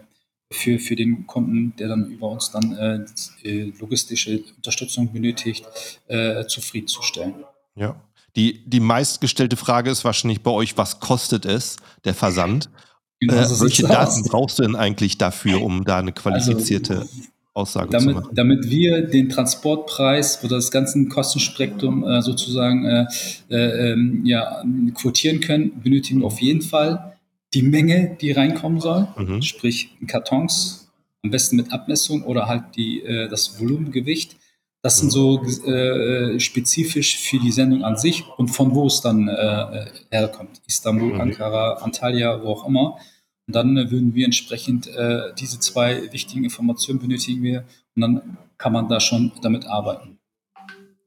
für, 0.52 0.78
für 0.78 0.96
den 0.96 1.26
Kunden, 1.26 1.74
der 1.76 1.88
dann 1.88 2.10
über 2.10 2.28
uns 2.28 2.50
dann 2.50 2.76
äh, 2.76 3.48
äh, 3.48 3.72
logistische 3.78 4.42
Unterstützung 4.56 5.12
benötigt, 5.12 5.64
äh, 6.08 6.46
zufriedenzustellen. 6.46 7.34
Ja. 7.74 8.00
Die, 8.34 8.62
die 8.68 8.80
meistgestellte 8.80 9.56
Frage 9.56 9.90
ist 9.90 10.04
wahrscheinlich 10.04 10.42
bei 10.42 10.50
euch, 10.50 10.76
was 10.76 11.00
kostet 11.00 11.46
es, 11.46 11.76
der 12.04 12.14
Versand? 12.14 12.68
Genau, 13.18 13.42
so 13.44 13.64
welche 13.64 13.82
Daten 13.84 14.20
aus. 14.20 14.28
brauchst 14.28 14.58
du 14.58 14.62
denn 14.62 14.76
eigentlich 14.76 15.16
dafür, 15.16 15.62
um 15.62 15.84
da 15.84 15.98
eine 15.98 16.12
qualifizierte 16.12 16.98
also, 16.98 17.10
Aussage 17.56 17.88
damit, 17.90 18.08
zu 18.08 18.20
machen. 18.20 18.34
Damit 18.34 18.70
wir 18.70 19.02
den 19.02 19.28
Transportpreis 19.28 20.44
oder 20.44 20.56
das 20.56 20.70
ganze 20.70 21.02
Kostenspektrum 21.06 22.04
äh, 22.04 22.20
sozusagen 22.20 22.84
äh, 22.84 23.06
äh, 23.50 23.92
ähm, 23.92 24.22
ja, 24.24 24.62
quotieren 24.94 25.40
können, 25.40 25.80
benötigen 25.82 26.20
wir 26.20 26.26
auf 26.26 26.40
jeden 26.40 26.62
Fall 26.62 27.16
die 27.54 27.62
Menge, 27.62 28.16
die 28.20 28.32
reinkommen 28.32 28.80
soll, 28.80 29.08
mhm. 29.16 29.40
sprich 29.40 29.96
Kartons, 30.06 30.90
am 31.22 31.30
besten 31.30 31.56
mit 31.56 31.72
Abmessung 31.72 32.24
oder 32.24 32.46
halt 32.46 32.76
die, 32.76 33.02
äh, 33.02 33.28
das 33.28 33.58
Volumengewicht. 33.58 34.36
Das 34.82 34.98
sind 34.98 35.10
so 35.10 35.42
äh, 35.42 36.38
spezifisch 36.38 37.18
für 37.18 37.38
die 37.38 37.50
Sendung 37.50 37.82
an 37.82 37.96
sich 37.96 38.24
und 38.36 38.48
von 38.48 38.74
wo 38.74 38.86
es 38.86 39.00
dann 39.00 39.26
äh, 39.26 39.86
herkommt. 40.10 40.60
Istanbul, 40.66 41.14
mhm. 41.14 41.20
Ankara, 41.22 41.72
Antalya, 41.82 42.42
wo 42.42 42.50
auch 42.50 42.68
immer. 42.68 42.98
Und 43.46 43.54
dann 43.54 43.76
äh, 43.76 43.90
würden 43.90 44.14
wir 44.14 44.24
entsprechend 44.24 44.88
äh, 44.88 45.32
diese 45.38 45.60
zwei 45.60 46.12
wichtigen 46.12 46.44
Informationen 46.44 46.98
benötigen 46.98 47.42
wir 47.42 47.64
und 47.94 48.02
dann 48.02 48.38
kann 48.58 48.72
man 48.72 48.88
da 48.88 49.00
schon 49.00 49.32
damit 49.42 49.66
arbeiten. 49.66 50.18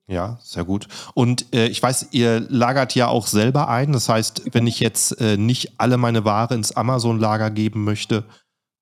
Ja, 0.07 0.39
sehr 0.41 0.63
gut. 0.63 0.87
Und 1.13 1.53
äh, 1.53 1.67
ich 1.67 1.83
weiß, 1.83 2.07
ihr 2.11 2.39
lagert 2.49 2.95
ja 2.95 3.07
auch 3.07 3.27
selber 3.27 3.69
ein. 3.69 3.91
Das 3.91 4.09
heißt, 4.09 4.53
wenn 4.53 4.65
ich 4.65 4.79
jetzt 4.79 5.21
äh, 5.21 5.37
nicht 5.37 5.79
alle 5.79 5.97
meine 5.97 6.25
Ware 6.25 6.55
ins 6.55 6.71
Amazon-Lager 6.71 7.51
geben 7.51 7.83
möchte, 7.83 8.23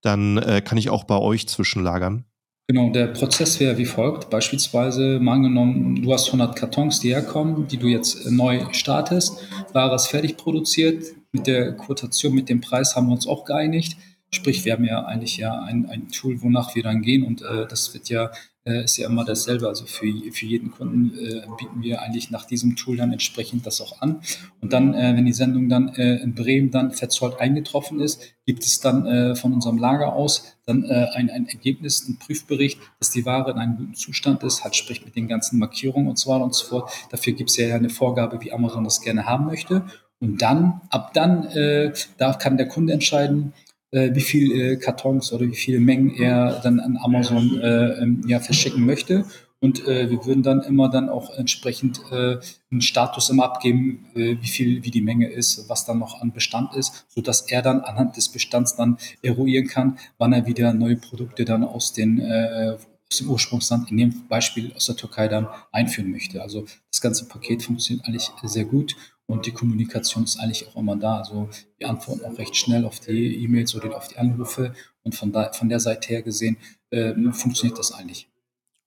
dann 0.02 0.38
äh, 0.38 0.62
kann 0.62 0.78
ich 0.78 0.90
auch 0.90 1.04
bei 1.04 1.18
euch 1.18 1.48
zwischenlagern. 1.48 2.24
Genau, 2.70 2.92
der 2.92 3.08
Prozess 3.08 3.60
wäre 3.60 3.78
wie 3.78 3.86
folgt. 3.86 4.30
Beispielsweise, 4.30 5.20
mal 5.20 5.34
angenommen, 5.34 6.02
du 6.02 6.14
hast 6.14 6.28
100 6.28 6.56
Kartons, 6.56 7.02
die 7.02 7.10
herkommen, 7.10 7.68
die 7.68 7.78
du 7.78 7.88
jetzt 7.88 8.26
äh, 8.26 8.32
neu 8.32 8.66
startest. 8.72 9.38
Ware 9.74 9.96
ist 9.96 10.08
fertig 10.08 10.38
produziert. 10.38 11.04
Mit 11.38 11.46
der 11.46 11.78
Quotation, 11.78 12.34
mit 12.34 12.50
dem 12.50 12.62
Preis 12.62 12.96
haben 12.96 13.08
wir 13.08 13.14
uns 13.14 13.28
auch 13.28 13.46
geeinigt. 13.46 13.96
Sprich, 14.32 14.66
wir 14.66 14.74
haben 14.74 14.86
ja 14.86 15.06
eigentlich 15.06 15.38
ja 15.38 15.62
ein, 15.62 15.86
ein 15.86 16.10
Tool, 16.10 16.42
wonach 16.42 16.76
wir 16.76 16.82
dann 16.82 17.04
gehen 17.04 17.24
und 17.24 17.44
äh, 17.44 17.68
das 17.68 17.94
wird 17.94 18.10
ja 18.10 18.32
äh, 18.68 18.84
ist 18.84 18.98
ja 18.98 19.08
immer 19.08 19.24
dasselbe. 19.24 19.68
Also 19.68 19.86
für, 19.86 20.06
für 20.32 20.46
jeden 20.46 20.72
Kunden 20.72 21.18
äh, 21.18 21.44
bieten 21.58 21.82
wir 21.82 22.02
eigentlich 22.02 22.32
nach 22.32 22.46
diesem 22.46 22.76
Tool 22.76 22.98
dann 22.98 23.14
entsprechend 23.14 23.66
das 23.66 23.80
auch 23.82 24.02
an. 24.02 24.20
Und 24.62 24.74
dann, 24.74 24.94
äh, 24.94 25.16
wenn 25.16 25.26
die 25.26 25.34
Sendung 25.34 25.70
dann 25.70 25.90
äh, 25.96 26.18
in 26.18 26.36
Bremen 26.36 26.70
dann 26.70 26.92
verzollt 26.92 27.40
eingetroffen 27.40 28.02
ist, 28.02 28.22
gibt 28.46 28.64
es 28.64 28.80
dann 28.80 29.06
äh, 29.06 29.36
von 29.36 29.54
unserem 29.54 29.78
Lager 29.78 30.14
aus 30.14 30.58
dann 30.66 30.84
ein, 30.84 31.30
ein 31.30 31.48
Ergebnis, 31.48 32.10
ein 32.10 32.20
Prüfbericht, 32.20 32.78
dass 33.00 33.10
die 33.10 33.26
Ware 33.26 33.52
in 33.52 33.58
einem 33.58 33.78
guten 33.78 33.96
Zustand 33.96 34.44
ist, 34.44 34.66
halt 34.66 34.76
sprich 34.76 35.06
mit 35.06 35.16
den 35.16 35.30
ganzen 35.30 35.60
Markierungen 35.60 36.10
und 36.10 36.20
so 36.20 36.30
weiter 36.30 36.44
und 36.44 36.54
so 36.54 36.66
fort. 36.66 36.92
Dafür 37.10 37.32
gibt 37.32 37.52
es 37.52 37.56
ja 37.56 37.74
eine 37.74 37.90
Vorgabe, 37.90 38.42
wie 38.42 38.52
Amazon 38.52 38.84
das 38.84 39.00
gerne 39.00 39.26
haben 39.26 39.46
möchte. 39.46 39.86
Und 40.20 40.42
dann, 40.42 40.82
ab 40.90 41.14
dann, 41.14 41.46
äh, 41.48 41.94
da 42.18 42.34
kann 42.34 42.58
der 42.58 42.68
Kunde 42.68 42.94
entscheiden, 42.94 43.54
äh, 43.92 44.14
wie 44.14 44.22
viel 44.22 44.52
äh, 44.60 44.76
Kartons 44.78 45.32
oder 45.32 45.48
wie 45.48 45.56
viele 45.56 45.80
Mengen 45.80 46.16
er 46.16 46.60
dann 46.64 46.80
an 46.80 46.98
Amazon 46.98 47.60
äh, 47.62 48.02
ähm, 48.02 48.24
ja, 48.28 48.40
verschicken 48.40 48.86
möchte. 48.86 49.26
Und 49.60 49.88
äh, 49.88 50.10
wir 50.10 50.24
würden 50.26 50.44
dann 50.44 50.62
immer 50.62 50.88
dann 50.90 51.10
auch 51.10 51.36
entsprechend 51.36 52.00
äh, 52.12 52.38
einen 52.70 52.82
Status 52.82 53.32
immer 53.32 53.46
abgeben, 53.46 54.06
äh, 54.14 54.38
wie 54.40 54.48
viel, 54.48 54.84
wie 54.84 54.92
die 54.92 55.02
Menge 55.02 55.30
ist, 55.30 55.68
was 55.68 55.86
dann 55.86 55.98
noch 55.98 56.22
an 56.22 56.32
Bestand 56.32 56.76
ist, 56.76 57.06
so 57.10 57.22
dass 57.22 57.42
er 57.42 57.64
dann 57.64 57.82
anhand 57.82 58.18
des 58.18 58.30
Bestands 58.30 58.76
dann 58.76 58.98
eruieren 59.24 59.68
kann, 59.68 59.98
wann 60.20 60.34
er 60.34 60.46
wieder 60.46 60.74
neue 60.74 60.98
Produkte 60.98 61.44
dann 61.44 61.64
aus 61.64 61.94
den 61.94 62.20
äh, 62.20 62.78
aus 63.10 63.20
dem 63.20 63.30
Ursprungsland, 63.30 63.90
in 63.90 63.98
dem 63.98 64.28
Beispiel 64.28 64.74
aus 64.76 64.88
der 64.88 64.98
Türkei 64.98 65.30
dann 65.30 65.48
einführen 65.72 66.12
möchte. 66.12 66.42
Also 66.42 66.66
das 66.92 67.00
ganze 67.00 67.26
Paket 67.26 67.64
funktioniert 67.64 68.06
eigentlich 68.06 68.30
sehr 68.44 68.66
gut 68.66 68.96
und 69.28 69.46
die 69.46 69.52
Kommunikation 69.52 70.24
ist 70.24 70.40
eigentlich 70.40 70.68
auch 70.68 70.78
immer 70.78 70.96
da. 70.96 71.18
Also 71.18 71.50
wir 71.78 71.90
antworten 71.90 72.26
auch 72.26 72.38
recht 72.38 72.56
schnell 72.56 72.86
auf 72.86 73.00
die 73.02 73.44
E-Mails 73.44 73.76
oder 73.76 73.96
auf 73.96 74.08
die 74.08 74.18
Anrufe. 74.18 74.74
Und 75.04 75.16
von, 75.16 75.32
da, 75.32 75.52
von 75.52 75.70
der 75.70 75.80
Seite 75.80 76.08
her 76.08 76.22
gesehen 76.22 76.58
äh, 76.90 77.14
funktioniert 77.34 77.78
das 77.78 77.92
eigentlich. 77.92 78.30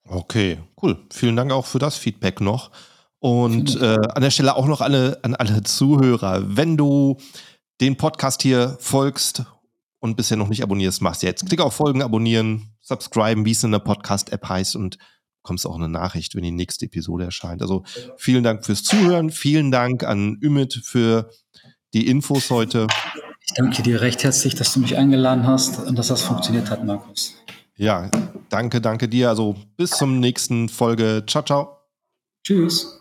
Okay, 0.08 0.58
cool. 0.82 0.98
Vielen 1.12 1.36
Dank 1.36 1.52
auch 1.52 1.66
für 1.66 1.78
das 1.78 1.96
Feedback 1.96 2.40
noch. 2.40 2.70
Und 3.18 3.80
äh, 3.80 3.98
an 4.14 4.22
der 4.22 4.30
Stelle 4.30 4.56
auch 4.56 4.66
noch 4.66 4.80
alle, 4.80 5.18
an 5.22 5.34
alle 5.34 5.62
Zuhörer, 5.62 6.56
wenn 6.56 6.78
du 6.78 7.18
den 7.82 7.98
Podcast 7.98 8.40
hier 8.40 8.78
folgst 8.80 9.44
und 10.00 10.16
bisher 10.16 10.38
noch 10.38 10.48
nicht 10.48 10.62
abonnierst, 10.62 11.02
machst 11.02 11.22
jetzt. 11.22 11.46
Klick 11.46 11.60
auf 11.60 11.74
Folgen, 11.74 12.02
abonnieren, 12.02 12.74
subscriben, 12.80 13.44
wie 13.44 13.50
es 13.50 13.62
in 13.62 13.72
der 13.72 13.78
Podcast-App 13.80 14.48
heißt 14.48 14.74
und 14.74 14.96
bekommst 15.42 15.66
auch 15.66 15.76
eine 15.76 15.88
Nachricht, 15.88 16.34
wenn 16.34 16.42
die 16.42 16.50
nächste 16.50 16.86
Episode 16.86 17.24
erscheint. 17.24 17.62
Also 17.62 17.84
vielen 18.16 18.42
Dank 18.42 18.64
fürs 18.64 18.82
Zuhören, 18.82 19.30
vielen 19.30 19.70
Dank 19.70 20.04
an 20.04 20.38
Ümit 20.42 20.80
für 20.84 21.30
die 21.94 22.06
Infos 22.06 22.50
heute. 22.50 22.86
Ich 23.46 23.54
danke 23.54 23.82
dir 23.82 24.00
recht 24.00 24.22
herzlich, 24.22 24.54
dass 24.54 24.74
du 24.74 24.80
mich 24.80 24.96
eingeladen 24.96 25.46
hast 25.46 25.80
und 25.80 25.98
dass 25.98 26.08
das 26.08 26.22
funktioniert 26.22 26.70
hat, 26.70 26.84
Markus. 26.84 27.34
Ja, 27.76 28.10
danke, 28.50 28.80
danke 28.80 29.08
dir. 29.08 29.30
Also 29.30 29.56
bis 29.76 29.90
zum 29.90 30.20
nächsten 30.20 30.68
Folge. 30.68 31.24
Ciao, 31.26 31.42
ciao. 31.42 31.78
Tschüss. 32.44 32.99